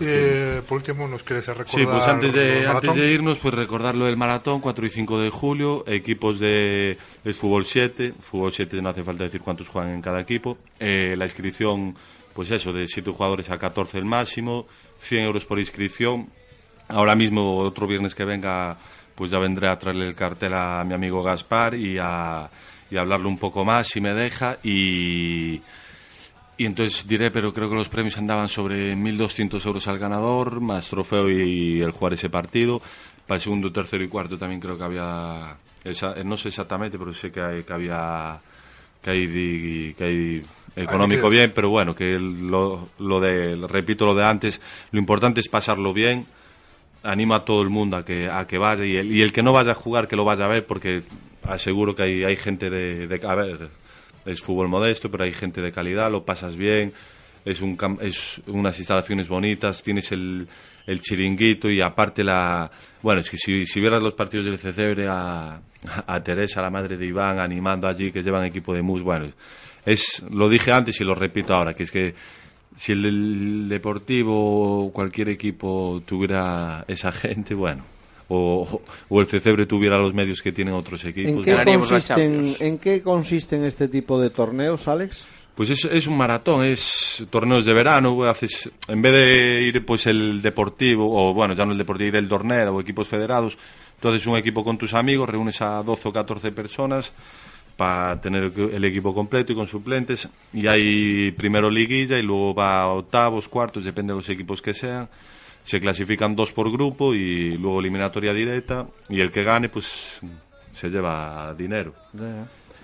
Eh, 0.00 0.62
por 0.66 0.78
último, 0.78 1.06
¿nos 1.06 1.22
quieres 1.22 1.46
recordar 1.46 1.80
Sí, 1.80 1.84
pues 1.84 2.06
antes 2.06 2.32
de, 2.32 2.66
antes 2.66 2.94
de 2.94 3.12
irnos, 3.12 3.38
pues 3.38 3.54
recordar 3.54 3.94
lo 3.94 4.06
del 4.06 4.16
maratón, 4.16 4.60
4 4.60 4.86
y 4.86 4.88
5 4.88 5.18
de 5.20 5.30
julio, 5.30 5.84
equipos 5.86 6.38
de 6.38 6.96
es 7.24 7.36
fútbol 7.36 7.64
7, 7.64 8.14
fútbol 8.20 8.52
7 8.52 8.80
no 8.80 8.88
hace 8.88 9.02
falta 9.02 9.24
decir 9.24 9.40
cuántos 9.42 9.68
juegan 9.68 9.92
en 9.92 10.00
cada 10.00 10.20
equipo, 10.20 10.56
Eh, 10.78 11.14
la 11.16 11.24
inscripción, 11.24 11.94
pues 12.32 12.50
eso, 12.50 12.72
de 12.72 12.86
7 12.86 13.10
jugadores 13.10 13.50
a 13.50 13.58
14 13.58 13.98
el 13.98 14.04
máximo, 14.04 14.66
100 14.98 15.24
euros 15.24 15.44
por 15.44 15.58
inscripción, 15.58 16.28
ahora 16.88 17.14
mismo, 17.14 17.58
otro 17.58 17.86
viernes 17.86 18.14
que 18.14 18.24
venga, 18.24 18.76
pues 19.14 19.30
ya 19.30 19.38
vendré 19.38 19.68
a 19.68 19.78
traerle 19.78 20.08
el 20.08 20.14
cartel 20.14 20.54
a 20.54 20.82
mi 20.84 20.94
amigo 20.94 21.22
Gaspar 21.22 21.74
y 21.74 21.98
a, 22.00 22.48
y 22.90 22.96
a 22.96 23.00
hablarle 23.00 23.28
un 23.28 23.38
poco 23.38 23.64
más 23.64 23.88
si 23.88 24.00
me 24.00 24.14
deja 24.14 24.58
y... 24.62 25.60
Y 26.62 26.66
entonces 26.66 27.06
diré, 27.08 27.32
pero 27.32 27.52
creo 27.52 27.68
que 27.68 27.74
los 27.74 27.88
premios 27.88 28.16
andaban 28.18 28.48
sobre 28.48 28.94
1.200 28.94 29.66
euros 29.66 29.88
al 29.88 29.98
ganador, 29.98 30.60
más 30.60 30.88
trofeo 30.88 31.28
y 31.28 31.80
el 31.82 31.90
jugar 31.90 32.12
ese 32.12 32.30
partido. 32.30 32.80
Para 33.26 33.36
el 33.36 33.42
segundo, 33.42 33.72
tercero 33.72 34.04
y 34.04 34.08
cuarto 34.08 34.38
también 34.38 34.60
creo 34.60 34.78
que 34.78 34.84
había, 34.84 35.56
esa- 35.82 36.12
eh, 36.16 36.22
no 36.24 36.36
sé 36.36 36.48
exactamente, 36.50 36.98
pero 37.00 37.12
sé 37.12 37.32
que, 37.32 37.40
hay- 37.40 37.62
que 37.64 37.72
había, 37.72 38.38
que 39.02 39.10
hay, 39.10 39.94
que 39.98 40.04
hay 40.04 40.42
económico 40.76 41.28
bien, 41.30 41.52
pero 41.52 41.68
bueno, 41.70 41.96
que 41.96 42.16
lo, 42.18 42.90
lo 43.00 43.20
de, 43.20 43.56
repito 43.66 44.06
lo 44.06 44.14
de 44.14 44.24
antes, 44.24 44.60
lo 44.92 45.00
importante 45.00 45.40
es 45.40 45.48
pasarlo 45.48 45.92
bien. 45.92 46.26
Animo 47.02 47.34
a 47.34 47.44
todo 47.44 47.62
el 47.62 47.70
mundo 47.70 47.96
a 47.96 48.04
que, 48.04 48.28
a 48.30 48.46
que 48.46 48.58
vaya 48.58 48.84
y 48.84 48.96
el, 48.96 49.10
y 49.10 49.22
el 49.22 49.32
que 49.32 49.42
no 49.42 49.52
vaya 49.52 49.72
a 49.72 49.74
jugar 49.74 50.06
que 50.06 50.14
lo 50.14 50.24
vaya 50.24 50.44
a 50.44 50.48
ver 50.48 50.64
porque 50.66 51.02
aseguro 51.42 51.96
que 51.96 52.04
hay, 52.04 52.22
hay 52.22 52.36
gente 52.36 52.70
de, 52.70 53.08
de- 53.08 53.26
a 53.26 53.34
ver, 53.34 53.68
es 54.24 54.40
fútbol 54.40 54.68
modesto, 54.68 55.10
pero 55.10 55.24
hay 55.24 55.32
gente 55.32 55.60
de 55.60 55.72
calidad, 55.72 56.10
lo 56.10 56.24
pasas 56.24 56.56
bien, 56.56 56.92
es, 57.44 57.60
un, 57.60 57.76
es 58.00 58.40
unas 58.46 58.78
instalaciones 58.78 59.28
bonitas, 59.28 59.82
tienes 59.82 60.12
el, 60.12 60.46
el 60.86 61.00
chiringuito 61.00 61.68
y 61.70 61.80
aparte 61.80 62.22
la... 62.24 62.70
Bueno, 63.02 63.20
es 63.20 63.30
que 63.30 63.36
si, 63.36 63.64
si 63.66 63.80
vieras 63.80 64.02
los 64.02 64.14
partidos 64.14 64.46
del 64.46 64.58
Cecebre 64.58 65.06
a, 65.08 65.60
a 66.06 66.22
Teresa, 66.22 66.62
la 66.62 66.70
madre 66.70 66.96
de 66.96 67.06
Iván, 67.06 67.38
animando 67.38 67.88
allí, 67.88 68.12
que 68.12 68.22
llevan 68.22 68.44
equipo 68.44 68.74
de 68.74 68.82
mus, 68.82 69.02
bueno, 69.02 69.32
es, 69.84 70.22
lo 70.30 70.48
dije 70.48 70.70
antes 70.72 71.00
y 71.00 71.04
lo 71.04 71.14
repito 71.14 71.54
ahora, 71.54 71.74
que 71.74 71.82
es 71.82 71.90
que 71.90 72.14
si 72.76 72.92
el, 72.92 73.68
Deportivo 73.68 74.86
o 74.86 74.92
cualquier 74.92 75.28
equipo 75.30 76.02
tuviera 76.06 76.84
esa 76.88 77.12
gente, 77.12 77.54
bueno, 77.54 77.84
o, 78.34 78.80
o 79.08 79.20
el 79.20 79.26
Cecebre 79.26 79.66
tuviera 79.66 79.96
los 79.98 80.14
medios 80.14 80.40
que 80.42 80.52
tienen 80.52 80.74
otros 80.74 81.04
equipos, 81.04 81.46
¿En 81.46 81.64
qué, 81.64 81.64
consisten. 81.64 82.54
¿En 82.60 82.78
qué 82.78 83.02
consisten 83.02 83.64
este 83.64 83.88
tipo 83.88 84.20
de 84.20 84.30
torneos, 84.30 84.88
Alex? 84.88 85.26
Pues 85.54 85.68
es, 85.68 85.84
es 85.84 86.06
un 86.06 86.16
maratón, 86.16 86.64
es 86.64 87.26
torneos 87.28 87.64
de 87.66 87.74
verano, 87.74 88.24
haces, 88.24 88.70
en 88.88 89.02
vez 89.02 89.12
de 89.12 89.62
ir 89.62 89.84
pues 89.84 90.06
el 90.06 90.40
deportivo, 90.40 91.04
o 91.12 91.34
bueno, 91.34 91.54
ya 91.54 91.66
no 91.66 91.72
el 91.72 91.78
deportivo, 91.78 92.08
ir 92.08 92.16
el 92.16 92.28
torneo 92.28 92.74
o 92.74 92.80
equipos 92.80 93.06
federados, 93.06 93.58
tú 94.00 94.08
haces 94.08 94.26
un 94.26 94.36
equipo 94.36 94.64
con 94.64 94.78
tus 94.78 94.94
amigos, 94.94 95.28
reúnes 95.28 95.60
a 95.60 95.82
12 95.82 96.08
o 96.08 96.12
14 96.12 96.52
personas 96.52 97.12
para 97.76 98.18
tener 98.20 98.44
el- 98.44 98.70
el 98.74 98.84
equipo 98.86 99.14
completo 99.14 99.52
y 99.52 99.54
con 99.56 99.66
suplentes, 99.66 100.26
y 100.54 100.66
hay 100.66 101.32
primero 101.32 101.70
liguilla 101.70 102.18
y 102.18 102.22
luego 102.22 102.54
va 102.54 102.80
a 102.82 102.88
octavos, 102.88 103.46
cuartos, 103.46 103.84
depende 103.84 104.12
de 104.14 104.16
los 104.18 104.28
equipos 104.30 104.62
que 104.62 104.72
sean, 104.72 105.06
se 105.64 105.80
clasifican 105.80 106.34
dos 106.34 106.52
por 106.52 106.70
grupo 106.72 107.14
y 107.14 107.56
luego 107.56 107.80
eliminatoria 107.80 108.32
directa, 108.32 108.86
y 109.08 109.20
el 109.20 109.30
que 109.30 109.42
gane 109.44 109.68
pues 109.68 110.20
se 110.72 110.88
lleva 110.88 111.54
dinero. 111.56 111.94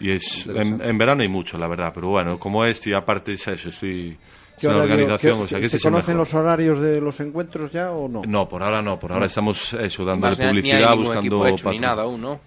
Y 0.01 0.13
es 0.13 0.47
en, 0.47 0.81
verano 0.99 1.23
hay 1.23 1.29
mucho, 1.29 1.59
la 1.59 1.67
verdad, 1.67 1.91
pero 1.95 2.09
bueno, 2.09 2.39
como 2.39 2.65
este 2.65 2.91
y 2.91 2.93
aparte 2.95 3.33
es 3.33 3.47
eso, 3.49 3.69
estoy 3.71 4.17
es 4.57 4.61
¿Qué 4.61 4.67
una 4.69 4.77
horario- 4.79 4.93
organización, 4.95 5.39
qué- 5.39 5.45
o 5.45 5.49
sea, 5.49 5.59
que 5.59 5.69
¿Se 5.69 5.77
este 5.77 5.77
es 5.79 5.83
conocen 5.93 6.17
los 6.17 6.35
horarios 6.35 6.79
de 6.81 7.01
los 7.01 7.19
encuentros 7.21 7.71
ya 7.73 7.91
o 7.93 8.09
no? 8.09 8.23
No, 8.27 8.49
por 8.49 8.63
ahora 8.63 8.81
no, 8.83 8.99
por 8.99 9.11
ahora 9.13 9.21
No. 9.21 9.27
estamos 9.27 9.73
eso, 9.75 10.05
ni 10.05 10.49
publicidad, 10.49 10.97
buscando 10.97 11.47
hecho, 11.47 11.71
ni 11.71 11.79
nada 11.79 12.03
aún, 12.03 12.21
¿no? 12.21 12.41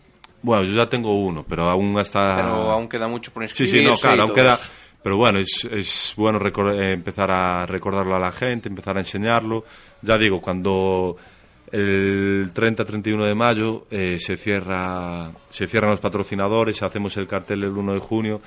Bueno, 0.44 0.64
yo 0.64 0.74
ya 0.76 0.90
tengo 0.90 1.14
uno, 1.24 1.46
pero 1.48 1.70
aún 1.70 1.98
hasta 2.00 2.36
Pero 2.36 2.72
aún 2.72 2.88
queda 2.90 3.08
mucho 3.08 3.32
por 3.32 3.44
Sí, 3.48 3.68
sí, 3.68 3.84
no, 3.84 3.96
claro, 3.96 4.24
aún 4.24 4.34
queda 4.34 4.54
eso. 4.54 4.72
Pero 5.04 5.18
bueno, 5.18 5.40
es, 5.40 5.68
es 5.72 6.14
bueno 6.16 6.40
eh, 6.40 6.94
empezar 6.94 7.32
a 7.32 7.66
recordarlo 7.66 8.16
a 8.16 8.20
la 8.20 8.32
gente, 8.32 8.70
empezar 8.70 8.98
a 8.98 9.02
enseñarlo. 9.02 9.64
Ya 10.02 10.18
digo, 10.18 10.40
cuando 10.42 11.16
el 11.72 12.50
30-31 12.54 13.26
de 13.26 13.36
mayo 13.36 13.86
eh, 13.90 14.18
se 14.20 14.38
cierra 14.38 15.32
se 15.50 15.68
cierran 15.68 15.92
los 15.92 16.00
patrocinadores, 16.00 16.82
hacemos 16.84 17.16
el 17.18 17.28
cartel 17.28 17.64
el 17.64 17.72
1 17.72 17.94
de 17.94 18.00
junio, 18.00 18.42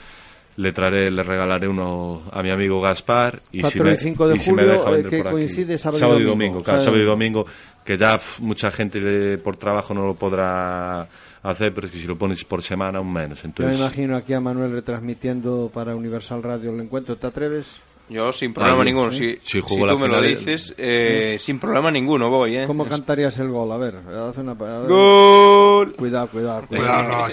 le 0.57 0.73
traeré, 0.73 1.11
le 1.11 1.23
regalaré 1.23 1.67
uno 1.67 2.23
a 2.31 2.43
mi 2.43 2.51
amigo 2.51 2.81
Gaspar 2.81 3.41
y 3.51 3.61
4 3.63 3.71
si 3.71 3.81
me, 3.89 3.93
y 3.95 3.97
5 3.97 4.29
de 4.29 4.37
y 4.37 4.39
si 4.39 4.53
me 4.53 4.63
julio, 4.63 4.79
deja 4.79 4.91
eh, 4.91 4.93
vender 4.95 5.11
que 5.11 5.17
por 5.19 5.27
aquí. 5.29 5.35
coincide 5.35 5.79
sábado 5.79 5.99
y 5.99 6.23
domingo, 6.23 6.31
domingo, 6.31 6.63
claro, 6.63 6.81
sábado 6.83 7.03
y 7.03 7.07
domingo, 7.07 7.47
que 7.85 7.97
ya 7.97 8.13
pf, 8.19 8.41
mucha 8.43 8.71
gente 8.71 9.01
de- 9.01 9.39
por 9.39 9.57
trabajo 9.57 9.95
no 9.95 10.05
lo 10.07 10.15
podrá 10.15 11.09
hacer, 11.45 11.75
pero 11.75 11.87
es 11.87 11.93
que 11.93 11.99
si 11.99 12.07
lo 12.07 12.19
pones 12.19 12.45
por 12.45 12.63
semana 12.63 12.99
aún 12.99 13.13
menos. 13.13 13.39
Yo 13.39 13.45
me 13.45 13.49
Entonces, 13.51 13.79
imagino 13.79 14.17
aquí 14.17 14.33
a 14.33 14.41
Manuel 14.41 14.73
retransmitiendo 14.73 15.71
para 15.73 15.95
Universal 15.95 16.43
Radio 16.43 16.71
el 16.71 16.81
encuentro. 16.81 17.17
¿Te 17.17 17.27
atreves? 17.27 17.79
Yo 18.09 18.33
sin 18.33 18.53
problema 18.53 18.83
Ah, 18.83 18.85
ninguno. 18.85 19.13
sí. 19.13 19.39
Si, 19.43 19.63
Sí, 19.63 19.69
si 19.69 19.81
la 19.81 19.93
tú 19.93 19.99
me 19.99 20.09
lo 20.09 20.21
dices, 20.21 20.75
eh, 20.77 21.39
sin 21.41 21.59
problema 21.59 21.91
ninguno 21.91 22.29
voy, 22.29 22.57
¿eh? 22.57 22.67
¿Cómo 22.67 22.85
Es- 22.85 22.91
cantarías 22.91 23.39
el 23.39 23.49
gol? 23.49 23.73
A 23.73 23.79
ver, 23.79 23.97
haz 23.97 24.37
una... 24.37 24.53
a 24.53 24.55
ver. 24.55 24.89
¡Gol! 24.89 25.95
Cuidado, 25.97 26.27
cuidado. 26.29 26.63
Eso- 26.71 26.71
cuidado. 26.71 27.27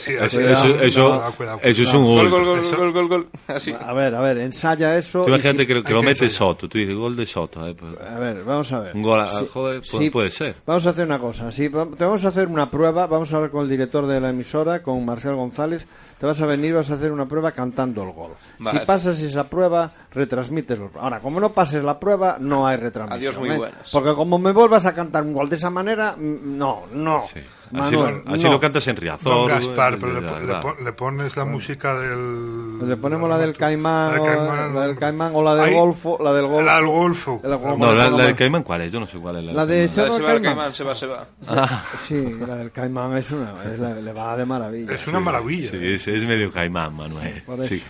eso- 1.61 1.83
es 1.83 1.93
un 1.93 2.03
Gol, 2.05 2.29
gol. 2.29 2.29
gol, 2.29 2.45
gol, 2.45 2.59
Eso- 2.59 2.77
gol, 2.77 2.91
gol, 2.93 3.07
gol. 3.09 3.27
Así. 3.47 3.73
A 3.77 3.93
ver, 3.93 4.15
a 4.15 4.21
ver, 4.21 4.37
ensaya 4.37 4.97
eso. 4.97 5.23
Tú 5.23 5.29
imagínate 5.29 5.59
si- 5.59 5.65
que, 5.67 5.83
que 5.83 5.93
lo 5.93 6.03
mete. 6.03 6.29
Soto. 6.29 6.69
Tú 6.69 6.77
dices 6.77 6.95
gol 6.95 7.15
de 7.17 7.25
Soto. 7.25 7.67
eh, 7.67 7.75
pues, 7.77 7.93
A 7.99 8.19
ver, 8.19 8.43
vamos 8.43 8.71
a 8.71 8.79
ver. 8.79 8.95
un 8.95 9.03
gol 9.03 9.19
a, 9.19 9.27
Sí, 9.27 9.47
joder, 9.51 9.81
pu- 9.81 9.97
sí. 9.97 10.09
puede 10.09 10.29
ser. 10.29 10.55
Vamos 10.65 10.85
a 10.85 10.91
hacer 10.91 11.05
una 11.05 11.19
cosa. 11.19 11.51
Sí, 11.51 11.67
va- 11.67 11.85
te 11.85 12.05
vamos 12.05 12.23
a 12.23 12.29
hacer 12.29 12.47
una 12.47 12.71
prueba. 12.71 13.07
Vamos 13.07 13.31
a 13.33 13.35
hablar 13.35 13.51
con 13.51 13.63
el 13.63 13.69
director 13.69 14.05
de 14.07 14.21
la 14.21 14.29
emisora, 14.29 14.81
con 14.81 15.03
Marcial 15.05 15.35
González. 15.35 15.85
Te 16.17 16.25
vas 16.27 16.39
a 16.41 16.45
venir, 16.45 16.73
vas 16.75 16.89
a 16.91 16.93
hacer 16.93 17.11
una 17.11 17.27
prueba 17.27 17.51
cantando 17.51 18.03
el 18.03 18.11
gol. 18.11 18.31
Vale. 18.59 18.79
Si 18.79 18.85
pasas 18.85 19.19
esa 19.21 19.49
prueba, 19.49 19.91
retransmite 20.13 20.60
los- 20.67 20.91
Ahora, 20.99 21.19
como 21.19 21.39
no 21.39 21.51
pases 21.53 21.83
la 21.83 21.99
prueba, 21.99 22.37
no 22.39 22.65
hay 22.67 22.77
retransmisión. 22.77 23.33
Adiós, 23.33 23.37
muy 23.39 23.49
¿eh? 23.51 23.57
buenas. 23.57 23.91
Porque 23.91 24.13
como 24.13 24.37
me 24.39 24.51
vuelvas 24.51 24.85
a 24.85 24.93
cantar 24.93 25.23
un 25.23 25.33
gol 25.33 25.49
de 25.49 25.55
esa 25.55 25.69
manera, 25.69 26.15
mm, 26.17 26.57
no, 26.57 26.83
no. 26.93 27.21
Así, 27.23 27.39
Manuel, 27.71 28.21
lo, 28.25 28.33
así 28.33 28.43
no. 28.43 28.51
lo 28.51 28.59
cantas 28.59 28.85
en 28.87 28.95
Don 28.95 29.01
Riazor. 29.03 29.49
Gaspar, 29.49 29.93
eh, 29.93 29.97
pero 30.01 30.13
le, 30.19 30.21
de 30.21 30.39
le 30.41 30.83
le 30.83 30.91
pones 30.91 31.37
la 31.37 31.45
música 31.45 31.95
del... 31.95 32.79
Le 32.87 32.97
ponemos 32.97 33.29
la 33.29 33.37
del 33.37 33.55
caimán, 33.55 34.07
La 34.09 34.13
del 34.13 34.21
o- 34.21 34.25
Caimán. 34.25 34.75
la 34.75 34.87
del 34.87 34.97
caimán 34.97 35.31
o 35.35 35.41
la 35.41 35.55
del 35.55 35.73
golfo, 35.73 36.17
la 36.21 36.33
del 36.33 36.47
golfo. 36.47 36.65
La 36.65 36.75
del 36.75 36.85
golfo. 36.85 37.39
La- 37.43 37.57
No, 37.57 37.93
la, 37.93 38.09
la 38.09 38.25
del 38.25 38.35
Caimán, 38.35 38.63
¿cuál 38.63 38.81
es? 38.81 38.91
Yo 38.91 38.99
no 38.99 39.07
sé 39.07 39.17
cuál 39.19 39.37
es. 39.37 39.55
La 39.55 39.65
de 39.65 39.75
del 39.77 39.89
Cerro 39.89 40.11
Se 40.11 40.21
va 40.21 40.27
Caimán. 40.31 40.43
caimán, 40.43 40.71
se 40.73 40.83
va, 40.83 40.93
se 40.95 41.05
va. 41.07 41.25
Ah. 41.47 41.83
Sí, 42.05 42.35
la 42.45 42.55
del 42.55 42.71
caimán 42.71 43.15
es 43.15 43.31
una, 43.31 43.53
es 43.63 43.79
la- 43.79 43.95
le 43.95 44.13
va 44.13 44.35
de 44.35 44.45
maravilla. 44.45 44.93
Es 44.93 45.07
una 45.07 45.19
maravilla. 45.21 45.71
Sí, 45.71 45.77
es, 45.81 46.07
es 46.09 46.25
medio 46.25 46.51
Caimán, 46.51 46.93
Manuel. 46.93 47.41
Por 47.45 47.59
eso. 47.61 47.69
Sí. 47.69 47.83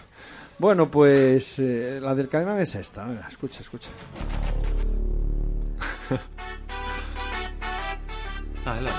Bueno, 0.62 0.92
pues 0.92 1.58
eh, 1.58 1.98
la 2.00 2.14
del 2.14 2.30
caimán 2.30 2.60
es 2.60 2.76
esta. 2.76 3.04
Venga, 3.06 3.26
escucha, 3.28 3.62
escucha. 3.62 3.90
Ah, 8.64 8.76
es 8.78 8.84
la 8.84 8.92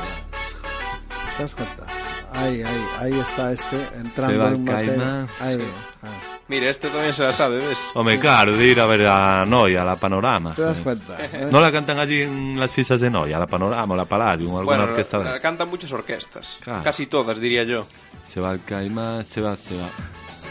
¿Te 1.37 1.43
das 1.45 1.55
cuenta? 1.55 1.87
Ahí, 2.33 2.63
ahí, 2.65 2.85
ahí 2.99 3.13
está 3.21 3.53
este 3.53 3.77
entrando 3.95 4.33
Se 4.33 4.39
va 4.39 4.49
en 4.49 4.53
el 4.55 4.59
materia. 4.59 4.97
caimán. 4.97 5.29
Ahí, 5.39 5.57
Sí. 5.59 5.65
ah. 6.03 6.07
Mira, 6.49 6.69
este 6.69 6.89
también 6.89 7.15
se 7.15 7.23
la 7.23 7.33
sabe, 7.33 7.59
¿ves? 7.59 7.79
Hombre, 7.95 8.19
claro, 8.19 8.57
de 8.57 8.67
ir 8.67 8.81
a 8.81 8.87
ver 8.87 9.07
a 9.07 9.45
Noia, 9.45 9.83
a 9.83 9.85
la 9.85 9.95
Panorama. 9.95 10.55
¿Te 10.57 10.63
das 10.63 10.81
cuenta? 10.81 11.17
eh? 11.25 11.47
¿No 11.53 11.61
la 11.61 11.71
cantan 11.71 12.01
allí 12.01 12.23
en 12.23 12.59
las 12.59 12.73
fiestas 12.73 13.01
de 13.01 13.09
Noia, 13.09 13.39
la 13.39 13.47
Panorama, 13.47 13.95
o 13.95 13.97
la 13.97 14.05
Palladium, 14.05 14.53
o 14.55 14.59
alguna 14.59 14.79
Bueno, 14.79 14.91
orquesta 14.93 15.19
de 15.19 15.25
la, 15.27 15.31
la 15.35 15.41
cantan 15.41 15.69
muchas 15.71 15.93
orquestas. 15.93 16.59
Claro. 16.61 16.83
Casi 16.83 17.07
todas, 17.07 17.39
diría 17.39 17.63
yo. 17.63 17.87
Se 18.29 18.41
va 18.41 18.51
el 18.53 18.65
Caimán, 18.65 19.25
se 19.25 19.41
va, 19.41 19.55
se 19.57 19.77
va. 19.79 19.89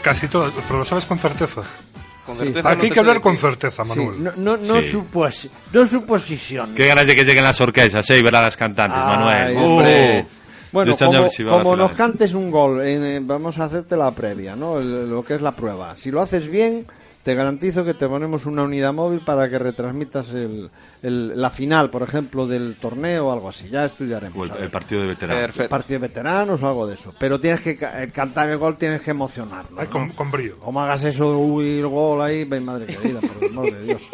Casi 0.02 0.28
todo, 0.28 0.50
pero 0.66 0.80
lo 0.80 0.84
sabes 0.84 1.06
con 1.06 1.18
certeza. 1.18 1.62
Con 2.26 2.36
Sí. 2.36 2.44
certeza 2.44 2.68
Aquí 2.70 2.76
no 2.78 2.82
hay 2.82 2.88
te 2.88 2.94
que 2.94 3.00
hablar 3.00 3.20
con 3.20 3.36
certeza, 3.36 3.84
Sí, 3.84 3.88
Manuel. 3.88 4.22
no, 4.24 4.32
no, 4.36 4.56
no, 4.56 4.82
Sí. 4.82 4.96
suposi- 4.96 5.50
no 5.72 5.84
suposiciones. 5.84 6.76
Qué 6.76 6.86
ganas 6.86 7.06
de 7.06 7.16
que 7.16 7.24
lleguen 7.24 7.44
las 7.44 7.60
orquestas, 7.60 8.08
¿eh? 8.10 8.18
Y 8.18 8.22
ver 8.22 8.34
a 8.36 8.42
las 8.42 8.56
cantantes, 8.56 9.00
Ay, 9.02 9.16
Manuel. 9.16 9.56
hombre. 9.58 10.20
Uh. 10.28 10.42
Bueno, 10.72 10.96
como, 10.96 11.28
como 11.50 11.76
nos 11.76 11.92
cantes 11.92 12.32
un 12.34 12.50
gol, 12.50 12.80
eh, 12.82 13.20
vamos 13.22 13.58
a 13.58 13.64
hacerte 13.64 13.94
la 13.96 14.10
previa, 14.12 14.56
¿no? 14.56 14.78
El- 14.78 15.10
lo 15.10 15.22
que 15.22 15.34
es 15.34 15.42
la 15.42 15.52
prueba. 15.52 15.94
Si 15.96 16.10
lo 16.10 16.22
haces 16.22 16.48
bien, 16.50 16.86
te 17.22 17.34
garantizo 17.34 17.84
que 17.84 17.94
te 17.94 18.08
ponemos 18.08 18.46
una 18.46 18.62
unidad 18.64 18.92
móvil 18.92 19.20
para 19.20 19.48
que 19.48 19.58
retransmitas 19.58 20.32
el, 20.34 20.70
el- 21.02 21.40
la 21.40 21.50
final, 21.50 21.88
por 21.90 22.02
ejemplo, 22.02 22.46
del 22.46 22.74
torneo 22.76 23.28
o 23.28 23.32
algo 23.32 23.48
así. 23.48 23.68
Ya 23.70 23.84
estudiaremos. 23.84 24.50
O 24.50 24.56
el, 24.56 24.64
el 24.64 24.70
partido 24.70 25.02
de 25.02 25.08
veteranos. 25.08 25.42
Perfecto. 25.44 25.70
partido 25.70 26.00
de 26.00 26.08
veteranos 26.08 26.62
o 26.62 26.66
algo 26.68 26.86
de 26.86 26.94
eso. 26.94 27.14
Pero 27.18 27.38
tienes 27.40 27.60
que 27.60 27.76
ca- 27.76 28.02
eh, 28.02 28.10
cantar 28.10 28.50
el 28.50 28.58
gol, 28.58 28.76
tienes 28.76 29.02
que 29.02 29.12
emocionarnos. 29.12 29.78
Ay, 29.78 29.86
¿no? 29.86 29.90
con, 29.90 30.10
con 30.10 30.30
brío. 30.30 30.58
Como 30.58 30.80
hagas 30.80 31.04
eso, 31.04 31.38
uy, 31.38 31.78
el 31.78 31.86
gol 31.88 32.20
ahí, 32.22 32.44
ven, 32.44 32.64
madre 32.64 32.86
querida, 32.86 33.20
por 33.20 33.44
el 33.44 33.50
amor 33.50 33.72
de 33.72 33.82
Dios. 33.84 34.08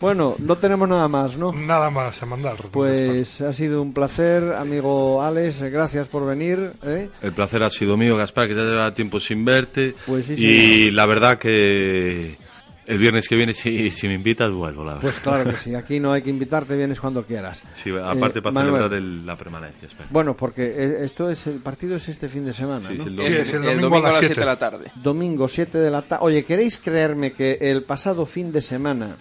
Bueno, 0.00 0.34
no 0.38 0.56
tenemos 0.56 0.88
nada 0.88 1.08
más, 1.08 1.36
¿no? 1.36 1.52
Nada 1.52 1.90
más 1.90 2.22
a 2.22 2.26
mandar. 2.26 2.52
don 2.56 2.62
Gaspar. 2.62 2.72
Pues 2.72 3.40
ha 3.42 3.52
sido 3.52 3.82
un 3.82 3.92
placer, 3.92 4.54
amigo 4.54 5.22
Alex, 5.22 5.62
gracias 5.64 6.08
por 6.08 6.26
venir. 6.26 6.72
¿eh? 6.84 7.08
El 7.22 7.32
placer 7.32 7.62
ha 7.62 7.70
sido 7.70 7.96
mío, 7.98 8.16
Gaspar, 8.16 8.48
que 8.48 8.54
ya 8.54 8.62
lleva 8.62 8.94
tiempo 8.94 9.20
sin 9.20 9.44
verte. 9.44 9.94
Pues 10.06 10.26
sí, 10.26 10.32
y 10.32 10.36
señor. 10.36 10.92
la 10.94 11.06
verdad 11.06 11.38
que 11.38 12.38
el 12.86 12.98
viernes 12.98 13.28
que 13.28 13.36
viene, 13.36 13.52
si, 13.54 13.90
si 13.90 14.08
me 14.08 14.14
invitas, 14.14 14.50
vuelvo, 14.50 14.82
la 14.84 14.94
verdad. 14.94 15.02
Pues 15.02 15.20
claro 15.20 15.50
que 15.50 15.56
sí, 15.58 15.74
aquí 15.76 16.00
no 16.00 16.12
hay 16.12 16.22
que 16.22 16.30
invitarte, 16.30 16.76
vienes 16.78 16.98
cuando 16.98 17.24
quieras. 17.26 17.62
Sí, 17.74 17.90
aparte 17.90 18.38
Eh, 18.38 18.42
para 18.42 18.54
Manuel. 18.54 18.74
celebrar 18.76 18.98
el- 18.98 19.26
la 19.26 19.36
permanencia. 19.36 19.86
espera. 19.86 20.08
Bueno, 20.10 20.34
porque 20.34 20.62
eh, 20.64 20.96
esto 21.04 21.28
es 21.28 21.46
el 21.46 21.58
partido 21.58 21.96
es 21.96 22.08
este 22.08 22.30
fin 22.30 22.46
de 22.46 22.54
semana, 22.54 22.88
Sí, 22.88 22.96
¿no? 22.96 23.02
es 23.02 23.06
el 23.06 23.10
Sí, 23.10 23.16
domingo. 23.16 23.42
es 23.42 23.52
el 23.52 23.64
El 23.66 23.80
domingo, 23.82 23.96
a 23.98 24.00
las 24.08 24.16
7 24.16 24.40
de 24.40 24.46
la 24.46 24.58
tarde. 24.58 24.90
Domingo 24.94 25.46
7 25.46 25.76
de 25.76 25.90
la 25.90 26.00
tarde. 26.02 26.24
Oye, 26.24 26.42
¿queréis 26.44 26.78
creerme 26.78 27.32
que 27.32 27.58
el 27.60 27.82
pasado 27.82 28.24
fin 28.24 28.50
de 28.50 28.62
semana 28.62 29.16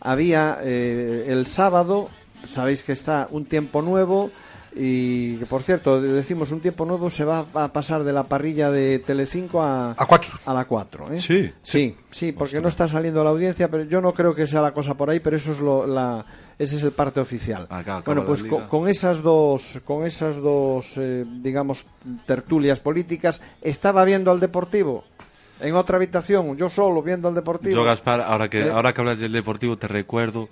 había 0.00 0.58
eh, 0.62 1.26
el 1.28 1.46
sábado, 1.46 2.08
sabéis 2.46 2.82
que 2.82 2.92
está 2.92 3.28
un 3.30 3.44
tiempo 3.44 3.82
nuevo 3.82 4.30
y 4.80 5.36
que 5.38 5.46
por 5.46 5.62
cierto, 5.62 6.00
decimos 6.00 6.52
un 6.52 6.60
tiempo 6.60 6.84
nuevo 6.84 7.10
se 7.10 7.24
va 7.24 7.46
a 7.54 7.72
pasar 7.72 8.04
de 8.04 8.12
la 8.12 8.24
parrilla 8.24 8.70
de 8.70 8.98
Telecinco 9.00 9.62
a 9.62 9.92
A 9.92 10.06
cuatro. 10.06 10.38
a 10.44 10.54
la 10.54 10.66
4, 10.66 11.14
¿eh? 11.14 11.20
Sí. 11.22 11.50
Sí, 11.62 11.96
sí, 12.10 12.32
porque 12.32 12.60
no 12.60 12.68
está 12.68 12.86
saliendo 12.86 13.24
la 13.24 13.30
audiencia, 13.30 13.68
pero 13.68 13.84
yo 13.84 14.00
no 14.00 14.12
creo 14.12 14.34
que 14.34 14.46
sea 14.46 14.60
la 14.60 14.72
cosa 14.72 14.94
por 14.94 15.10
ahí, 15.10 15.20
pero 15.20 15.36
eso 15.36 15.52
es 15.52 15.58
lo, 15.58 15.86
la, 15.86 16.24
ese 16.58 16.76
es 16.76 16.82
el 16.82 16.92
parte 16.92 17.18
oficial. 17.18 17.62
Acá 17.64 17.96
acaba 17.96 18.02
bueno, 18.04 18.24
pues 18.24 18.44
con, 18.44 18.68
con 18.68 18.88
esas 18.88 19.22
dos, 19.22 19.80
con 19.84 20.04
esas 20.04 20.36
dos, 20.36 20.96
eh, 20.96 21.24
digamos, 21.26 21.86
tertulias 22.26 22.78
políticas, 22.78 23.40
estaba 23.62 24.04
viendo 24.04 24.30
al 24.30 24.38
Deportivo 24.38 25.04
en 25.60 25.74
otra 25.74 25.96
habitación, 25.96 26.56
yo 26.56 26.68
solo 26.68 27.02
viendo 27.02 27.28
al 27.28 27.34
Deportivo. 27.34 27.74
Yo, 27.76 27.84
Gaspar, 27.84 28.20
ahora 28.20 28.48
que, 28.48 28.60
Eh. 28.60 28.70
ahora 28.70 28.92
que 28.92 29.00
hablas 29.00 29.18
del 29.18 29.32
Deportivo, 29.32 29.76
te 29.76 29.88
recuerdo. 29.88 30.48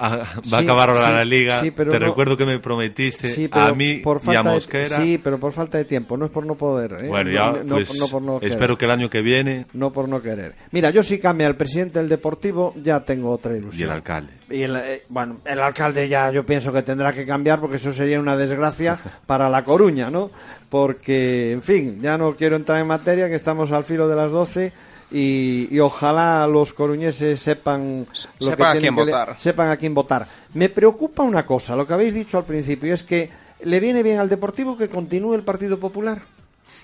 Va 0.00 0.58
a 0.58 0.60
acabar 0.60 0.90
ahora 0.90 1.10
la 1.10 1.24
liga. 1.24 1.60
sí, 1.60 1.70
pero 1.70 1.92
te 1.92 2.00
no- 2.00 2.06
recuerdo 2.06 2.36
que 2.36 2.46
me 2.46 2.58
prometiste 2.58 3.48
pero 3.50 3.64
a 3.66 3.74
mí 3.74 3.96
por 3.96 4.16
y 4.18 4.20
a 4.20 4.22
falta 4.22 4.48
de- 4.50 4.54
Mosquera. 4.56 4.96
sí, 5.02 5.18
pero 5.22 5.38
por 5.38 5.52
falta 5.52 5.78
de 5.78 5.84
tiempo, 5.84 6.16
no 6.16 6.24
es 6.26 6.30
por 6.30 6.46
no 6.46 6.54
poder. 6.54 6.92
¿eh? 7.02 7.08
bueno, 7.08 7.30
No- 7.30 7.36
ya, 7.36 7.62
no, 7.64 7.74
pues, 7.76 7.98
no 7.98 8.08
por 8.08 8.22
no 8.22 8.40
querer. 8.40 8.52
espero 8.52 8.78
que 8.78 8.84
el 8.86 8.90
año 8.90 9.10
que 9.10 9.20
viene. 9.22 9.66
No 9.72 9.92
por 9.92 10.08
no 10.08 10.22
querer. 10.22 10.54
Mira, 10.70 10.90
yo 10.90 11.02
si 11.02 11.18
cambia 11.18 11.46
el 11.46 11.56
presidente 11.56 11.98
del 11.98 12.08
Deportivo, 12.08 12.74
ya 12.82 13.00
tengo 13.00 13.30
otra 13.30 13.54
Y 13.54 13.58
ilusión. 13.58 13.88
el 13.90 13.96
alcalde. 13.96 14.32
Y 14.50 14.62
el, 14.62 14.76
eh, 14.76 15.02
bueno, 15.08 15.38
el 15.44 15.60
alcalde 15.60 16.08
ya 16.08 16.30
yo 16.32 16.44
pienso 16.44 16.72
que 16.72 16.82
tendrá 16.82 17.12
que 17.12 17.24
cambiar 17.24 17.60
porque 17.60 17.76
eso 17.76 17.92
sería 17.92 18.18
una 18.18 18.36
desgracia 18.36 18.98
para 19.26 19.48
La 19.48 19.64
Coruña, 19.64 20.10
¿no? 20.10 20.30
Porque, 20.68 21.52
en 21.52 21.62
fin, 21.62 22.00
ya 22.00 22.16
no 22.16 22.34
quiero 22.36 22.56
entrar 22.56 22.80
en 22.80 22.86
materia, 22.86 23.28
que 23.28 23.34
estamos 23.34 23.70
al 23.72 23.84
filo 23.84 24.08
de 24.08 24.16
las 24.16 24.30
12 24.30 24.72
y, 25.10 25.68
y 25.70 25.78
ojalá 25.80 26.46
los 26.46 26.72
coruñeses 26.72 27.40
sepan 27.40 28.06
lo 28.40 28.46
sepan 28.46 28.72
que 28.72 28.78
a 28.78 28.80
quién 28.80 28.94
que 28.94 29.04
le- 29.04 29.12
votar. 29.12 29.34
sepan 29.38 29.70
a 29.70 29.76
quién 29.76 29.94
votar. 29.94 30.26
Me 30.54 30.68
preocupa 30.68 31.22
una 31.22 31.44
cosa, 31.46 31.74
lo 31.76 31.86
que 31.86 31.94
habéis 31.94 32.14
dicho 32.14 32.38
al 32.38 32.44
principio, 32.44 32.94
es 32.94 33.02
que 33.02 33.30
le 33.64 33.80
viene 33.80 34.02
bien 34.02 34.18
al 34.18 34.28
Deportivo 34.28 34.76
que 34.78 34.88
continúe 34.88 35.34
el 35.34 35.42
Partido 35.42 35.78
Popular. 35.78 36.22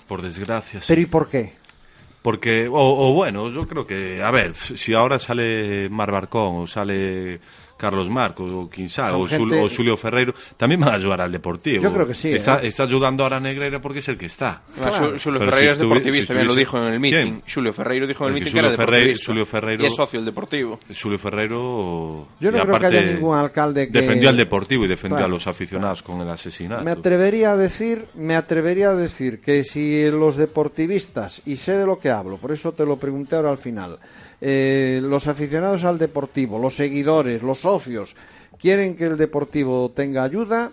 Por 0.08 0.22
desgracia. 0.22 0.80
sí. 0.80 0.86
Pero 0.88 1.00
¿y 1.00 1.06
por 1.06 1.28
qué? 1.28 1.54
Porque, 2.22 2.66
o, 2.68 2.74
o 2.74 3.12
bueno, 3.14 3.50
yo 3.50 3.66
creo 3.68 3.86
que, 3.86 4.20
a 4.22 4.30
ver, 4.32 4.54
si 4.56 4.94
ahora 4.94 5.18
sale 5.20 5.88
Mar 5.88 6.10
Barcón 6.10 6.56
o 6.62 6.66
sale 6.66 7.40
Carlos 7.76 8.08
Marcos 8.10 8.50
o 8.52 8.68
quien 8.70 8.88
sabe, 8.88 9.12
o, 9.12 9.26
gente- 9.26 9.60
o 9.62 9.68
Julio 9.68 9.96
Ferreiro, 9.96 10.34
también 10.56 10.80
van 10.80 10.90
a 10.90 10.94
ayudar 10.94 11.20
al 11.20 11.30
Deportivo. 11.32 11.82
Yo 11.82 11.92
creo 11.92 12.06
que 12.06 12.14
sí, 12.14 12.32
Está, 12.32 12.62
¿eh? 12.62 12.68
está 12.68 12.84
ayudando 12.84 13.22
ahora 13.22 13.36
a 13.36 13.40
Negreira 13.40 13.80
porque 13.82 13.98
es 13.98 14.08
el 14.08 14.16
que 14.16 14.26
está. 14.26 14.62
Xulio 15.18 15.38
Pero 15.40 15.50
Ferreiro 15.50 15.58
si 15.58 15.64
es 15.64 15.72
estuvi- 15.72 15.82
deportivista, 15.88 16.20
si 16.22 16.26
también 16.28 16.46
lo 16.48 16.54
dijo 16.54 16.78
en 16.78 16.92
el 16.94 17.00
meeting. 17.00 17.18
¿Quién? 17.22 17.42
Xulio 17.46 17.72
Ferreiro 17.72 18.06
dijo 18.06 18.24
en 18.24 18.28
el 18.28 18.32
Porque 18.34 18.44
meeting 18.44 18.52
que 18.52 18.58
era 18.58 18.68
Ferreiro- 18.76 18.90
deportivista. 18.92 19.24
Xulio 19.26 19.46
Ferreiro- 19.46 19.82
Y 19.82 19.86
es 19.86 19.94
socio 19.94 20.18
del 20.20 20.26
Deportivo. 20.26 20.80
Julio 21.02 21.18
Ferreiro. 21.18 22.28
Yo 22.40 22.50
no 22.52 22.62
creo 22.62 22.78
que 22.80 22.86
haya 22.86 23.02
ningún 23.02 23.36
alcalde 23.36 23.86
que- 23.90 24.00
Defendió 24.00 24.28
al 24.30 24.36
Deportivo 24.36 24.84
y 24.84 24.88
defendió 24.88 25.16
Claro, 25.18 25.26
a 25.26 25.28
los 25.36 25.46
aficionados 25.46 26.02
con 26.02 26.20
el 26.20 26.28
asesinato. 26.28 26.82
Me 26.82 26.90
atrevería 26.90 27.52
a 27.52 27.56
decir, 27.56 28.06
me 28.14 28.34
atrevería 28.36 28.90
a 28.90 28.94
decir 28.94 29.40
que 29.40 29.64
si 29.64 30.10
los 30.10 30.36
deportivistas, 30.36 31.42
y 31.46 31.56
sé 31.56 31.72
de 31.72 31.86
lo 31.86 31.98
que 31.98 32.10
hablo, 32.10 32.36
por 32.38 32.52
eso 32.52 32.72
te 32.72 32.84
lo 32.84 32.96
pregunté 32.96 33.36
ahora 33.36 33.50
al 33.50 33.58
final, 33.58 33.98
eh, 34.40 35.00
los 35.02 35.26
aficionados 35.28 35.84
al 35.84 35.98
deportivo, 35.98 36.58
los 36.58 36.74
seguidores, 36.76 37.42
los 37.42 37.58
socios, 37.58 38.14
quieren 38.58 38.96
que 38.96 39.04
el 39.06 39.16
deportivo 39.16 39.90
tenga 39.94 40.22
ayuda, 40.24 40.72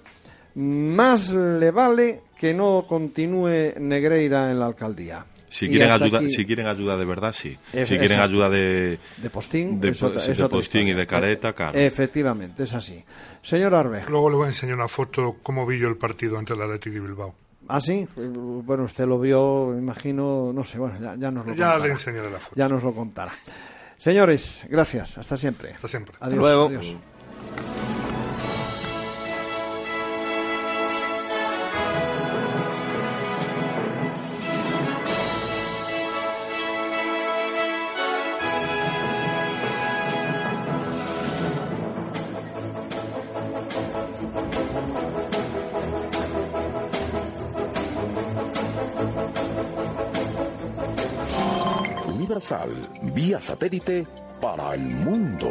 más 0.55 1.32
le 1.32 1.72
vale 1.72 2.22
que 2.38 2.53
no 2.53 2.86
continúe 2.88 3.74
Negreira 3.80 4.51
en 4.51 4.59
la 4.59 4.66
alcaldía. 4.68 5.26
Si 5.49 5.68
quieren, 5.70 5.91
ayuda, 5.91 6.18
aquí- 6.18 6.32
si 6.32 6.45
quieren 6.45 6.66
ayuda 6.66 6.97
de 6.97 7.05
verdad, 7.05 7.32
sí. 7.32 7.55
Si 7.72 7.95
quieren 7.97 8.20
ayuda 8.20 8.49
de, 8.49 8.97
de 9.18 9.30
postín, 9.30 9.80
de, 9.80 9.89
es 9.89 10.01
otra- 10.01 10.20
sí, 10.20 10.32
es 10.32 10.38
de 10.39 10.43
otra 10.45 10.57
postín 10.57 10.88
y 10.88 10.93
de 10.93 11.05
careta, 11.05 11.53
claro. 11.53 11.78
Efectivamente, 11.78 12.64
es 12.64 12.74
así. 12.74 13.03
Señor 13.43 13.76
Arbejo. 13.76 14.09
Luego 14.09 14.30
le 14.32 14.36
voy 14.38 14.45
a 14.45 14.49
enseñar 14.49 14.76
una 14.76 14.88
foto 14.88 15.38
cómo 15.43 15.66
vi 15.68 15.78
yo 15.78 15.88
el 15.89 15.97
partido 15.97 16.39
ante 16.39 16.53
el 16.53 16.61
Athletic 16.64 16.93
de 16.93 16.99
Bilbao. 17.01 17.36
¿Ah, 17.68 17.80
sí? 17.80 18.07
Bueno, 18.16 18.84
usted 18.84 19.05
lo 19.05 19.20
vio, 19.20 19.68
me 19.74 19.78
imagino, 19.80 20.51
no 20.53 20.66
sé, 20.66 20.78
bueno, 20.78 20.99
ya, 20.99 21.16
ya 21.16 21.32
nos 21.32 21.45
lo 21.45 21.53
Ya 21.53 21.66
contará. 21.72 21.86
le 21.86 21.91
enseñaré 21.91 22.30
la 22.32 22.39
foto. 22.39 22.55
Ya 22.55 22.68
nos 22.70 22.84
lo 22.84 22.93
contará. 22.93 23.32
Señores, 23.97 24.66
gracias. 24.70 25.18
Hasta 25.18 25.38
siempre. 25.38 25.72
Hasta 25.74 25.88
siempre. 25.88 26.16
Adiós. 26.20 26.39
luego. 26.39 26.66
adiós. 26.68 26.95
Vía 53.34 53.41
satélite 53.41 54.05
para 54.39 54.75
el 54.75 54.84
mundo. 54.84 55.49